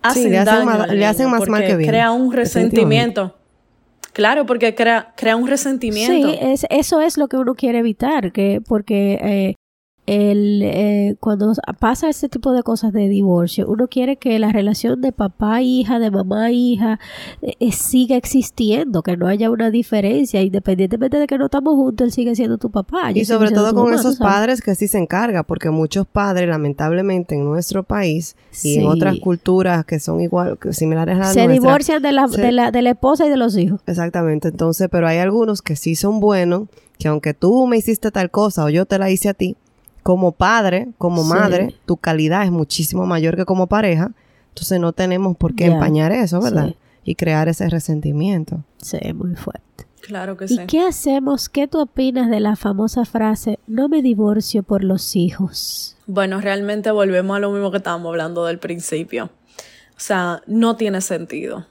hacen 0.00 0.30
le 0.30 0.38
hacen 0.38 0.54
daño 0.54 0.64
mal- 0.78 0.98
le 0.98 1.04
hacen 1.06 1.28
más 1.30 1.46
mal 1.46 1.62
que 1.62 1.76
bien, 1.76 1.90
Crea 1.90 2.10
un 2.10 2.32
resentimiento. 2.32 3.36
Claro, 4.14 4.46
porque 4.46 4.74
crea, 4.74 5.12
crea 5.14 5.36
un 5.36 5.46
resentimiento. 5.46 6.30
Sí, 6.32 6.38
es, 6.40 6.66
eso 6.70 7.02
es 7.02 7.18
lo 7.18 7.28
que 7.28 7.36
uno 7.36 7.54
quiere 7.54 7.80
evitar, 7.80 8.32
que 8.32 8.60
porque 8.66 9.18
eh, 9.22 9.54
el, 10.10 10.60
eh, 10.64 11.16
cuando 11.20 11.52
pasa 11.78 12.08
este 12.08 12.28
tipo 12.28 12.52
de 12.52 12.64
cosas 12.64 12.92
de 12.92 13.08
divorcio, 13.08 13.68
uno 13.68 13.86
quiere 13.86 14.16
que 14.16 14.38
la 14.40 14.50
relación 14.50 15.00
de 15.00 15.12
papá 15.12 15.62
hija, 15.62 16.00
de 16.00 16.10
mamá 16.10 16.50
hija, 16.50 16.98
eh, 17.42 17.54
eh, 17.60 17.70
siga 17.70 18.16
existiendo, 18.16 19.02
que 19.04 19.16
no 19.16 19.28
haya 19.28 19.50
una 19.50 19.70
diferencia, 19.70 20.42
independientemente 20.42 21.16
de 21.18 21.26
que 21.28 21.38
no 21.38 21.44
estamos 21.44 21.74
juntos, 21.76 22.06
él 22.06 22.12
sigue 22.12 22.34
siendo 22.34 22.58
tu 22.58 22.70
papá. 22.70 23.12
Y 23.12 23.24
sobre 23.24 23.52
todo 23.52 23.72
con 23.72 23.84
mamá, 23.84 24.00
esos 24.00 24.18
padres 24.18 24.60
que 24.62 24.74
sí 24.74 24.88
se 24.88 24.98
encarga, 24.98 25.44
porque 25.44 25.70
muchos 25.70 26.08
padres, 26.08 26.48
lamentablemente, 26.48 27.36
en 27.36 27.44
nuestro 27.44 27.84
país 27.84 28.34
y 28.64 28.78
en 28.80 28.86
otras 28.88 29.16
culturas 29.20 29.84
que 29.84 30.00
son 30.00 30.20
igual, 30.20 30.58
que 30.58 30.72
similares 30.72 31.14
a 31.16 31.18
la 31.20 31.24
Se 31.26 31.44
nuestra, 31.46 31.52
divorcian 31.52 32.02
de 32.02 32.10
la, 32.12 32.26
se- 32.26 32.40
de, 32.40 32.50
la, 32.50 32.70
de 32.72 32.82
la 32.82 32.90
esposa 32.90 33.26
y 33.26 33.30
de 33.30 33.36
los 33.36 33.56
hijos. 33.56 33.80
Exactamente, 33.86 34.48
entonces, 34.48 34.88
pero 34.90 35.06
hay 35.06 35.18
algunos 35.18 35.62
que 35.62 35.76
sí 35.76 35.94
son 35.94 36.18
buenos, 36.18 36.68
que 36.98 37.06
aunque 37.06 37.32
tú 37.32 37.66
me 37.68 37.76
hiciste 37.78 38.10
tal 38.10 38.30
cosa 38.32 38.64
o 38.64 38.68
yo 38.70 38.86
te 38.86 38.98
la 38.98 39.08
hice 39.10 39.28
a 39.28 39.34
ti, 39.34 39.56
como 40.02 40.32
padre, 40.32 40.88
como 40.98 41.22
Sí. 41.22 41.28
madre, 41.30 41.74
tu 41.86 41.96
calidad 41.96 42.44
es 42.44 42.50
muchísimo 42.50 43.06
mayor 43.06 43.36
que 43.36 43.44
como 43.44 43.66
pareja, 43.66 44.12
entonces 44.48 44.80
no 44.80 44.92
tenemos 44.92 45.36
por 45.36 45.54
qué 45.54 45.66
empañar 45.66 46.12
eso, 46.12 46.40
¿verdad? 46.40 46.68
Sí. 46.68 46.76
Y 47.04 47.14
crear 47.14 47.48
ese 47.48 47.68
resentimiento. 47.68 48.62
Sí, 48.78 48.98
muy 49.14 49.34
fuerte. 49.36 49.86
Claro 50.02 50.36
que 50.36 50.46
¿Y 50.46 50.48
sí. 50.48 50.58
qué 50.66 50.80
hacemos? 50.80 51.48
¿Qué 51.48 51.68
tú 51.68 51.80
opinas 51.80 52.30
de 52.30 52.40
la 52.40 52.56
famosa 52.56 53.04
frase, 53.04 53.58
no 53.66 53.88
me 53.88 54.02
divorcio 54.02 54.62
por 54.62 54.82
los 54.82 55.14
hijos? 55.16 55.96
Bueno, 56.06 56.40
realmente 56.40 56.90
volvemos 56.90 57.36
a 57.36 57.40
lo 57.40 57.50
mismo 57.52 57.70
que 57.70 57.76
estábamos 57.78 58.08
hablando 58.10 58.44
del 58.46 58.58
principio. 58.58 59.26
O 59.26 60.00
sea, 60.02 60.42
no 60.46 60.76
tiene 60.76 61.00
sentido. 61.02 61.66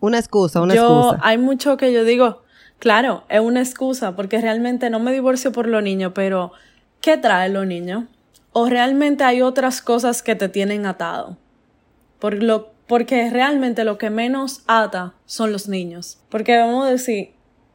Una 0.00 0.18
excusa, 0.18 0.60
una 0.60 0.74
yo, 0.74 1.10
excusa. 1.10 1.20
hay 1.22 1.38
mucho 1.38 1.76
que 1.76 1.92
yo 1.92 2.04
digo, 2.04 2.42
claro, 2.78 3.24
es 3.28 3.40
una 3.40 3.60
excusa, 3.60 4.16
porque 4.16 4.40
realmente 4.40 4.90
no 4.90 4.98
me 4.98 5.12
divorcio 5.12 5.52
por 5.52 5.66
los 5.68 5.82
niños, 5.82 6.12
pero 6.14 6.52
¿qué 7.00 7.16
trae 7.16 7.48
los 7.48 7.66
niños? 7.66 8.04
O 8.52 8.66
realmente 8.66 9.24
hay 9.24 9.42
otras 9.42 9.80
cosas 9.82 10.22
que 10.22 10.34
te 10.34 10.48
tienen 10.48 10.86
atado. 10.86 11.36
Por 12.18 12.42
lo, 12.42 12.70
porque 12.86 13.30
realmente 13.30 13.84
lo 13.84 13.98
que 13.98 14.10
menos 14.10 14.62
ata 14.66 15.14
son 15.24 15.52
los 15.52 15.68
niños. 15.68 16.18
Porque 16.28 16.58
vamos 16.58 16.86
a 16.86 16.90
decir, 16.90 17.30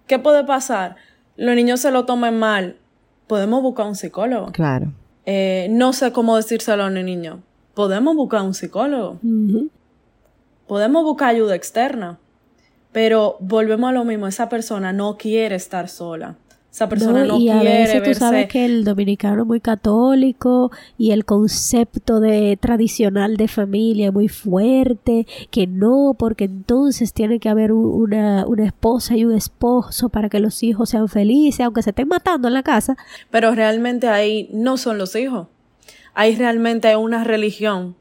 ¿qué 0.07 0.19
puede 0.19 0.43
pasar? 0.43 0.97
Los 1.38 1.55
niños 1.55 1.79
se 1.79 1.91
lo 1.91 2.05
tomen 2.05 2.38
mal. 2.38 2.77
Podemos 3.27 3.61
buscar 3.61 3.88
un 3.88 3.95
psicólogo. 3.95 4.51
Claro. 4.51 4.91
Eh, 5.25 5.67
no 5.71 5.93
sé 5.93 6.11
cómo 6.11 6.35
decírselo 6.35 6.83
a 6.83 6.88
un 6.88 6.93
niño. 6.93 7.41
Podemos 7.73 8.15
buscar 8.15 8.41
un 8.41 8.53
psicólogo. 8.53 9.19
Podemos 10.67 11.03
buscar 11.03 11.29
ayuda 11.29 11.55
externa, 11.55 12.19
pero 12.91 13.38
volvemos 13.39 13.89
a 13.89 13.93
lo 13.93 14.05
mismo, 14.05 14.27
esa 14.27 14.49
persona 14.49 14.93
no 14.93 15.17
quiere 15.17 15.55
estar 15.55 15.89
sola. 15.89 16.38
Esa 16.75 16.89
persona 16.89 17.23
no, 17.23 17.39
y 17.39 17.47
a 17.47 17.61
quiere 17.61 17.83
veces 17.83 18.03
tú 18.03 18.13
sabes 18.15 18.49
que 18.49 18.65
el 18.65 18.83
dominicano 18.83 19.43
es 19.43 19.47
muy 19.47 19.61
católico 19.61 20.71
y 20.97 21.11
el 21.11 21.23
concepto 21.23 22.19
de 22.19 22.57
tradicional 22.59 23.38
de 23.38 23.47
familia 23.47 24.07
es 24.07 24.13
muy 24.13 24.27
fuerte, 24.27 25.25
que 25.51 25.67
no, 25.67 26.17
porque 26.19 26.43
entonces 26.43 27.13
tiene 27.13 27.39
que 27.39 27.47
haber 27.47 27.71
una, 27.71 28.45
una 28.45 28.65
esposa 28.65 29.15
y 29.15 29.23
un 29.23 29.33
esposo 29.33 30.09
para 30.09 30.27
que 30.27 30.41
los 30.41 30.63
hijos 30.63 30.89
sean 30.89 31.07
felices, 31.07 31.61
aunque 31.61 31.81
se 31.81 31.91
estén 31.91 32.09
matando 32.09 32.49
en 32.49 32.53
la 32.53 32.63
casa. 32.63 32.97
Pero 33.31 33.55
realmente 33.55 34.09
ahí 34.09 34.49
no 34.51 34.75
son 34.75 34.97
los 34.97 35.15
hijos. 35.15 35.47
Ahí 36.13 36.35
realmente 36.35 36.89
hay 36.89 36.95
una 36.95 37.23
religión 37.23 37.95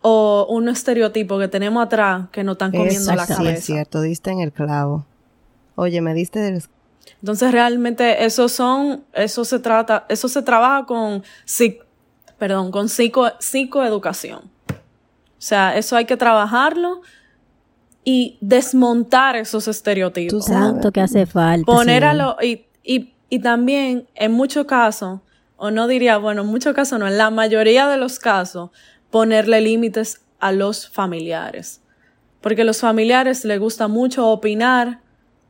o 0.00 0.46
un 0.48 0.70
estereotipo 0.70 1.38
que 1.38 1.48
tenemos 1.48 1.84
atrás 1.84 2.28
que 2.32 2.44
nos 2.44 2.54
están 2.54 2.70
comiendo 2.70 3.14
la 3.14 3.24
Eso 3.24 3.34
sí 3.34 3.34
cabeza. 3.34 3.58
es 3.58 3.64
cierto, 3.66 4.00
diste 4.00 4.30
en 4.30 4.40
el 4.40 4.52
clavo. 4.52 5.04
Oye, 5.74 6.00
me 6.00 6.14
diste 6.14 6.38
del... 6.38 6.62
Entonces 7.20 7.52
realmente 7.52 8.24
eso 8.24 8.48
son, 8.48 9.04
eso 9.12 9.44
se 9.44 9.58
trata, 9.58 10.06
eso 10.08 10.28
se 10.28 10.42
trabaja 10.42 10.86
con, 10.86 11.22
perdón, 12.38 12.70
con 12.70 12.88
psico, 12.88 13.30
psicoeducación. 13.38 14.50
O 14.70 15.46
sea, 15.46 15.76
eso 15.76 15.96
hay 15.96 16.04
que 16.04 16.16
trabajarlo 16.16 17.02
y 18.04 18.38
desmontar 18.40 19.36
esos 19.36 19.68
estereotipos. 19.68 20.46
Tú 20.80 20.92
que 20.92 21.00
hace 21.00 21.26
falta. 21.26 21.64
Poner 21.64 22.02
sí. 22.02 22.08
a 22.08 22.14
lo, 22.14 22.36
y, 22.42 22.66
y, 22.82 23.14
y 23.28 23.38
también 23.40 24.06
en 24.14 24.32
muchos 24.32 24.66
casos, 24.66 25.20
o 25.56 25.70
no 25.70 25.86
diría, 25.86 26.18
bueno, 26.18 26.42
en 26.42 26.48
muchos 26.48 26.74
casos 26.74 26.98
no, 26.98 27.06
en 27.06 27.18
la 27.18 27.30
mayoría 27.30 27.88
de 27.88 27.96
los 27.96 28.18
casos, 28.18 28.70
ponerle 29.10 29.60
límites 29.60 30.22
a 30.40 30.52
los 30.52 30.88
familiares. 30.88 31.80
Porque 32.40 32.62
a 32.62 32.64
los 32.64 32.80
familiares 32.80 33.44
les 33.44 33.58
gusta 33.58 33.88
mucho 33.88 34.28
opinar 34.28 35.00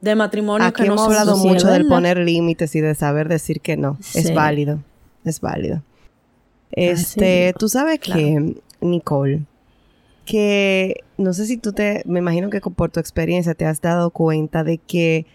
de 0.05 0.15
matrimonios 0.15 0.69
Aquí 0.69 0.83
que 0.83 0.89
no 0.89 0.95
hemos 0.95 1.07
hablado 1.07 1.37
mucho 1.37 1.69
del 1.69 1.87
poner 1.87 2.19
límites 2.19 2.75
y 2.75 2.81
de 2.81 2.95
saber 2.95 3.29
decir 3.29 3.61
que 3.61 3.77
no. 3.77 3.99
Es 4.15 4.33
válido, 4.35 4.81
es 5.25 5.41
válido. 5.41 5.83
Este, 6.71 7.55
tú 7.59 7.69
sabes 7.69 8.01
Claro. 8.01 8.21
que, 8.21 8.55
Nicole, 8.81 9.43
que 10.25 10.97
no 11.17 11.33
sé 11.33 11.47
si 11.47 11.57
tú 11.57 11.73
te, 11.73 12.03
me 12.05 12.19
imagino 12.19 12.51
que 12.51 12.61
por 12.61 12.91
tu 12.91 13.01
experiencia 13.01 13.55
te 13.55 13.65
has 13.65 13.81
dado 13.81 14.11
cuenta 14.11 14.65
de 14.65 14.79
que 14.79 15.27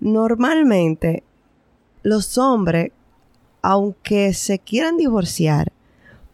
normalmente 0.00 1.22
los 2.02 2.36
hombres, 2.38 2.90
aunque 3.62 4.34
se 4.34 4.58
quieran 4.58 4.96
divorciar, 4.96 5.72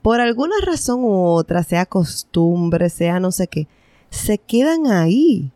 por 0.02 0.20
alguna 0.20 0.54
razón 0.64 1.04
u 1.04 1.12
otra, 1.12 1.62
sea 1.62 1.84
costumbre, 1.84 2.88
sea 2.88 3.20
no 3.20 3.30
sé 3.30 3.46
qué, 3.48 3.66
se 4.10 4.38
quedan 4.38 4.86
ahí. 4.86 5.52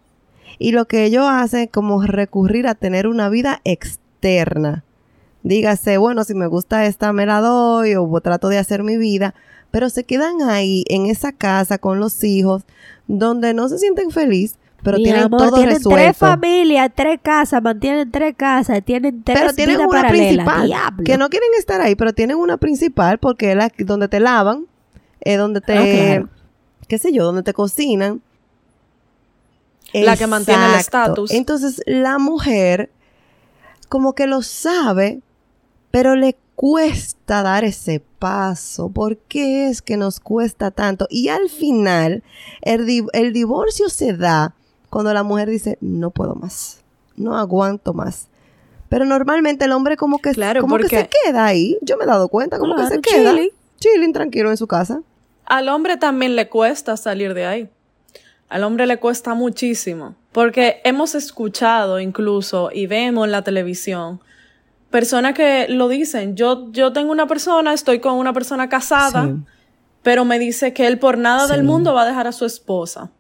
Y 0.63 0.71
lo 0.71 0.87
que 0.87 1.05
ellos 1.05 1.27
hacen 1.29 1.61
es 1.63 1.71
como 1.71 2.01
recurrir 2.03 2.69
a 2.69 2.77
tener 2.77 3.09
una 3.09 3.29
vida 3.29 3.61
externa. 3.65 4.85
Dígase, 5.43 5.99
bueno, 5.99 6.23
si 6.23 6.35
me 6.35 6.47
gusta 6.47 6.87
esta, 6.87 7.13
me 7.13 7.27
la 7.27 7.41
doy 7.41 7.97
o 7.97 8.21
trato 8.21 8.49
de 8.49 8.59
hacer 8.59 8.85
mi 8.85 8.97
vida. 8.97 9.35
Pero 9.73 9.91
se 9.91 10.05
quedan 10.05 10.41
ahí 10.43 10.85
en 10.89 11.07
esa 11.07 11.33
casa 11.33 11.79
con 11.79 11.99
los 11.99 12.23
hijos, 12.23 12.63
donde 13.09 13.55
no 13.55 13.69
se 13.69 13.79
sienten 13.79 14.13
felices, 14.13 14.57
pero 14.85 14.99
Mi 14.99 15.05
tienen 15.05 15.25
amor, 15.25 15.41
todo 15.41 15.57
tienen 15.57 15.77
resuelto. 15.77 16.01
tres 16.01 16.17
familias, 16.17 16.91
tres 16.95 17.19
casas, 17.21 17.61
mantienen 17.61 18.11
tres 18.13 18.35
casas, 18.37 18.85
tienen 18.85 19.23
tres 19.25 19.39
pero 19.41 19.53
tienen 19.55 19.77
vidas 19.77 19.89
una 19.91 20.09
principal 20.09 20.67
Diablo. 20.67 21.05
que 21.05 21.19
no 21.19 21.29
quieren 21.29 21.49
estar 21.59 21.81
ahí, 21.81 21.97
pero 21.97 22.13
tienen 22.13 22.37
una 22.37 22.57
principal 22.57 23.19
porque 23.19 23.51
es 23.51 23.57
la 23.57 23.73
donde 23.79 24.07
te 24.07 24.21
lavan, 24.21 24.67
es 25.21 25.39
donde 25.39 25.61
te, 25.61 26.19
Ah, 26.19 26.29
qué 26.87 26.99
sé 26.99 27.13
yo, 27.13 27.25
donde 27.25 27.43
te 27.43 27.53
cocinan. 27.53 28.21
La 29.93 30.17
que 30.17 30.27
mantiene 30.27 30.67
el 30.67 30.75
estatus. 30.75 31.31
Entonces 31.31 31.83
la 31.87 32.19
mujer 32.19 32.91
como 33.89 34.15
que 34.15 34.27
lo 34.27 34.43
sabe, 34.43 35.21
pero 35.91 36.15
le 36.17 36.37
cuesta 36.55 37.43
dar 37.43 37.65
ese 37.65 38.01
paso. 38.19 38.89
¿Por 38.89 39.17
qué 39.19 39.69
es 39.69 39.83
que 39.83 39.97
nos 39.97 40.21
cuesta 40.21 40.71
tanto? 40.71 41.07
Y 41.11 41.29
al 41.29 41.49
final 41.51 42.23
el, 42.63 42.87
di- 42.87 43.07
el 43.13 43.33
divorcio 43.33 43.89
se 43.89 44.15
da 44.15 44.55
cuando 44.89 45.13
la 45.13 45.23
mujer 45.23 45.49
dice, 45.51 45.77
no 45.81 46.11
puedo 46.11 46.35
más, 46.35 46.81
no 47.17 47.37
aguanto 47.37 47.93
más. 47.95 48.29
Pero 48.89 49.05
normalmente 49.07 49.65
el 49.65 49.73
hombre 49.73 49.97
como 49.97 50.19
que, 50.19 50.33
Claro, 50.33 50.61
como 50.61 50.77
que 50.77 50.89
se 50.89 51.09
queda 51.25 51.47
ahí. 51.47 51.79
Yo 51.83 51.97
me 51.97 52.05
he 52.05 52.07
dado 52.07 52.29
cuenta, 52.29 52.59
como 52.59 52.75
Claro, 52.75 52.89
que 52.91 52.95
se 52.97 53.01
queda. 53.01 53.31
chilling. 53.31 53.51
Chilling, 53.79 54.13
tranquilo 54.13 54.51
en 54.51 54.57
su 54.59 54.67
casa. 54.67 55.01
Al 55.47 55.69
hombre 55.71 55.97
también 55.97 56.37
le 56.37 56.49
cuesta 56.49 56.97
salir 56.99 57.33
de 57.35 57.47
ahí. 57.47 57.71
Al 58.53 58.65
hombre 58.65 58.87
le 58.87 58.99
cuesta 58.99 59.33
muchísimo. 59.33 60.15
Porque 60.31 60.83
hemos 60.85 61.15
escuchado 61.15 61.99
incluso 62.01 62.71
y 62.71 62.87
vemos 62.87 63.25
en 63.25 63.33
la 63.33 63.43
televisión 63.43 64.21
personas 64.91 65.33
que 65.33 65.69
lo 65.71 65.89
dicen. 65.89 66.37
Yo, 66.37 66.71
yo 66.71 66.93
tengo 66.93 67.13
una 67.13 67.27
persona, 67.27 67.73
estoy 67.73 67.99
con 68.01 68.15
una 68.15 68.35
persona 68.35 68.69
casada, 68.69 69.25
Sí. 69.25 69.33
pero 70.03 70.27
me 70.27 70.39
dice 70.39 70.75
que 70.75 70.87
él 70.87 70.99
por 70.99 71.17
nada 71.17 71.47
del 71.47 71.65
mundo 71.65 71.95
va 71.95 72.03
a 72.03 72.07
dejar 72.07 72.27
a 72.27 72.33
su 72.33 72.45
esposa. 72.45 73.11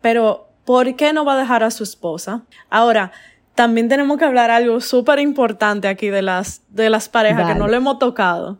Pero, 0.00 0.48
¿por 0.64 0.96
qué 0.96 1.12
no 1.12 1.24
va 1.24 1.34
a 1.34 1.38
dejar 1.38 1.62
a 1.62 1.70
su 1.70 1.84
esposa? 1.84 2.42
Ahora, 2.68 3.12
también 3.54 3.88
tenemos 3.88 4.18
que 4.18 4.24
hablar 4.24 4.50
algo 4.50 4.80
súper 4.80 5.20
importante 5.20 5.86
aquí 5.86 6.08
de 6.08 6.22
las, 6.22 6.62
de 6.68 6.90
las 6.90 7.08
parejas 7.08 7.46
que 7.46 7.56
no 7.58 7.68
lo 7.68 7.76
hemos 7.76 8.00
tocado. 8.00 8.58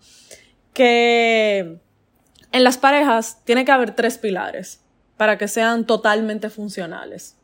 Que 0.74 1.80
en 2.52 2.62
las 2.64 2.78
parejas 2.78 3.40
tiene 3.44 3.64
que 3.64 3.72
haber 3.72 3.96
tres 3.96 4.16
pilares 4.16 4.80
para 5.16 5.38
que 5.38 5.48
sean 5.48 5.86
totalmente 5.86 6.50
funcionales. 6.50 7.36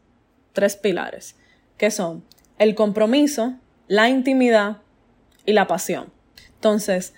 Tres 0.52 0.76
pilares, 0.76 1.36
que 1.78 1.90
son 1.90 2.24
el 2.58 2.74
compromiso, 2.74 3.54
la 3.88 4.08
intimidad 4.08 4.78
y 5.46 5.52
la 5.52 5.66
pasión. 5.66 6.12
Entonces, 6.54 7.14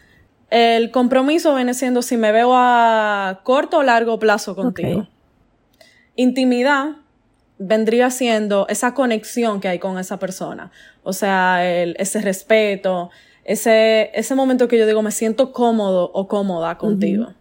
el 0.50 0.90
compromiso 0.90 1.55
viene 1.55 1.74
siendo 1.74 2.02
si 2.02 2.16
me 2.16 2.32
veo 2.32 2.52
a 2.55 3.40
corto 3.42 3.78
o 3.78 3.82
largo 3.82 4.18
plazo 4.18 4.55
contigo. 4.55 5.09
Intimidad 6.16 6.96
vendría 7.59 8.11
siendo 8.11 8.66
esa 8.68 8.94
conexión 8.94 9.61
que 9.61 9.68
hay 9.68 9.78
con 9.78 9.98
esa 9.98 10.18
persona. 10.18 10.70
O 11.02 11.12
sea, 11.12 11.68
ese 11.68 12.20
respeto, 12.20 13.11
ese, 13.44 14.11
ese 14.14 14.34
momento 14.34 14.68
que 14.68 14.78
yo 14.78 14.86
digo 14.86 15.02
me 15.02 15.11
siento 15.11 15.52
cómodo 15.52 16.11
o 16.14 16.28
cómoda 16.28 16.78
contigo. 16.78 17.34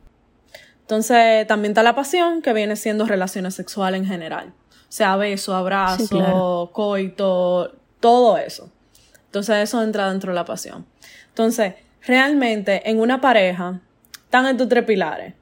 Entonces, 0.84 1.48
también 1.48 1.72
está 1.72 1.82
la 1.82 1.96
pasión, 1.96 2.42
que 2.42 2.54
viene 2.54 2.76
siendo 2.76 3.06
relaciones 3.06 3.56
sexuales 3.56 4.02
en 4.02 4.08
general. 4.08 4.54
O 4.70 4.96
sea, 4.96 5.16
beso, 5.16 5.56
abrazo, 5.56 6.70
coito, 6.74 7.74
todo 8.00 8.38
eso. 8.38 8.70
Entonces, 9.26 9.56
eso 9.64 9.82
entra 9.82 10.10
dentro 10.12 10.32
de 10.32 10.36
la 10.36 10.46
pasión. 10.46 10.86
Entonces, 11.30 11.74
realmente 12.06 12.88
en 12.90 13.00
una 13.00 13.22
pareja 13.22 13.80
están 14.26 14.46
estos 14.46 14.68
tres 14.68 14.84
pilares. 14.84 15.34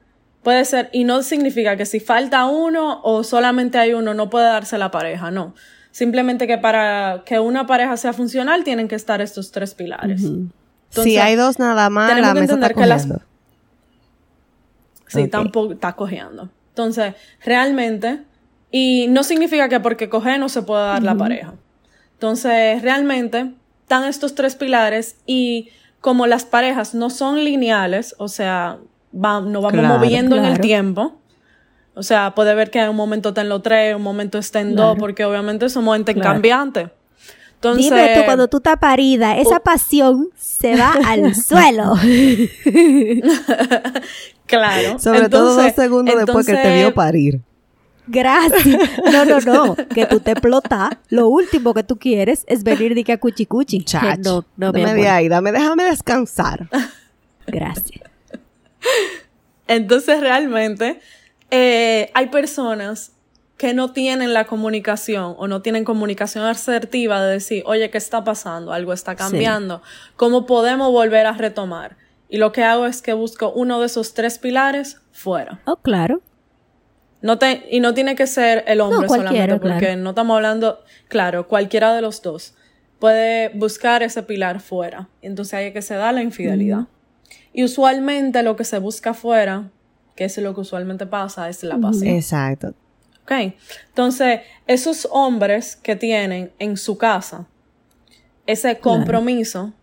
Puede 0.43 0.63
ser, 0.65 0.89
y 0.93 1.03
no 1.03 1.21
significa 1.23 1.75
que 1.75 1.85
si 1.85 1.99
falta 1.99 2.45
uno 2.45 3.01
o 3.03 3.23
solamente 3.23 3.77
hay 3.77 3.93
uno, 3.93 4.13
no 4.13 4.29
puede 4.29 4.45
darse 4.45 4.77
la 4.77 4.89
pareja, 4.89 5.31
no. 5.31 5.53
Simplemente 5.91 6.47
que 6.47 6.57
para 6.57 7.23
que 7.25 7.39
una 7.39 7.67
pareja 7.67 7.97
sea 7.97 8.13
funcional 8.13 8.63
tienen 8.63 8.87
que 8.87 8.95
estar 8.95 9.21
estos 9.21 9.51
tres 9.51 9.73
pilares. 9.73 10.23
si 10.89 11.17
hay 11.17 11.35
dos 11.35 11.59
nada 11.59 11.89
más, 11.89 12.09
tenemos 12.09 12.33
que 12.33 12.39
entender 12.39 12.75
que 12.75 12.85
las... 12.85 13.07
Sí, 15.11 15.27
tampoco 15.27 15.73
está 15.73 15.93
cojeando. 15.93 16.49
Entonces, 16.69 17.15
realmente, 17.43 18.21
y 18.71 19.07
no 19.09 19.23
significa 19.23 19.67
que 19.67 19.79
porque 19.79 20.09
coge 20.09 20.37
no 20.37 20.47
se 20.47 20.61
pueda 20.61 20.85
dar 20.85 21.03
la 21.03 21.15
pareja. 21.15 21.53
Entonces, 22.13 22.81
realmente, 22.81 23.53
están 23.81 24.05
estos 24.05 24.35
tres 24.35 24.55
pilares 24.55 25.17
y 25.25 25.69
como 25.99 26.27
las 26.27 26.45
parejas 26.45 26.95
no 26.95 27.09
son 27.09 27.43
lineales, 27.43 28.15
o 28.17 28.27
sea, 28.27 28.77
nos 29.11 29.61
vamos 29.61 29.73
moviendo 29.73 30.37
en 30.37 30.45
el 30.45 30.59
tiempo. 30.61 31.17
O 31.93 32.03
sea, 32.03 32.33
puede 32.33 32.55
ver 32.55 32.71
que 32.71 32.79
en 32.79 32.89
un 32.89 32.95
momento 32.95 33.29
está 33.29 33.41
en 33.41 33.49
lo 33.49 33.61
tres, 33.61 33.95
un 33.95 34.01
momento 34.01 34.37
está 34.37 34.61
en 34.61 34.75
dos, 34.75 34.97
porque 34.97 35.25
obviamente 35.25 35.67
somos 35.67 35.97
entes 35.97 36.15
cambiantes. 36.15 36.89
Entonces, 37.55 37.91
Dime 37.91 38.15
tú, 38.15 38.21
cuando 38.25 38.47
tú 38.47 38.57
estás 38.57 38.77
parida, 38.77 39.37
esa 39.37 39.57
oh. 39.57 39.63
pasión 39.63 40.29
se 40.35 40.75
va 40.75 40.95
al 41.05 41.35
suelo. 41.49 41.93
claro. 44.51 44.99
Sobre 44.99 45.29
todo 45.29 45.55
dos 45.55 45.73
segundos 45.73 46.15
después 46.15 46.45
que 46.45 46.53
te 46.53 46.75
vio 46.75 46.93
parir. 46.93 47.41
Gracias. 48.07 48.77
No, 49.11 49.25
no, 49.25 49.39
no. 49.39 49.75
Que 49.75 50.05
tú 50.05 50.19
te 50.19 50.31
explotas. 50.31 50.91
Lo 51.09 51.27
último 51.27 51.73
que 51.73 51.83
tú 51.83 51.97
quieres 51.97 52.43
es 52.47 52.63
venir 52.63 52.95
de 52.95 53.03
que 53.03 53.13
a 53.13 53.17
cuchi 53.17 53.45
cuchi. 53.45 53.85
No, 54.19 54.45
no 54.57 54.71
Dame 54.71 54.93
de 54.93 55.07
ahí, 55.07 55.27
dame, 55.27 55.51
déjame 55.51 55.83
descansar. 55.85 56.67
Gracias. 57.47 58.01
Entonces, 59.67 60.19
realmente, 60.19 60.99
eh, 61.49 62.11
hay 62.13 62.27
personas 62.27 63.11
que 63.57 63.73
no 63.73 63.91
tienen 63.91 64.33
la 64.33 64.45
comunicación 64.45 65.35
o 65.37 65.47
no 65.47 65.61
tienen 65.61 65.83
comunicación 65.83 66.45
asertiva 66.45 67.23
de 67.23 67.33
decir, 67.33 67.63
oye, 67.65 67.89
¿qué 67.91 67.97
está 67.97 68.23
pasando? 68.23 68.73
Algo 68.73 68.91
está 68.91 69.15
cambiando. 69.15 69.81
¿Cómo 70.15 70.45
podemos 70.45 70.91
volver 70.91 71.27
a 71.27 71.33
retomar? 71.33 71.95
Y 72.31 72.37
lo 72.37 72.53
que 72.53 72.63
hago 72.63 72.85
es 72.87 73.01
que 73.01 73.11
busco 73.11 73.51
uno 73.51 73.81
de 73.81 73.87
esos 73.87 74.13
tres 74.13 74.39
pilares 74.39 75.01
fuera. 75.11 75.61
Oh, 75.65 75.75
claro. 75.75 76.21
No 77.21 77.37
te, 77.37 77.67
y 77.69 77.81
no 77.81 77.93
tiene 77.93 78.15
que 78.15 78.25
ser 78.25 78.63
el 78.67 78.79
hombre 78.81 79.07
solamente, 79.07 79.59
porque 79.59 79.95
no 79.97 80.11
estamos 80.11 80.37
hablando, 80.37 80.79
claro, 81.09 81.47
cualquiera 81.47 81.93
de 81.93 82.01
los 82.01 82.21
dos 82.21 82.55
puede 82.99 83.49
buscar 83.49 84.01
ese 84.01 84.23
pilar 84.23 84.61
fuera. 84.61 85.09
Entonces 85.21 85.55
hay 85.55 85.73
que 85.73 85.81
se 85.81 85.95
da 85.95 86.13
la 86.13 86.23
infidelidad. 86.23 86.87
Y 87.51 87.65
usualmente 87.65 88.43
lo 88.43 88.55
que 88.55 88.63
se 88.63 88.79
busca 88.79 89.13
fuera, 89.13 89.69
que 90.15 90.23
es 90.23 90.37
lo 90.37 90.55
que 90.55 90.61
usualmente 90.61 91.05
pasa, 91.05 91.49
es 91.49 91.63
la 91.63 91.77
pasión. 91.77 92.15
Exacto. 92.15 92.73
Ok. 93.23 93.53
Entonces, 93.89 94.41
esos 94.67 95.07
hombres 95.11 95.75
que 95.75 95.97
tienen 95.97 96.53
en 96.59 96.77
su 96.77 96.97
casa 96.97 97.45
ese 98.47 98.79
compromiso, 98.79 99.73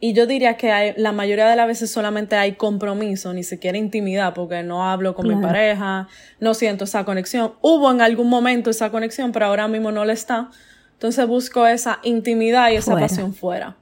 y 0.00 0.12
yo 0.12 0.26
diría 0.26 0.56
que 0.56 0.70
hay, 0.70 0.94
la 0.96 1.10
mayoría 1.10 1.48
de 1.48 1.56
las 1.56 1.66
veces 1.66 1.90
solamente 1.90 2.36
hay 2.36 2.52
compromiso, 2.52 3.32
ni 3.32 3.42
siquiera 3.42 3.76
intimidad, 3.78 4.32
porque 4.32 4.62
no 4.62 4.88
hablo 4.88 5.14
con 5.14 5.26
mi 5.26 5.34
pareja, 5.42 6.06
no 6.38 6.54
siento 6.54 6.84
esa 6.84 7.04
conexión. 7.04 7.54
Hubo 7.62 7.90
en 7.90 8.00
algún 8.00 8.28
momento 8.28 8.70
esa 8.70 8.90
conexión, 8.90 9.32
pero 9.32 9.46
ahora 9.46 9.66
mismo 9.66 9.90
no 9.90 10.04
le 10.04 10.12
está. 10.12 10.50
Entonces 10.92 11.26
busco 11.26 11.66
esa 11.66 11.98
intimidad 12.04 12.70
y 12.70 12.76
esa 12.76 12.94
pasión 12.94 13.34
fuera. 13.34 13.76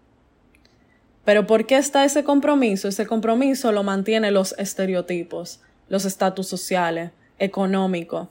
Pero 1.27 1.47
¿por 1.47 1.67
qué 1.67 1.77
está 1.77 2.05
ese 2.05 2.25
compromiso? 2.25 2.89
Ese 2.89 3.07
compromiso 3.07 3.71
lo 3.73 3.83
mantiene 3.83 4.31
los 4.31 4.55
estereotipos, 4.59 5.61
los 5.89 6.07
estatus 6.07 6.47
sociales, 6.47 7.11
económicos. 7.39 8.29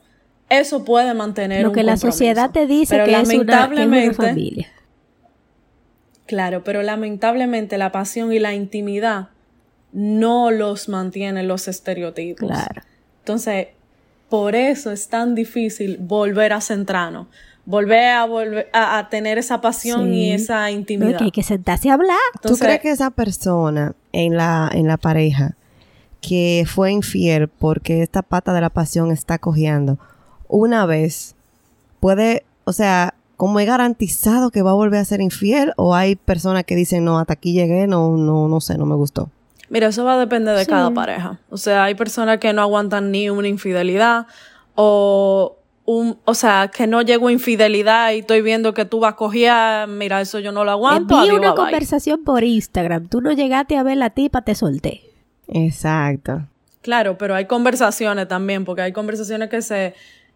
Eso 0.50 0.86
puede 0.86 1.14
mantener 1.14 1.62
lo 1.64 1.72
que 1.72 1.84
la 1.84 1.98
sociedad 1.98 2.52
te 2.52 2.66
dice 2.66 2.96
que, 3.04 3.12
es 3.12 3.30
una, 3.30 3.70
que 3.70 3.82
es 3.82 3.88
una 3.88 4.14
familia. 4.14 4.72
Claro, 6.26 6.64
pero 6.64 6.82
lamentablemente 6.82 7.78
la 7.78 7.92
pasión 7.92 8.34
y 8.34 8.40
la 8.40 8.54
intimidad 8.54 9.30
no 9.94 10.52
los 10.52 10.90
mantienen 10.90 11.48
los 11.48 11.68
estereotipos. 11.68 12.50
Claro. 12.50 12.82
Entonces, 13.20 13.68
por 14.30 14.56
eso 14.56 14.92
es 14.92 15.08
tan 15.08 15.36
difícil 15.36 15.98
volver 16.00 16.54
a 16.54 16.62
centrarnos, 16.62 17.28
volver 17.66 18.10
a 18.10 18.26
volver 18.26 18.70
a, 18.74 19.08
tener 19.10 19.38
esa 19.38 19.62
pasión 19.62 20.14
y 20.14 20.32
esa 20.32 20.70
intimidad. 20.72 21.22
hay 21.22 21.32
que 21.32 21.44
sentarse 21.44 21.90
a 21.90 21.94
hablar. 21.94 22.18
¿Tú 22.42 22.58
crees 22.58 22.82
que 22.82 22.92
esa 22.92 23.12
persona 23.12 23.94
en 24.12 24.36
la, 24.36 24.70
en 24.74 24.88
la 24.88 24.98
pareja 24.98 25.56
que 26.22 26.66
fue 26.68 26.92
infiel 26.92 27.48
porque 27.48 28.02
esta 28.02 28.24
pata 28.24 28.52
de 28.54 28.62
la 28.62 28.72
pasión 28.72 29.12
está 29.12 29.38
cojeando 29.38 30.00
una 30.48 30.86
vez 30.86 31.36
puede, 32.00 32.46
o 32.66 32.74
sea, 32.74 33.14
¿cómo 33.36 33.60
he 33.60 33.66
garantizado 33.66 34.52
que 34.52 34.62
va 34.62 34.72
a 34.72 34.76
volver 34.76 35.00
a 35.00 35.06
ser 35.06 35.22
infiel? 35.22 35.74
¿O 35.78 35.96
hay 35.96 36.16
personas 36.16 36.64
que 36.64 36.76
dicen, 36.76 37.06
no, 37.06 37.20
hasta 37.20 37.34
aquí 37.34 37.54
llegué, 37.54 37.88
no, 37.88 38.18
no, 38.18 38.48
no 38.48 38.62
sé, 38.62 38.78
no 38.78 38.86
me 38.86 38.96
gustó? 38.96 39.30
Mira, 39.70 39.88
eso 39.88 40.06
va 40.06 40.14
a 40.14 40.18
depender 40.20 40.56
de 40.58 40.66
cada 40.66 40.92
pareja. 40.92 41.40
O 41.50 41.58
sea, 41.58 41.86
hay 41.86 41.96
personas 41.96 42.38
que 42.38 42.54
no 42.54 42.62
aguantan 42.62 43.12
ni 43.12 43.30
una 43.30 43.48
infidelidad 43.48 44.28
o 44.76 45.58
un, 45.86 46.18
o 46.26 46.34
sea, 46.34 46.70
que 46.74 46.88
no 46.88 47.02
llego 47.02 47.28
a 47.28 47.32
infidelidad 47.32 48.12
y 48.12 48.20
estoy 48.20 48.42
viendo 48.42 48.74
que 48.74 48.86
tú 48.86 49.00
vas 49.00 49.14
a 49.14 49.16
coger, 49.16 49.88
mira, 49.88 50.22
eso 50.22 50.40
yo 50.40 50.52
no 50.52 50.64
lo 50.64 50.72
aguanto. 50.72 51.16
Envíe 51.16 51.36
una 51.36 51.54
conversación 51.54 52.24
por 52.24 52.44
Instagram. 52.44 53.08
Tú 53.08 53.22
no 53.22 53.32
llegaste 53.32 53.78
a 53.78 53.84
ver 53.84 53.98
la 53.98 54.10
tipa, 54.12 54.42
te 54.42 54.56
solté. 54.56 55.02
Exacto. 55.48 56.48
Claro, 56.82 57.18
pero 57.18 57.34
hay 57.34 57.46
conversaciones 57.46 58.28
también, 58.28 58.66
porque 58.66 58.84
hay 58.84 58.94
conversaciones 58.94 59.50
que 59.50 59.62
se 59.62 59.96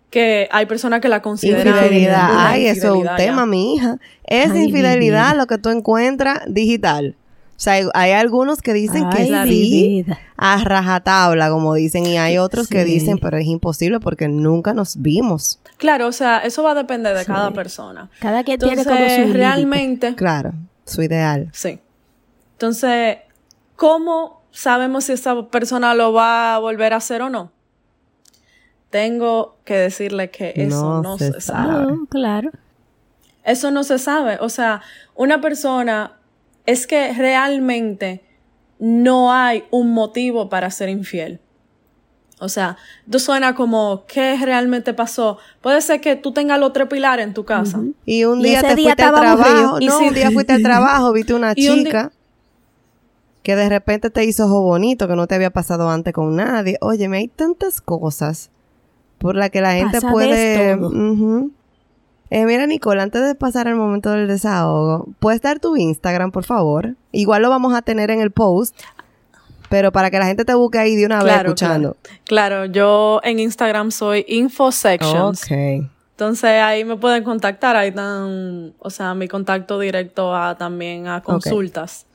que 0.09 0.49
hay 0.51 0.65
personas 0.65 1.01
que 1.01 1.09
la 1.09 1.21
consideran 1.21 1.67
infidelidad. 1.67 2.29
Ay, 2.33 2.67
eso 2.67 2.95
es 2.95 3.09
un 3.09 3.15
tema, 3.15 3.45
mi 3.45 3.75
hija. 3.75 3.97
Es 4.23 4.53
infidelidad 4.55 5.35
lo 5.35 5.47
que 5.47 5.57
tú 5.57 5.69
encuentras 5.69 6.41
digital. 6.47 7.15
O 7.59 7.61
sea, 7.61 7.73
hay, 7.93 8.11
algunos 8.13 8.61
que 8.61 8.71
dicen 8.73 9.09
que 9.09 9.25
sí, 9.45 10.05
a 10.37 10.63
rajatabla, 10.63 11.49
como 11.49 11.73
dicen, 11.73 12.05
y 12.05 12.17
hay 12.17 12.37
otros 12.37 12.69
que 12.69 12.85
dicen, 12.85 13.17
pero 13.19 13.37
es 13.37 13.47
imposible 13.47 13.99
porque 13.99 14.29
nunca 14.29 14.73
nos 14.73 15.01
vimos. 15.01 15.59
Claro, 15.75 16.07
o 16.07 16.13
sea, 16.13 16.37
eso 16.37 16.63
va 16.63 16.71
a 16.71 16.75
depender 16.75 17.17
de 17.17 17.25
cada 17.25 17.51
persona. 17.51 18.09
Cada 18.21 18.45
quien 18.45 18.59
tiene 18.59 18.85
como 18.85 18.97
su 18.97 19.33
realmente. 19.33 20.15
Claro, 20.15 20.53
su 20.85 21.01
ideal. 21.01 21.49
Sí. 21.51 21.79
Entonces, 22.53 23.17
¿cómo 23.75 24.41
sabemos 24.51 25.03
si 25.03 25.11
esa 25.11 25.47
persona 25.47 25.93
lo 25.95 26.13
va 26.13 26.55
a 26.55 26.59
volver 26.59 26.93
a 26.93 26.97
hacer 26.97 27.21
o 27.21 27.29
no? 27.29 27.51
Tengo 28.89 29.57
que 29.65 29.75
decirle 29.75 30.29
que 30.31 30.53
eso 30.55 31.01
no, 31.01 31.17
se, 31.17 31.39
sabe. 31.41 31.95
claro. 32.09 32.51
Eso 33.43 33.71
no 33.71 33.83
se 33.83 33.99
sabe. 33.99 34.37
O 34.41 34.49
sea, 34.49 34.81
una 35.15 35.41
persona 35.41 36.17
es 36.65 36.87
que 36.87 37.13
realmente 37.13 38.23
no 38.79 39.33
hay 39.33 39.63
un 39.71 39.91
motivo 39.91 40.49
para 40.49 40.69
ser 40.71 40.89
infiel. 40.89 41.39
O 42.39 42.47
sea, 42.47 42.77
tú 43.09 43.19
suena 43.19 43.53
como, 43.53 44.05
¿qué 44.07 44.37
realmente 44.37 44.93
pasó? 44.93 45.37
Puede 45.61 45.81
ser 45.81 45.99
que 45.99 46.15
tú 46.15 46.31
tengas 46.31 46.59
los 46.59 46.71
tres 46.71 46.87
pilares 46.87 47.25
en 47.25 47.33
tu 47.33 47.43
casa. 47.43 47.81
Y 48.05 48.23
un 48.23 48.41
día 48.41 48.61
te 48.61 48.75
fuiste 48.75 49.03
al 49.03 49.13
trabajo. 49.13 49.79
No, 49.81 49.99
un 49.99 50.13
día 50.13 50.31
fuiste 50.31 50.53
al 50.53 50.63
trabajo, 50.63 51.11
viste 51.11 51.33
una 51.33 51.53
chica 51.55 52.11
que 53.43 53.55
de 53.55 53.67
repente 53.67 54.09
te 54.09 54.23
hizo 54.23 54.45
ojo 54.45 54.61
bonito, 54.61 55.07
que 55.07 55.15
no 55.15 55.27
te 55.27 55.35
había 55.35 55.49
pasado 55.49 55.89
antes 55.89 56.13
con 56.13 56.35
nadie. 56.35 56.77
Óyeme, 56.81 57.17
hay 57.17 57.27
tantas 57.27 57.81
cosas 57.81 58.51
por 59.19 59.35
la 59.35 59.49
que 59.49 59.61
la 59.61 59.73
gente 59.73 60.01
puede... 60.01 60.71
eh, 62.31 62.45
mira, 62.45 62.65
Nicole, 62.65 63.01
antes 63.01 63.23
de 63.23 63.35
pasar 63.35 63.67
al 63.67 63.75
momento 63.75 64.11
del 64.11 64.27
desahogo, 64.27 65.07
¿puedes 65.19 65.41
dar 65.41 65.59
tu 65.59 65.75
Instagram, 65.77 66.31
por 66.31 66.43
favor? 66.43 66.95
Igual 67.11 67.43
lo 67.43 67.49
vamos 67.49 67.73
a 67.73 67.81
tener 67.81 68.09
en 68.09 68.21
el 68.21 68.31
post. 68.31 68.75
Pero 69.69 69.91
para 69.91 70.09
que 70.09 70.17
la 70.17 70.25
gente 70.25 70.45
te 70.45 70.55
busque 70.55 70.79
ahí 70.79 70.95
de 70.95 71.05
una 71.05 71.21
vez 71.21 71.35
escuchando. 71.35 71.95
Claro, 72.25 72.65
yo 72.65 73.21
en 73.23 73.39
Instagram 73.39 73.91
soy 73.91 74.25
InfoSections. 74.27 75.43
Ok. 75.43 75.51
Entonces 76.11 76.49
ahí 76.49 76.83
me 76.83 76.97
pueden 76.97 77.23
contactar, 77.23 77.75
ahí 77.75 77.89
están, 77.89 78.73
o 78.79 78.89
sea, 78.89 79.13
mi 79.13 79.27
contacto 79.27 79.79
directo 79.79 80.35
a 80.35 80.57
también 80.57 81.07
a 81.07 81.21
consultas. 81.21 82.07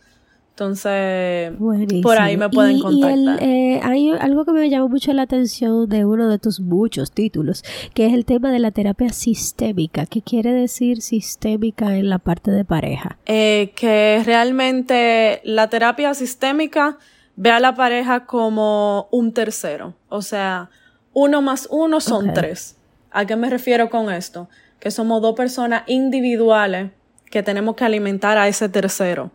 Entonces, 0.55 1.59
Buenísimo. 1.59 2.02
por 2.02 2.16
ahí 2.16 2.36
me 2.36 2.48
pueden 2.48 2.76
Y- 2.76 2.76
y 2.76 2.80
el, 2.80 2.82
contactar. 3.24 3.42
eh, 3.42 3.80
hay 3.82 4.11
algo 4.11 4.44
que 4.44 4.52
me 4.52 4.70
llamó 4.70 4.88
mucho 4.88 5.12
la 5.12 5.22
atención 5.22 5.88
de 5.88 6.05
uno 6.05 6.28
de 6.28 6.38
tus 6.38 6.61
muchos 6.61 7.11
títulos, 7.11 7.64
que 7.92 8.07
es 8.07 8.12
el 8.14 8.24
tema 8.24 8.52
de 8.52 8.61
la 8.61 8.70
terapia 8.70 9.09
sistémica. 9.09 10.07
¿Qué 10.07 10.22
quiere 10.22 10.52
decir 10.52 11.02
sistémica 11.02 11.96
en 11.96 12.09
la 12.09 12.20
parte 12.20 12.52
de 12.52 12.64
pareja? 12.64 13.18
Eh, 13.26 13.72
que 13.74 14.22
realmente 14.24 15.40
la 15.42 15.68
terapia 15.68 16.14
sistémica 16.14 16.98
ve 17.34 17.50
a 17.50 17.59
la 17.59 17.74
pareja 17.74 18.24
como 18.24 19.09
un 19.11 19.32
tercero. 19.32 19.94
O 20.09 20.22
sea, 20.22 20.70
uno 21.12 21.42
más 21.42 21.66
uno 21.68 22.00
son 22.00 22.32
tres. 22.32 22.76
¿A 23.11 23.26
qué 23.26 23.34
me 23.34 23.50
refiero 23.50 23.90
con 23.90 24.09
esto? 24.12 24.48
Que 24.78 24.92
somos 24.92 25.20
dos 25.20 25.34
personas 25.34 25.82
individuales 25.88 26.92
que 27.28 27.42
tenemos 27.42 27.74
que 27.74 27.84
alimentar 27.84 28.38
a 28.38 28.46
ese 28.46 28.68
tercero. 28.68 29.32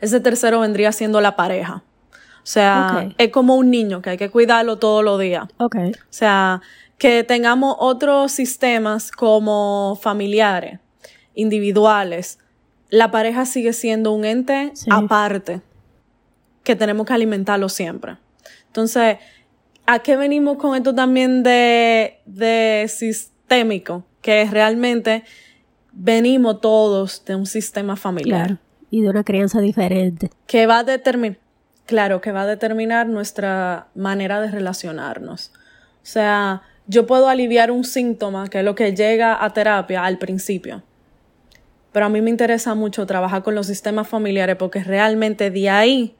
Ese 0.00 0.20
tercero 0.20 0.60
vendría 0.60 0.92
siendo 0.92 1.20
la 1.20 1.36
pareja. 1.36 1.82
O 2.38 2.46
sea, 2.46 3.08
es 3.16 3.30
como 3.30 3.54
un 3.56 3.70
niño 3.70 4.02
que 4.02 4.10
hay 4.10 4.16
que 4.18 4.28
cuidarlo 4.30 4.78
todos 4.78 5.02
los 5.02 5.18
días. 5.18 5.46
Ok. 5.56 5.76
O 5.76 5.92
sea, 6.10 6.60
que 6.98 7.24
tengamos 7.24 7.76
otros 7.78 8.32
sistemas 8.32 9.10
como 9.10 9.98
familiares, 10.02 10.78
individuales. 11.34 12.38
La 12.90 13.10
pareja 13.10 13.46
sigue 13.46 13.72
siendo 13.72 14.12
un 14.12 14.24
ente 14.24 14.72
Sí. 14.74 14.90
aparte 14.92 15.62
que 16.62 16.76
tenemos 16.76 17.06
que 17.06 17.12
alimentarlo 17.14 17.68
siempre. 17.68 18.16
Entonces, 18.66 19.18
¿a 19.86 19.98
qué 20.00 20.16
venimos 20.16 20.56
con 20.58 20.76
esto 20.76 20.94
también 20.94 21.42
de, 21.42 22.20
de 22.26 22.86
sistémico? 22.88 24.04
Que 24.20 24.44
realmente 24.50 25.24
venimos 25.92 26.60
todos 26.60 27.24
de 27.24 27.36
un 27.36 27.46
sistema 27.46 27.96
familiar 27.96 28.46
Claro. 28.46 28.58
Y 28.94 29.00
de 29.00 29.08
una 29.08 29.24
crianza 29.24 29.60
diferente. 29.60 30.30
que 30.46 30.68
va 30.68 30.78
a 30.78 30.84
determinar, 30.84 31.38
claro, 31.84 32.20
que 32.20 32.30
va 32.30 32.42
a 32.42 32.46
determinar 32.46 33.08
nuestra 33.08 33.88
manera 33.96 34.40
de 34.40 34.52
relacionarnos. 34.52 35.50
O 35.96 36.06
sea, 36.06 36.62
yo 36.86 37.04
puedo 37.04 37.28
aliviar 37.28 37.72
un 37.72 37.82
síntoma, 37.82 38.48
que 38.48 38.60
es 38.60 38.64
lo 38.64 38.76
que 38.76 38.94
llega 38.94 39.44
a 39.44 39.52
terapia 39.52 40.04
al 40.04 40.18
principio. 40.18 40.84
Pero 41.90 42.06
a 42.06 42.08
mí 42.08 42.20
me 42.20 42.30
interesa 42.30 42.76
mucho 42.76 43.04
trabajar 43.04 43.42
con 43.42 43.56
los 43.56 43.66
sistemas 43.66 44.06
familiares 44.06 44.54
porque 44.54 44.84
realmente 44.84 45.50
de 45.50 45.70
ahí 45.70 46.14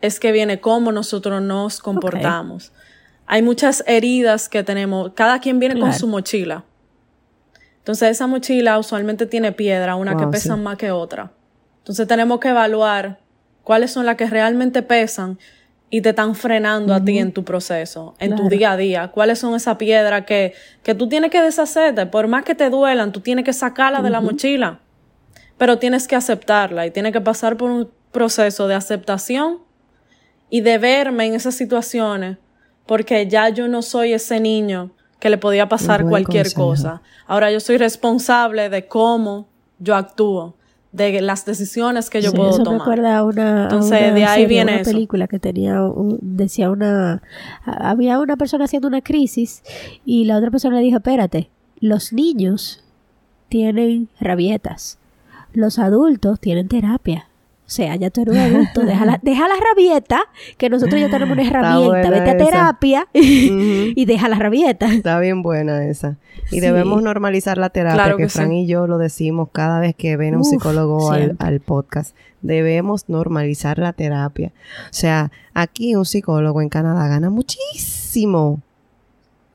es 0.00 0.18
que 0.18 0.32
viene 0.32 0.60
cómo 0.60 0.92
nosotros 0.92 1.42
nos 1.42 1.80
comportamos. 1.80 2.72
Hay 3.26 3.42
muchas 3.42 3.84
heridas 3.86 4.48
que 4.48 4.62
tenemos, 4.62 5.12
cada 5.12 5.40
quien 5.40 5.58
viene 5.58 5.78
con 5.78 5.92
su 5.92 6.06
mochila. 6.06 6.64
Entonces 7.80 8.12
esa 8.12 8.26
mochila 8.26 8.78
usualmente 8.78 9.26
tiene 9.26 9.52
piedra, 9.52 9.94
una 9.94 10.16
que 10.16 10.26
pesa 10.26 10.54
sí. 10.54 10.60
más 10.62 10.78
que 10.78 10.90
otra. 10.90 11.32
Entonces 11.78 12.06
tenemos 12.06 12.40
que 12.40 12.48
evaluar 12.48 13.18
cuáles 13.62 13.90
son 13.90 14.06
las 14.06 14.16
que 14.16 14.26
realmente 14.26 14.82
pesan 14.82 15.38
y 15.90 16.02
te 16.02 16.10
están 16.10 16.34
frenando 16.34 16.92
a 16.92 17.02
ti 17.02 17.18
en 17.18 17.32
tu 17.32 17.44
proceso, 17.44 18.14
en 18.18 18.36
tu 18.36 18.48
día 18.48 18.72
a 18.72 18.76
día. 18.76 19.08
¿Cuáles 19.08 19.38
son 19.38 19.54
esas 19.54 19.76
piedras 19.76 20.26
que, 20.26 20.52
que 20.82 20.94
tú 20.94 21.08
tienes 21.08 21.30
que 21.30 21.40
deshacerte? 21.40 22.04
Por 22.06 22.28
más 22.28 22.44
que 22.44 22.54
te 22.54 22.68
duelan, 22.68 23.10
tú 23.12 23.20
tienes 23.20 23.44
que 23.44 23.54
sacarla 23.54 24.02
de 24.02 24.10
la 24.10 24.20
mochila. 24.20 24.80
Pero 25.56 25.78
tienes 25.78 26.06
que 26.06 26.14
aceptarla 26.14 26.86
y 26.86 26.90
tienes 26.90 27.12
que 27.12 27.20
pasar 27.20 27.56
por 27.56 27.70
un 27.70 27.90
proceso 28.12 28.68
de 28.68 28.74
aceptación 28.74 29.58
y 30.50 30.60
de 30.60 30.78
verme 30.78 31.26
en 31.26 31.34
esas 31.34 31.54
situaciones 31.54 32.36
porque 32.88 33.28
ya 33.28 33.50
yo 33.50 33.68
no 33.68 33.82
soy 33.82 34.14
ese 34.14 34.40
niño 34.40 34.90
que 35.20 35.28
le 35.28 35.36
podía 35.36 35.68
pasar 35.68 36.04
cualquier 36.04 36.46
consejo. 36.46 36.68
cosa. 36.68 37.02
Ahora 37.26 37.50
yo 37.52 37.60
soy 37.60 37.76
responsable 37.76 38.70
de 38.70 38.86
cómo 38.86 39.46
yo 39.78 39.94
actúo, 39.94 40.56
de 40.92 41.20
las 41.20 41.44
decisiones 41.44 42.08
que 42.10 42.22
yo 42.22 42.30
Sí, 42.30 42.36
puedo 42.36 42.50
eso 42.50 42.58
me 42.60 42.64
tomar. 42.64 42.80
acuerda 42.80 43.18
a 43.18 43.24
una, 43.24 43.60
a 43.60 43.62
Entonces, 43.64 44.00
una 44.00 44.12
de 44.14 44.24
ahí 44.24 44.42
serie, 44.42 44.46
viene 44.48 44.72
una 44.72 44.80
eso. 44.80 44.90
película 44.90 45.28
que 45.28 45.38
tenía, 45.38 45.82
un- 45.82 46.18
decía 46.22 46.70
una, 46.70 47.22
había 47.64 48.18
una 48.18 48.36
persona 48.36 48.64
haciendo 48.64 48.88
una 48.88 49.02
crisis 49.02 49.62
y 50.06 50.24
la 50.24 50.38
otra 50.38 50.50
persona 50.50 50.76
le 50.76 50.82
dijo, 50.82 50.96
espérate, 50.96 51.50
los 51.80 52.12
niños 52.12 52.82
tienen 53.48 54.08
rabietas, 54.20 54.98
los 55.52 55.78
adultos 55.78 56.40
tienen 56.40 56.68
terapia. 56.68 57.27
O 57.68 57.70
sea, 57.70 57.94
ya 57.96 58.08
tú 58.08 58.22
eres 58.22 58.34
un 58.34 58.40
adulto, 58.40 58.80
deja 58.80 59.04
la, 59.04 59.18
deja 59.22 59.46
la 59.46 59.54
rabieta, 59.56 60.20
que 60.56 60.70
nosotros 60.70 60.98
ya 60.98 61.10
tenemos 61.10 61.34
una 61.36 61.46
herramienta, 61.46 62.08
vete 62.08 62.30
a 62.30 62.32
esa. 62.34 62.44
terapia 62.46 63.02
Ujú. 63.14 63.92
y 63.94 64.04
deja 64.06 64.26
la 64.30 64.38
rabieta. 64.38 64.86
Está 64.90 65.20
bien 65.20 65.42
buena 65.42 65.84
esa. 65.84 66.16
Y 66.50 66.54
Sí. 66.56 66.60
debemos 66.60 67.02
normalizar 67.02 67.58
la 67.58 67.68
terapia, 67.68 68.02
Claro 68.02 68.16
que, 68.16 68.22
que 68.22 68.28
Fran 68.30 68.48
sí. 68.48 68.60
y 68.60 68.66
yo 68.66 68.86
lo 68.86 68.96
decimos 68.96 69.50
cada 69.52 69.80
vez 69.80 69.94
que 69.94 70.16
ven 70.16 70.34
un 70.34 70.40
Uf, 70.40 70.48
psicólogo 70.48 71.12
al, 71.12 71.36
al 71.38 71.60
podcast. 71.60 72.16
Debemos 72.40 73.10
normalizar 73.10 73.78
la 73.78 73.92
terapia. 73.92 74.52
O 74.86 74.92
sea, 74.92 75.30
aquí 75.52 75.94
un 75.94 76.06
psicólogo 76.06 76.62
en 76.62 76.70
Canadá 76.70 77.06
gana 77.08 77.28
muchísimo. 77.28 78.62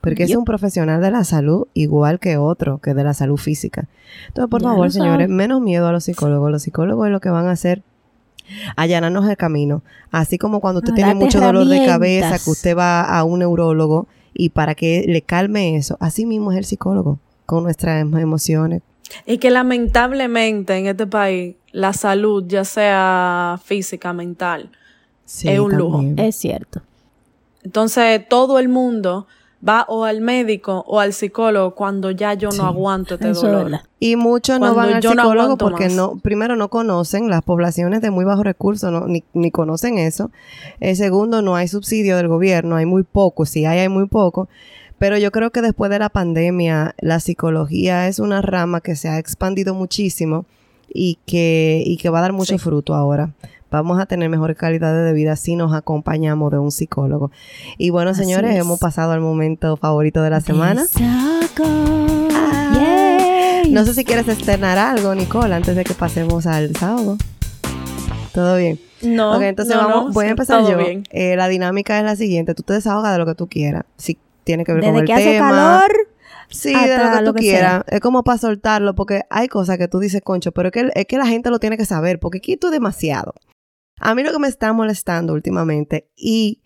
Porque 0.01 0.23
es 0.23 0.35
un 0.35 0.43
profesional 0.45 1.01
de 1.01 1.09
la 1.11 1.23
salud 1.23 1.65
igual 1.73 2.19
que 2.19 2.35
otro, 2.37 2.77
que 2.79 2.93
de 2.93 3.05
la 3.05 3.13
salud 3.13 3.37
física. 3.37 3.87
Entonces, 4.27 4.49
por 4.51 4.61
Ya 4.61 4.67
favor, 4.67 4.91
señores, 4.91 5.29
menos 5.29 5.61
miedo 5.61 5.87
a 5.87 5.93
los 5.93 6.03
psicólogos. 6.03 6.51
Los 6.51 6.61
psicólogos 6.63 7.07
es 7.07 7.11
lo 7.13 7.21
que 7.21 7.29
van 7.29 7.47
a 7.47 7.51
hacer 7.51 7.81
allanarnos 8.75 9.27
el 9.29 9.37
camino. 9.37 9.83
Así 10.11 10.37
como 10.37 10.59
cuando 10.59 10.79
usted 10.79 10.93
tiene 10.93 11.15
mucho 11.15 11.39
dolor 11.39 11.67
de 11.67 11.85
cabeza, 11.85 12.37
que 12.43 12.49
usted 12.49 12.77
va 12.77 13.01
a 13.03 13.23
un 13.23 13.39
neurólogo 13.39 14.07
y 14.33 14.49
para 14.49 14.75
que 14.75 15.05
le 15.07 15.21
calme 15.21 15.75
eso, 15.75 15.97
así 15.99 16.25
mismo 16.25 16.51
es 16.51 16.57
el 16.57 16.65
psicólogo, 16.65 17.19
con 17.45 17.63
nuestras 17.63 18.01
em- 18.01 18.17
emociones. 18.17 18.81
Y 19.25 19.37
que 19.37 19.51
lamentablemente 19.51 20.75
en 20.75 20.87
este 20.87 21.05
país 21.07 21.55
la 21.71 21.93
salud, 21.93 22.43
ya 22.47 22.63
sea 22.65 23.59
física, 23.63 24.13
mental, 24.13 24.69
Sí, 25.25 25.47
Es 25.49 25.59
un 25.59 25.75
lujo. 25.77 26.03
Es 26.17 26.35
cierto. 26.35 26.81
entonces 27.63 28.27
todo 28.27 28.59
el 28.59 28.67
mundo 28.69 29.25
va 29.67 29.85
o 29.87 30.03
al 30.03 30.21
médico 30.21 30.83
o 30.87 30.99
al 30.99 31.13
psicólogo 31.13 31.73
cuando 31.75 32.11
ya 32.11 32.33
yo 32.33 32.51
Sí. 32.51 32.57
no 32.57 32.65
aguanto 32.65 33.13
este 33.15 33.29
es 33.29 33.41
dolor. 33.41 33.79
Y 33.99 34.15
muchos 34.17 34.59
no 34.59 34.75
van 34.75 34.93
al 34.95 35.03
no 35.03 35.11
psicólogo 35.11 35.57
porque 35.57 35.85
más. 35.85 35.93
no, 35.93 36.17
primero 36.21 36.55
no 36.55 36.69
conocen 36.69 37.29
las 37.29 37.41
poblaciones 37.43 38.01
de 38.01 38.11
muy 38.11 38.25
bajos 38.25 38.43
recursos, 38.43 38.91
no, 38.91 39.07
ni, 39.07 39.23
ni 39.33 39.51
conocen 39.51 39.97
eso. 39.97 40.31
El 40.81 40.95
segundo, 40.97 41.41
no 41.41 41.55
hay 41.55 41.67
subsidio 41.69 42.17
del 42.17 42.27
gobierno, 42.27 42.75
hay 42.75 42.85
muy 42.85 43.03
poco, 43.03 43.45
si 43.45 43.65
hay, 43.65 43.79
hay 43.79 43.89
muy 43.89 44.07
poco. 44.07 44.49
Pero 44.97 45.17
yo 45.17 45.31
creo 45.31 45.51
que 45.51 45.61
después 45.61 45.89
de 45.91 45.99
la 45.99 46.09
pandemia, 46.09 46.95
la 46.99 47.19
psicología 47.19 48.07
es 48.07 48.19
una 48.19 48.41
rama 48.41 48.81
que 48.81 48.95
se 48.95 49.09
ha 49.09 49.17
expandido 49.19 49.73
muchísimo 49.73 50.45
y 50.87 51.17
que, 51.25 51.83
y 51.85 51.97
que 51.97 52.09
va 52.09 52.19
a 52.19 52.21
dar 52.23 52.33
mucho 52.33 52.53
Sí. 52.53 52.59
fruto 52.59 52.93
ahora. 52.93 53.31
Vamos 53.73 53.99
a 53.99 54.05
tener 54.05 54.29
mejor 54.29 54.55
calidad 54.55 54.93
de 55.03 55.13
vida 55.13 55.35
si 55.35 55.55
nos 55.55 55.73
acompañamos 55.73 56.51
de 56.51 56.59
un 56.59 56.69
psicólogo. 56.69 57.31
Y 57.79 57.89
bueno, 57.89 58.11
Así 58.11 58.21
señores, 58.21 58.51
es. 58.53 58.61
hemos 58.61 58.79
pasado 58.79 59.13
al 59.13 59.19
momento 59.19 59.77
favorito 59.77 60.21
de 60.21 60.29
la 60.29 60.41
semana. 60.41 60.85
Ah. 61.01 61.39
Yay. 62.75 63.71
No 63.71 63.83
sé 63.83 63.95
si 63.95 64.05
quieres 64.05 64.27
externar 64.27 64.77
algo, 64.77 65.15
Nicole, 65.15 65.55
antes 65.55 65.75
de 65.75 65.83
que 65.83 65.95
pasemos 65.95 66.45
al 66.45 66.71
desahogo. 66.71 67.17
¿Todo 68.31 68.57
bien? 68.57 68.79
No, 69.01 69.37
ok, 69.37 69.41
entonces 69.41 69.75
no, 69.75 69.87
vamos, 69.87 70.05
no, 70.05 70.13
voy 70.13 70.25
a 70.27 70.29
empezar 70.29 70.61
yo. 70.69 70.77
bien. 70.77 71.01
Eh, 71.09 71.35
la 71.35 71.47
dinámica 71.47 71.97
es 71.97 72.05
la 72.05 72.15
siguiente. 72.15 72.53
Tú 72.53 72.61
te 72.61 72.73
desahogas 72.73 73.11
de 73.13 73.17
lo 73.17 73.25
que 73.25 73.33
tú 73.33 73.47
quieras. 73.49 73.85
Si 73.97 74.19
tiene 74.43 74.65
que 74.65 74.73
ver 74.73 74.83
con 74.83 74.97
el 74.97 75.05
que 75.05 75.13
hace 75.13 75.33
tema. 75.33 75.49
calor 75.49 75.91
Sí, 76.49 76.75
de 76.75 76.97
lo 76.99 77.11
que 77.11 77.25
tú 77.25 77.33
quieras. 77.33 77.83
Es 77.87 78.01
como 78.01 78.23
para 78.23 78.37
soltarlo, 78.37 78.93
porque 78.93 79.23
hay 79.31 79.47
cosas 79.47 79.79
que 79.79 79.87
tú 79.87 79.97
dices, 79.97 80.21
concho, 80.23 80.51
pero 80.51 80.69
es 80.69 80.73
que, 80.73 80.91
es 80.93 81.05
que 81.07 81.17
la 81.17 81.25
gente 81.25 81.49
lo 81.49 81.57
tiene 81.57 81.75
que 81.77 81.85
saber, 81.85 82.19
porque 82.19 82.37
aquí 82.37 82.55
tú 82.55 82.69
demasiado. 82.69 83.33
A 84.05 84.15
mí 84.15 84.23
lo 84.23 84.33
que 84.33 84.39
me 84.39 84.49
está 84.49 84.73
molestando 84.73 85.31
últimamente 85.31 86.09
y 86.17 86.61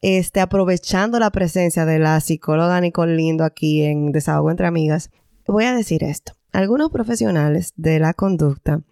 este, 0.00 0.40
aprovechando 0.40 1.20
la 1.20 1.30
presencia 1.30 1.84
de 1.84 2.00
la 2.00 2.18
psicóloga 2.18 2.80
Nicole 2.80 3.14
Lindo 3.14 3.44
aquí 3.44 3.84
en 3.84 4.10
Desahogo 4.10 4.50
entre 4.50 4.66
Amigas, 4.66 5.12
voy 5.46 5.62
a 5.62 5.76
decir 5.76 6.02
esto. 6.02 6.32
Algunos 6.50 6.90
profesionales 6.90 7.72
de 7.76 8.00
la 8.00 8.14
conducta 8.14 8.82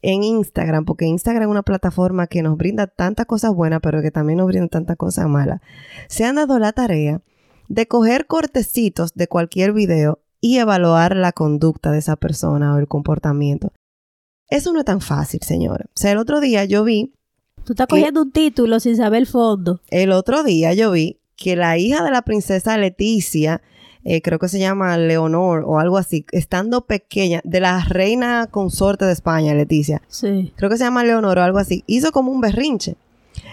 en 0.00 0.22
Instagram, 0.22 0.86
porque 0.86 1.04
Instagram 1.04 1.42
es 1.42 1.50
una 1.50 1.62
plataforma 1.62 2.26
que 2.26 2.40
nos 2.40 2.56
brinda 2.56 2.86
tantas 2.86 3.26
cosas 3.26 3.52
buenas, 3.52 3.80
pero 3.82 4.00
que 4.00 4.10
también 4.10 4.38
nos 4.38 4.46
brinda 4.46 4.68
tantas 4.68 4.96
cosas 4.96 5.28
malas, 5.28 5.60
se 6.08 6.24
han 6.24 6.36
dado 6.36 6.58
la 6.58 6.72
tarea 6.72 7.20
de 7.68 7.86
coger 7.86 8.28
cortecitos 8.28 9.12
de 9.12 9.28
cualquier 9.28 9.74
video 9.74 10.20
y 10.40 10.56
evaluar 10.56 11.14
la 11.14 11.32
conducta 11.32 11.92
de 11.92 11.98
esa 11.98 12.16
persona 12.16 12.74
o 12.74 12.78
el 12.78 12.88
comportamiento. 12.88 13.74
Eso 14.50 14.72
no 14.72 14.80
es 14.80 14.84
tan 14.84 15.00
fácil, 15.00 15.40
señora. 15.42 15.86
O 15.88 15.92
sea, 15.94 16.12
el 16.12 16.18
otro 16.18 16.40
día 16.40 16.64
yo 16.64 16.84
vi, 16.84 17.12
Tú 17.64 17.72
estás 17.74 17.86
cogiendo 17.86 18.22
un 18.22 18.32
título 18.32 18.80
sin 18.80 18.96
saber 18.96 19.20
el 19.20 19.26
fondo. 19.26 19.80
el 19.90 20.12
otro 20.12 20.42
día 20.42 20.72
yo 20.74 20.90
vi 20.90 21.18
que 21.36 21.56
la 21.56 21.78
hija 21.78 22.02
de 22.02 22.10
la 22.10 22.22
princesa 22.22 22.76
Leticia, 22.76 23.62
eh, 24.04 24.22
creo 24.22 24.38
que 24.38 24.48
se 24.48 24.58
llama 24.58 24.96
Leonor 24.96 25.62
o 25.66 25.78
algo 25.78 25.96
así, 25.98 26.24
estando 26.32 26.86
pequeña, 26.86 27.40
de 27.44 27.60
la 27.60 27.84
reina 27.84 28.48
consorte 28.50 29.04
de 29.04 29.12
España, 29.12 29.54
Leticia, 29.54 30.02
Sí. 30.08 30.52
creo 30.56 30.68
que 30.70 30.78
se 30.78 30.84
llama 30.84 31.04
Leonor 31.04 31.38
o 31.38 31.42
algo 31.42 31.58
así, 31.58 31.84
hizo 31.86 32.10
como 32.12 32.32
un 32.32 32.40
berrinche. 32.40 32.96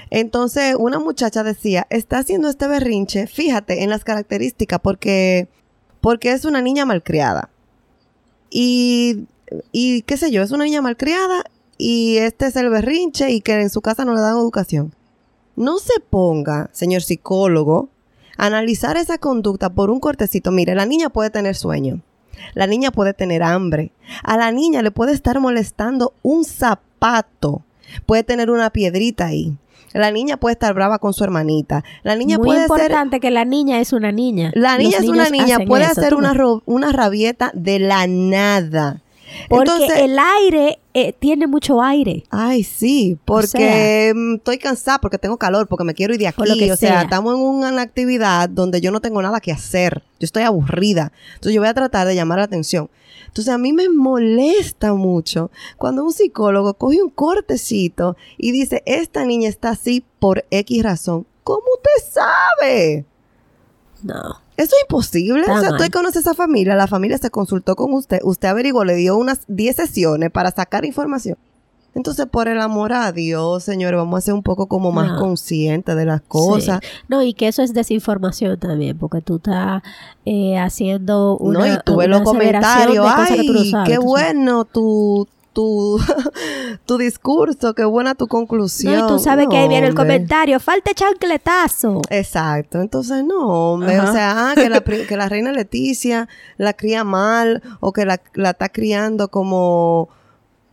Entonces, 0.10 0.76
una 0.80 1.00
muchacha 1.00 1.44
decía, 1.44 1.86
está 1.90 2.20
haciendo 2.20 2.48
este 2.50 2.68
berrinche, 2.68 3.28
fíjate 3.28 3.84
en 3.84 3.90
las 3.90 4.04
características, 4.06 4.80
porque, 4.82 5.48
porque 6.02 6.32
es 6.32 6.46
una 6.46 6.62
niña 6.62 6.86
malcriada. 6.86 7.50
Y, 8.50 9.26
y 9.72 10.02
qué 10.04 10.18
sé 10.18 10.32
yo, 10.32 10.42
es 10.42 10.52
una 10.52 10.66
niña 10.66 10.82
malcriada 10.82 11.44
y 11.78 12.18
este 12.18 12.48
es 12.48 12.56
el 12.56 12.70
berrinche 12.70 13.32
y 13.32 13.42
que 13.42 13.54
en 13.54 13.70
su 13.70 13.82
casa 13.82 14.06
no 14.06 14.14
le 14.14 14.22
dan 14.22 14.38
educación. 14.38 14.94
No 15.56 15.80
se 15.80 16.00
ponga, 16.00 16.70
señor 16.72 17.02
psicólogo, 17.02 17.90
a 18.38 18.46
analizar 18.46 18.98
esa 18.98 19.18
conducta 19.18 19.72
por 19.72 19.90
un 19.90 20.00
cortecito. 20.00 20.52
Mire, 20.52 20.76
la 20.76 20.86
niña 20.86 21.10
puede 21.10 21.30
tener 21.30 21.56
sueño. 21.56 22.02
La 22.54 22.68
niña 22.68 22.92
puede 22.92 23.14
tener 23.14 23.42
hambre. 23.42 23.92
A 24.24 24.38
la 24.38 24.52
niña 24.52 24.82
le 24.82 24.92
puede 24.92 25.14
estar 25.14 25.40
molestando 25.40 26.14
un 26.22 26.46
zapato. 26.46 27.64
Puede 28.06 28.24
tener 28.24 28.52
una 28.52 28.70
piedrita 28.70 29.26
ahí. 29.26 29.58
La 29.94 30.12
niña 30.12 30.38
puede 30.38 30.54
estar 30.54 30.74
brava 30.74 31.00
con 31.00 31.14
su 31.14 31.24
hermanita. 31.24 31.84
La 32.04 32.16
niña 32.16 32.38
Muy 32.38 32.48
puede 32.48 32.62
importante 32.64 33.20
que 33.20 33.32
la 33.32 33.46
niña 33.46 33.80
es 33.80 33.94
una 33.94 34.12
niña. 34.12 34.52
La 34.54 34.78
niña 34.78 34.98
Los 34.98 35.06
es 35.06 35.10
una 35.10 35.30
niña, 35.30 35.58
puede 35.66 35.86
eso, 35.86 35.94
hacer 35.94 36.14
una, 36.14 36.34
una 36.66 36.92
rabieta 36.92 37.52
de 37.56 37.80
la 37.80 38.06
nada. 38.06 39.02
Porque 39.50 39.72
Entonces, 39.72 40.00
el 40.00 40.18
aire 40.20 40.80
eh, 40.94 41.14
tiene 41.14 41.48
mucho 41.48 41.82
aire. 41.82 42.24
Ay, 42.30 42.64
sí, 42.64 43.18
porque 43.26 44.14
mm, 44.16 44.36
estoy 44.36 44.58
cansada, 44.58 45.00
porque 45.00 45.18
tengo 45.18 45.38
calor, 45.38 45.68
porque 45.68 45.84
me 45.84 45.94
quiero 45.94 46.14
ir 46.14 46.20
de 46.20 46.28
aquí. 46.28 46.42
Lo 46.46 46.56
que 46.56 46.72
o 46.72 46.76
sea, 46.76 46.90
sea. 46.90 47.02
estamos 47.04 47.36
en 47.36 47.42
una 47.42 47.82
actividad 47.82 48.50
donde 48.50 48.82
yo 48.82 48.92
no 48.92 49.00
tengo 49.00 49.22
nada 49.22 49.40
que 49.40 49.52
hacer. 49.52 50.04
Yo 50.20 50.26
estoy 50.26 50.44
aburrida. 50.44 51.12
Entonces 51.36 51.54
yo 51.54 51.62
voy 51.62 51.70
a 51.70 51.74
tratar 51.74 52.08
de 52.08 52.16
llamar 52.16 52.40
la 52.40 52.46
atención. 52.46 52.90
Entonces 53.28 53.54
a 53.54 53.58
mí 53.58 53.74
me 53.74 53.90
molesta 53.90 54.94
mucho 54.94 55.52
cuando 55.78 56.04
un 56.04 56.12
psicólogo 56.12 56.74
coge 56.76 57.04
un 57.04 57.10
cortecito 57.10 58.18
y 58.38 58.52
dice, 58.52 58.82
esta 58.86 59.26
niña 59.26 59.50
está 59.50 59.70
así 59.70 60.04
por 60.20 60.46
X 60.50 60.84
razón. 60.84 61.28
¿Cómo 61.44 61.64
usted 61.76 62.12
sabe? 62.12 63.06
No. 64.02 64.47
Eso 64.58 64.76
es 64.76 64.82
imposible. 64.90 65.42
Está 65.42 65.54
o 65.54 65.60
sea, 65.60 65.70
mal. 65.70 65.80
usted 65.80 65.92
conoce 65.92 66.18
a 66.18 66.22
esa 66.22 66.34
familia, 66.34 66.76
la 66.76 66.88
familia 66.88 67.18
se 67.18 67.30
consultó 67.30 67.76
con 67.76 67.94
usted, 67.94 68.20
usted 68.24 68.48
averiguó, 68.50 68.84
le 68.84 68.96
dio 68.96 69.16
unas 69.18 69.42
10 69.48 69.76
sesiones 69.76 70.32
para 70.32 70.52
sacar 70.52 70.84
información. 70.84 71.38
Entonces, 71.98 72.28
por 72.28 72.48
el 72.48 72.60
amor 72.62 72.94
a 72.94 73.12
Dios, 73.12 73.64
señores, 73.64 73.98
vamos 73.98 74.20
a 74.20 74.22
ser 74.22 74.36
un 74.36 74.44
poco 74.44 74.68
como 74.68 74.92
más 74.92 75.08
No. 75.14 75.20
conscientes 75.20 75.96
de 75.96 76.06
las 76.06 76.22
cosas. 76.22 76.80
Sí. 76.84 76.90
No, 77.08 77.24
y 77.24 77.34
que 77.34 77.48
eso 77.48 77.64
es 77.64 77.74
desinformación 77.74 78.60
también, 78.60 78.98
porque 79.00 79.22
tú 79.22 79.38
estás 79.38 79.82
eh, 80.24 80.60
haciendo 80.60 81.38
una. 81.38 81.60
no, 81.60 81.66
y 81.66 81.78
tú 81.84 81.96
ves 81.96 82.08
los 82.08 82.22
comentarios, 82.22 83.04
ay, 83.10 83.48
tú 83.48 83.54
no 83.54 83.84
qué 83.84 83.96
tú 83.96 84.04
bueno 84.04 84.66
tu, 84.66 85.28
tu, 85.58 86.00
tu 86.86 87.00
discurso, 87.00 87.74
qué 87.74 87.84
buena 87.84 88.14
tu 88.14 88.28
conclusión. 88.28 88.94
No, 88.94 89.06
y 89.06 89.08
tú 89.08 89.18
sabes 89.18 89.48
que 89.50 89.58
ahí 89.58 89.68
viene 89.68 89.88
el 89.88 89.96
comentario, 89.96 90.60
falta 90.60 90.94
chancletazo. 90.94 92.04
Exacto, 92.12 92.80
entonces 92.80 93.24
no, 93.26 93.74
hombre, 93.74 93.96
Ajá. 93.96 94.08
o 94.08 94.14
sea, 94.14 94.50
ah, 94.52 94.54
que 94.54 94.70
la, 94.70 94.82
pri- 94.82 95.06
que 95.08 95.18
la 95.18 95.28
reina 95.28 95.52
Leticia 95.52 96.30
la 96.58 96.74
cría 96.74 97.04
mal 97.04 97.64
o 97.80 97.92
que 97.92 98.06
la, 98.06 98.22
la 98.36 98.52
está 98.52 98.70
criando 98.70 99.30
como, 99.30 100.10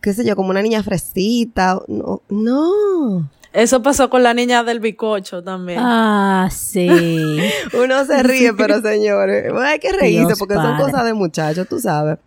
qué 0.01 0.13
sé 0.13 0.23
yo, 0.23 0.35
como 0.35 0.51
una 0.51 0.61
niña 0.61 0.83
fresita. 0.83 1.79
No, 1.87 2.21
no. 2.29 3.27
Eso 3.53 3.81
pasó 3.81 4.11
con 4.11 4.21
la 4.21 4.35
niña 4.35 4.63
del 4.63 4.81
bicocho 4.81 5.41
también. 5.43 5.79
Ah, 5.81 6.47
sí. 6.51 6.87
uno 7.73 8.05
se 8.05 8.21
ríe, 8.21 8.53
pero 8.53 8.81
señores, 8.81 9.51
hay 9.59 9.79
que 9.79 9.91
reírse 9.93 10.27
Dios 10.27 10.37
porque 10.37 10.53
son 10.53 10.77
cosas 10.77 11.05
de 11.05 11.15
muchachos, 11.15 11.67
tú 11.67 11.79
sabes. 11.79 12.19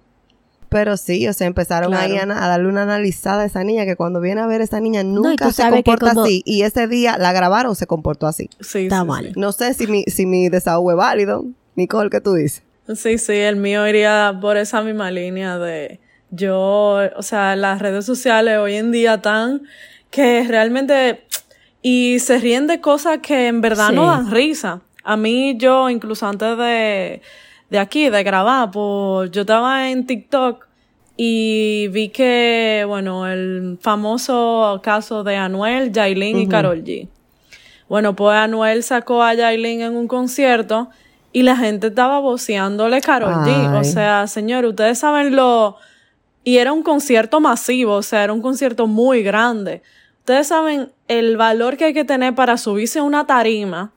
Pero 0.70 0.96
sí, 0.98 1.26
o 1.28 1.32
sea, 1.32 1.46
empezaron 1.46 1.90
Claro. 1.92 2.04
ahí 2.12 2.18
a, 2.18 2.22
a 2.24 2.48
darle 2.48 2.68
una 2.68 2.82
analizada 2.82 3.42
a 3.42 3.46
esa 3.46 3.64
niña 3.64 3.86
que 3.86 3.96
cuando 3.96 4.20
viene 4.20 4.40
a 4.42 4.46
ver 4.46 4.60
esa 4.60 4.80
niña 4.80 5.02
nunca 5.02 5.50
se 5.50 5.68
comporta 5.70 6.10
como- 6.10 6.24
así 6.24 6.42
y 6.44 6.62
ese 6.62 6.86
día 6.88 7.16
la 7.18 7.32
grabaron 7.32 7.74
se 7.74 7.86
comportó 7.86 8.26
así. 8.26 8.50
sí, 8.60 8.84
Está 8.84 9.00
sí, 9.00 9.06
mal. 9.06 9.32
No 9.36 9.52
sé 9.52 9.72
si 9.74 9.86
mi, 9.86 10.04
si 10.04 10.26
mi 10.26 10.48
desahogo 10.50 10.90
es 10.90 10.96
válido. 10.98 11.46
Nicole, 11.74 12.10
¿qué 12.10 12.20
tú 12.20 12.34
dices? 12.34 12.62
Sí, 12.94 13.18
sí, 13.18 13.32
el 13.32 13.56
mío 13.56 13.86
iría 13.88 14.36
por 14.40 14.56
esa 14.56 14.82
misma 14.82 15.10
línea 15.10 15.58
de 15.58 16.00
yo, 16.30 16.98
o 17.16 17.22
sea, 17.22 17.56
las 17.56 17.80
redes 17.80 18.04
sociales 18.04 18.58
hoy 18.58 18.74
en 18.74 18.92
día 18.92 19.22
tan 19.22 19.62
que 20.10 20.44
realmente 20.46 21.22
y 21.80 22.18
se 22.18 22.38
ríen 22.38 22.66
de 22.66 22.80
cosas 22.80 23.18
que 23.22 23.46
en 23.46 23.60
verdad 23.60 23.92
no 23.92 24.06
dan 24.06 24.30
risa. 24.30 24.80
A 25.04 25.16
mí 25.16 25.56
yo 25.58 25.88
incluso 25.88 26.26
antes 26.26 26.58
de 26.58 27.22
de 27.70 27.78
aquí 27.78 28.08
de 28.08 28.22
grabar, 28.22 28.70
pues 28.70 29.30
yo 29.30 29.42
estaba 29.42 29.90
en 29.90 30.06
TikTok 30.06 30.66
y 31.16 31.88
vi 31.88 32.10
que, 32.10 32.84
bueno, 32.86 33.26
el 33.26 33.78
famoso 33.80 34.80
caso 34.82 35.24
de 35.24 35.36
Anuel, 35.36 35.92
Yailin 35.92 36.38
y 36.38 36.48
Karol 36.48 36.84
G. 36.84 37.08
Bueno, 37.88 38.14
pues 38.14 38.36
Anuel 38.36 38.82
sacó 38.82 39.22
a 39.22 39.34
Yailin 39.34 39.80
en 39.80 39.96
un 39.96 40.06
concierto 40.06 40.90
y 41.32 41.42
la 41.42 41.56
gente 41.56 41.88
estaba 41.88 42.20
voceándole 42.20 43.00
Karol 43.00 43.34
G. 43.34 43.80
O 43.80 43.84
sea, 43.84 44.26
señor, 44.26 44.64
ustedes 44.64 44.98
saben 44.98 45.34
lo... 45.34 45.76
Y 46.44 46.58
era 46.58 46.72
un 46.72 46.82
concierto 46.82 47.40
masivo, 47.40 47.94
o 47.94 48.02
sea, 48.02 48.24
era 48.24 48.32
un 48.32 48.40
concierto 48.40 48.86
muy 48.86 49.22
grande. 49.22 49.82
Ustedes 50.20 50.46
saben 50.46 50.92
el 51.08 51.36
valor 51.36 51.76
que 51.76 51.86
hay 51.86 51.94
que 51.94 52.04
tener 52.04 52.34
para 52.34 52.56
subirse 52.56 53.00
a 53.00 53.02
una 53.02 53.26
tarima 53.26 53.92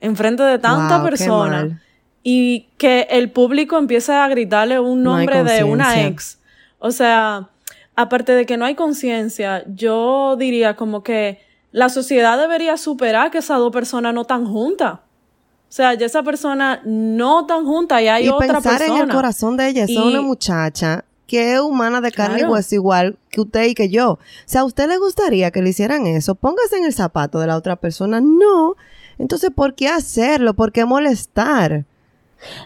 en 0.00 0.14
frente 0.14 0.42
de 0.42 0.58
tanta 0.58 0.98
Wow, 0.98 1.06
persona. 1.06 1.82
Y 2.28 2.66
que 2.76 3.06
el 3.10 3.30
público 3.30 3.78
empiece 3.78 4.12
a 4.12 4.26
gritarle 4.26 4.80
un 4.80 5.04
No 5.04 5.16
nombre 5.16 5.44
de 5.44 5.62
una 5.62 6.06
ex. 6.08 6.40
O 6.80 6.90
sea, 6.90 7.50
aparte 7.94 8.32
de 8.32 8.46
que 8.46 8.56
no 8.56 8.64
hay 8.64 8.74
conciencia, 8.74 9.62
yo 9.72 10.34
diría 10.36 10.74
como 10.74 11.04
que 11.04 11.40
la 11.70 11.88
sociedad 11.88 12.36
debería 12.36 12.78
superar 12.78 13.30
que 13.30 13.38
esas 13.38 13.58
dos 13.58 13.70
personas 13.72 14.12
no 14.12 14.22
están 14.22 14.44
juntas. 14.44 14.94
O 14.94 15.72
sea, 15.76 15.94
ya 15.94 16.06
esa 16.06 16.24
persona 16.24 16.80
no 16.84 17.42
están 17.42 17.64
juntas 17.64 18.02
y 18.02 18.08
hay 18.08 18.24
y 18.26 18.28
otra 18.28 18.54
pensar 18.54 18.78
persona. 18.78 18.98
en 19.02 19.08
el 19.08 19.14
corazón 19.14 19.56
de 19.56 19.68
ella, 19.68 19.84
es 19.84 19.90
Y- 19.90 19.96
una 19.96 20.20
muchacha 20.20 21.04
que 21.28 21.54
es 21.54 21.60
humana 21.60 22.00
de 22.00 22.10
carne 22.10 22.38
Claro. 22.38 22.50
y 22.50 22.54
hueso 22.54 22.74
igual 22.74 23.18
que 23.30 23.40
usted 23.42 23.66
y 23.66 23.74
que 23.74 23.88
yo. 23.88 24.12
O 24.14 24.18
sea, 24.46 24.62
¿a 24.62 24.64
usted 24.64 24.88
le 24.88 24.98
gustaría 24.98 25.52
que 25.52 25.62
le 25.62 25.70
hicieran 25.70 26.08
eso? 26.08 26.34
Póngase 26.34 26.76
en 26.78 26.84
el 26.86 26.92
zapato 26.92 27.38
de 27.38 27.46
la 27.46 27.56
otra 27.56 27.76
persona. 27.76 28.20
No. 28.20 28.74
Entonces, 29.16 29.50
¿por 29.54 29.76
qué 29.76 29.86
hacerlo? 29.88 30.54
¿Por 30.54 30.72
qué 30.72 30.84
molestar? 30.84 31.84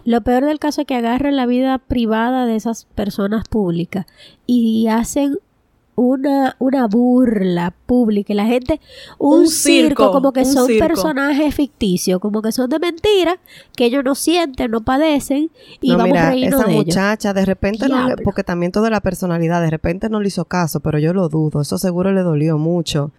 Lo 0.05 0.21
peor 0.23 0.45
del 0.45 0.59
caso 0.59 0.83
es 0.83 0.87
que 0.87 0.95
agarran 0.97 1.37
la 1.37 1.47
vida 1.47 1.79
privada 1.79 2.47
de 2.47 2.57
esas 2.57 2.87
personas 2.95 3.49
públicas 3.49 4.07
y 4.47 4.89
hacen 4.89 5.39
una, 5.97 6.57
una 6.59 6.87
burla 6.87 7.75
pública 7.85 8.33
y 8.33 8.37
la 8.37 8.47
gente, 8.47 8.81
un, 9.19 9.41
Un 9.41 9.49
circo, 9.49 10.05
circo, 10.05 10.13
como 10.13 10.33
que 10.33 10.47
son 10.47 10.67
circo. 10.67 10.87
personajes 10.87 11.55
ficticios, 11.55 12.21
como 12.21 12.41
que 12.41 12.53
son 12.53 12.71
de 12.71 12.79
mentira, 12.79 13.39
que 13.77 13.85
ellos 13.85 14.03
no 14.03 14.15
sienten, 14.15 14.71
no 14.71 14.81
padecen 14.83 15.51
y 15.81 15.91
no, 15.91 15.99
vamos 15.99 16.13
mira, 16.13 16.29
a 16.29 16.31
reírnos 16.31 16.61
esa 16.61 16.69
de 16.69 16.73
ellos. 16.79 16.87
muchacha 16.87 17.35
de 17.35 17.45
repente 17.45 17.87
no 17.89 18.09
le, 18.09 18.17
porque 18.17 18.43
también 18.45 18.73
toda 18.73 18.89
la 18.89 19.01
personalidad, 19.03 19.61
de 19.61 19.71
repente 19.71 20.09
no 20.09 20.21
le 20.21 20.29
hizo 20.29 20.47
caso, 20.47 20.81
pero 20.81 20.99
yo 20.99 21.13
lo 21.13 21.29
dudo. 21.29 21.61
Eso 21.61 21.77
seguro 21.77 22.13
le 22.13 22.23
dolió 22.23 22.57
mucho. 22.57 23.13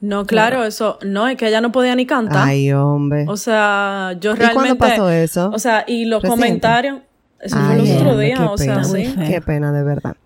No, 0.00 0.26
claro, 0.26 0.64
eso, 0.64 0.98
no, 1.04 1.26
es 1.26 1.36
que 1.36 1.48
ella 1.48 1.60
no 1.60 1.72
podía 1.72 1.96
ni 1.96 2.06
cantar. 2.06 2.46
Ay, 2.46 2.72
hombre. 2.72 3.24
O 3.28 3.36
sea, 3.36 4.16
yo 4.20 4.32
¿Y 4.32 4.34
realmente. 4.36 4.54
cuándo 4.54 4.78
pasó 4.78 5.10
eso? 5.10 5.50
O 5.52 5.58
sea, 5.58 5.84
y 5.88 6.04
los 6.04 6.22
Reciente. 6.22 6.46
comentarios. 6.46 7.00
Eso 7.40 7.56
fue 7.56 7.74
Ay, 7.74 7.90
el 7.90 7.96
otro 7.96 8.10
hombre, 8.10 8.26
día, 8.26 8.36
qué 8.36 8.42
o 8.44 8.58
sea, 8.58 8.74
pena. 8.76 8.88
Muy 8.88 9.06
sí. 9.06 9.14
Qué 9.26 9.40
pena, 9.40 9.72
de 9.72 9.82
verdad. 9.82 10.16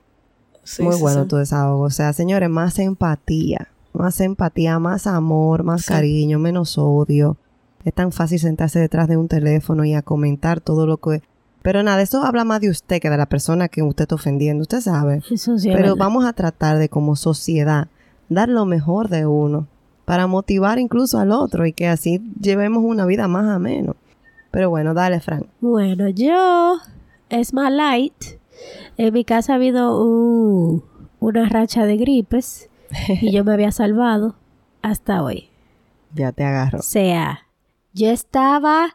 Sí, 0.65 0.83
Muy 0.83 0.95
sí, 0.95 1.01
bueno 1.01 1.27
tu 1.27 1.37
desahogo. 1.37 1.85
O 1.85 1.91
sea, 1.91 2.13
señores, 2.13 2.49
más 2.49 2.79
empatía. 2.79 3.69
Más 3.93 4.21
empatía, 4.21 4.79
más 4.79 5.07
amor, 5.07 5.63
más 5.65 5.87
cariño, 5.87 6.39
menos 6.39 6.79
odio. 6.79 7.37
Es 7.85 7.93
tan 7.93 8.13
fácil 8.13 8.39
sentarse 8.39 8.79
detrás 8.79 9.09
de 9.09 9.17
un 9.17 9.29
teléfono 9.29 9.85
y 9.85 9.95
a 9.95 10.03
comentar 10.03 10.61
todo 10.61 10.87
lo 10.87 10.99
que... 10.99 11.23
Pero 11.63 11.83
nada, 11.83 12.01
eso 12.01 12.23
habla 12.25 12.45
más 12.45 12.61
de 12.61 12.71
usted 12.71 13.01
que 13.01 13.11
de 13.11 13.17
la 13.17 13.27
persona 13.27 13.69
que 13.69 13.83
usted 13.83 14.05
está 14.05 14.15
ofendiendo. 14.15 14.63
Usted 14.63 14.81
sabe. 14.81 15.23
Eso 15.31 15.59
sí 15.59 15.71
Pero 15.73 15.97
vamos 15.97 16.25
a 16.25 16.33
tratar 16.33 16.79
de 16.79 16.89
como 16.89 17.17
sociedad 17.17 17.89
dar 18.29 18.49
lo 18.49 18.65
mejor 18.65 19.09
de 19.09 19.27
uno 19.27 19.67
para 20.05 20.27
motivar 20.27 20.79
incluso 20.79 21.19
al 21.19 21.31
otro 21.33 21.65
y 21.67 21.73
que 21.73 21.89
así 21.89 22.21
llevemos 22.41 22.83
una 22.85 23.07
vida 23.07 23.29
más 23.29 23.47
ameno. 23.49 23.97
Pero 24.51 24.69
bueno, 24.71 24.95
dale, 24.95 25.21
Frank. 25.21 25.47
Bueno, 25.61 26.09
yo 26.09 26.79
es 27.31 27.55
más 27.55 27.73
light. 27.73 28.13
En 28.97 29.13
mi 29.15 29.25
casa 29.25 29.53
ha 29.53 29.57
habido 29.57 30.05
un- 30.05 30.85
una 31.21 31.49
racha 31.49 31.85
de 31.87 31.97
gripes 31.97 32.69
y 33.21 33.33
yo 33.33 33.45
me 33.45 33.53
había 33.55 33.73
salvado 33.73 34.35
hasta 34.83 35.23
hoy. 35.23 35.49
Ya 36.15 36.33
te 36.33 36.45
agarro. 36.45 36.81
O 36.81 36.83
sea, 36.83 37.47
yo 37.95 38.11
estaba 38.11 38.89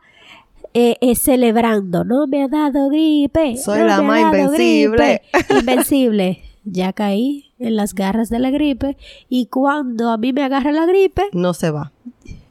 eh, 0.73 0.97
eh, 1.01 1.15
celebrando, 1.15 2.03
no 2.03 2.27
me 2.27 2.43
ha 2.43 2.47
dado 2.47 2.89
gripe. 2.89 3.57
Soy 3.57 3.79
no 3.79 3.85
la 3.87 4.01
más 4.03 4.21
invencible. 4.21 5.21
gripe". 5.33 5.53
Invencible. 5.59 6.43
Ya 6.69 6.91
caí 6.93 7.51
en 7.59 7.75
las 7.75 7.93
garras 7.95 8.29
de 8.29 8.39
la 8.39 8.49
gripe 8.51 8.97
y 9.29 9.45
cuando 9.47 10.09
a 10.11 10.17
mí 10.17 10.33
me 10.33 10.43
agarra 10.43 10.71
la 10.71 10.85
gripe, 10.85 11.23
No 11.33 11.53
se 11.53 11.71
va. 11.71 11.91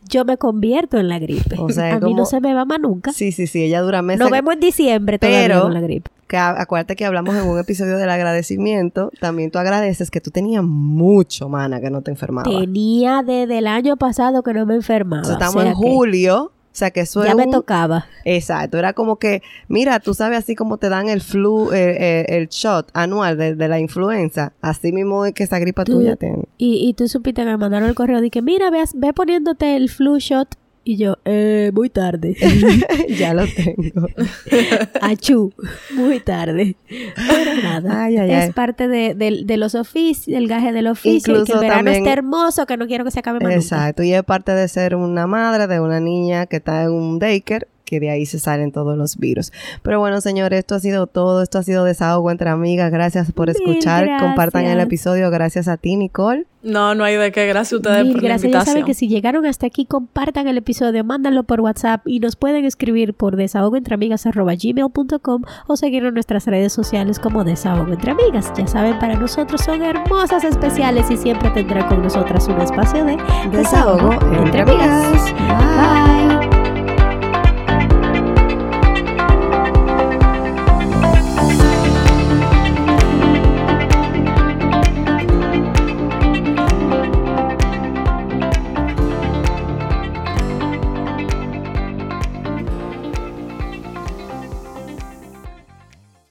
yo 0.08 0.24
me 0.24 0.36
convierto 0.38 0.98
en 0.98 1.08
la 1.08 1.18
gripe. 1.18 1.56
O 1.58 1.68
sea, 1.68 1.94
a 1.96 2.00
mí 2.00 2.14
no 2.14 2.24
se 2.26 2.40
me 2.40 2.54
va 2.54 2.64
más 2.64 2.80
nunca. 2.80 3.12
Sí, 3.12 3.32
sí, 3.32 3.46
sí, 3.46 3.62
ella 3.62 3.80
dura 3.82 4.02
meses. 4.02 4.20
Nos 4.20 4.30
vemos 4.30 4.54
en 4.54 4.60
diciembre 4.60 5.18
todavía 5.18 5.42
Pero- 5.46 5.62
con 5.62 5.74
la 5.74 5.80
gripe. 5.80 6.10
que 6.28 6.36
acuérdate 6.36 6.96
que 6.96 7.04
hablamos 7.04 7.36
en 7.36 7.42
un 7.48 7.58
episodio 7.58 7.98
del 7.98 8.08
agradecimiento. 8.10 9.10
También 9.20 9.50
tú 9.50 9.58
agradeces 9.58 10.10
que 10.10 10.20
tú 10.20 10.30
tenías 10.30 10.64
mucho, 10.64 11.48
mana, 11.48 11.80
que 11.80 11.90
no 11.90 12.02
te 12.02 12.10
enfermabas. 12.10 12.50
Tenía 12.52 13.22
desde 13.24 13.58
el 13.58 13.66
año 13.66 13.96
pasado 13.96 14.42
que 14.42 14.52
no 14.54 14.64
me 14.66 14.74
enfermaba. 14.76 15.22
O 15.22 15.24
sea, 15.26 15.34
estamos 15.34 15.56
o 15.56 15.60
sea 15.60 15.68
en 15.70 15.74
julio. 15.76 16.52
Sea, 16.76 16.90
que 16.90 17.00
eso 17.00 17.24
Ya 17.24 17.30
es 17.30 17.36
me 17.36 17.44
un- 17.46 17.52
tocaba. 17.52 18.04
Exacto, 18.26 18.76
era 18.76 18.92
como 18.92 19.16
que, 19.16 19.40
mira, 19.66 19.98
tú 19.98 20.12
sabes 20.12 20.38
así 20.40 20.54
como 20.54 20.76
te 20.76 20.90
dan 20.90 21.08
el 21.08 21.22
flu, 21.22 21.72
eh, 21.72 21.96
eh, 21.98 22.26
el 22.36 22.48
shot 22.48 22.90
anual 22.92 23.38
de, 23.38 23.54
de 23.54 23.68
la 23.68 23.80
influenza, 23.80 24.52
así 24.60 24.92
mismo 24.92 25.24
es 25.24 25.32
que 25.32 25.44
esa 25.44 25.58
gripa 25.58 25.84
Tú- 25.84 25.92
tuya 26.00 26.16
tiene. 26.16 26.44
Y, 26.58 26.86
y 26.86 26.92
tú 26.92 27.08
supiste 27.08 27.42
que 27.42 27.46
me 27.46 27.56
mandaron 27.56 27.88
el 27.88 27.94
correo 27.94 28.20
que, 28.30 28.42
mira, 28.42 28.70
ve, 28.70 28.84
ve 28.94 29.14
poniéndote 29.14 29.74
el 29.74 29.88
flu 29.88 30.18
shot. 30.18 30.48
Y 30.88 30.98
yo, 30.98 31.16
eh, 31.24 31.72
muy 31.74 31.90
tarde. 31.90 32.36
ya 33.08 33.34
lo 33.34 33.42
tengo. 33.44 34.06
Achú, 35.00 35.52
muy 35.94 36.20
tarde. 36.20 36.76
Pero 36.88 37.54
nada, 37.60 38.04
Ay, 38.04 38.16
ay, 38.18 38.30
es 38.30 38.44
ay. 38.44 38.52
parte 38.52 38.86
de, 38.86 39.14
de- 39.16 39.42
de 39.44 39.56
los 39.56 39.74
oficios, 39.74 40.26
del 40.32 40.46
gaje 40.46 40.72
del 40.72 40.86
oficio, 40.86 41.42
y 41.42 41.44
que 41.44 41.52
el 41.54 41.58
verano 41.58 41.74
también- 41.86 41.96
está 41.98 42.12
hermoso, 42.12 42.66
que 42.66 42.76
no 42.76 42.86
quiero 42.86 43.04
que 43.04 43.10
se 43.10 43.18
acabe 43.18 43.40
más 43.40 43.48
nunca. 43.52 43.56
Exacto, 43.56 44.04
y 44.04 44.12
es 44.12 44.22
parte 44.22 44.52
de 44.52 44.68
ser 44.68 44.94
una 44.94 45.26
madre 45.26 45.66
de 45.66 45.80
una 45.80 45.98
niña 45.98 46.46
que 46.46 46.56
está 46.58 46.84
en 46.84 46.92
un 46.92 47.18
daycare, 47.18 47.66
que 47.86 48.00
de 48.00 48.10
ahí 48.10 48.26
se 48.26 48.38
salen 48.38 48.70
todos 48.72 48.98
los 48.98 49.16
virus. 49.16 49.50
Pero 49.82 49.98
bueno, 50.00 50.20
señores, 50.20 50.58
esto 50.58 50.74
ha 50.74 50.80
sido 50.80 51.06
todo, 51.06 51.42
esto 51.42 51.58
ha 51.58 51.62
sido 51.62 51.84
desahogo 51.84 52.30
entre 52.30 52.50
amigas. 52.50 52.90
Gracias 52.92 53.32
por 53.32 53.48
escuchar, 53.48 54.06
compartan 54.20 54.64
el 54.64 54.72
gracias. 54.72 54.86
episodio. 54.86 55.30
Gracias 55.30 55.68
a 55.68 55.78
ti, 55.78 55.96
Nicole. 55.96 56.44
No, 56.62 56.94
no 56.96 57.04
hay 57.04 57.14
de 57.16 57.30
qué. 57.30 57.46
Gracias 57.46 57.74
a 57.74 57.76
ustedes 57.76 58.02
Mil 58.04 58.14
por 58.14 58.22
la 58.22 58.28
gracias. 58.30 58.42
Ya 58.42 58.48
invitación. 58.48 58.72
saben 58.74 58.86
que 58.86 58.94
si 58.94 59.06
llegaron 59.08 59.46
hasta 59.46 59.66
aquí, 59.68 59.86
compartan 59.86 60.48
el 60.48 60.58
episodio, 60.58 61.04
mándanlo 61.04 61.44
por 61.44 61.60
WhatsApp 61.60 62.02
y 62.08 62.18
nos 62.18 62.34
pueden 62.34 62.64
escribir 62.64 63.14
por 63.14 63.36
desahogoentreamigas.gmail.com 63.36 65.42
o 65.68 65.76
seguirnos 65.76 66.08
en 66.08 66.14
nuestras 66.14 66.44
redes 66.46 66.72
sociales 66.72 67.20
como 67.20 67.44
Desahogo 67.44 67.92
Entre 67.92 68.10
Amigas. 68.10 68.52
Ya 68.56 68.66
saben, 68.66 68.98
para 68.98 69.14
nosotros 69.14 69.60
son 69.60 69.82
hermosas 69.82 70.42
especiales 70.42 71.08
y 71.10 71.16
siempre 71.16 71.50
tendrán 71.50 71.86
con 71.88 72.02
nosotras 72.02 72.48
un 72.48 72.60
espacio 72.60 73.04
de 73.04 73.16
Desahogo 73.52 74.12
entre 74.36 74.62
amigas. 74.62 75.32
Bye. 75.46 76.35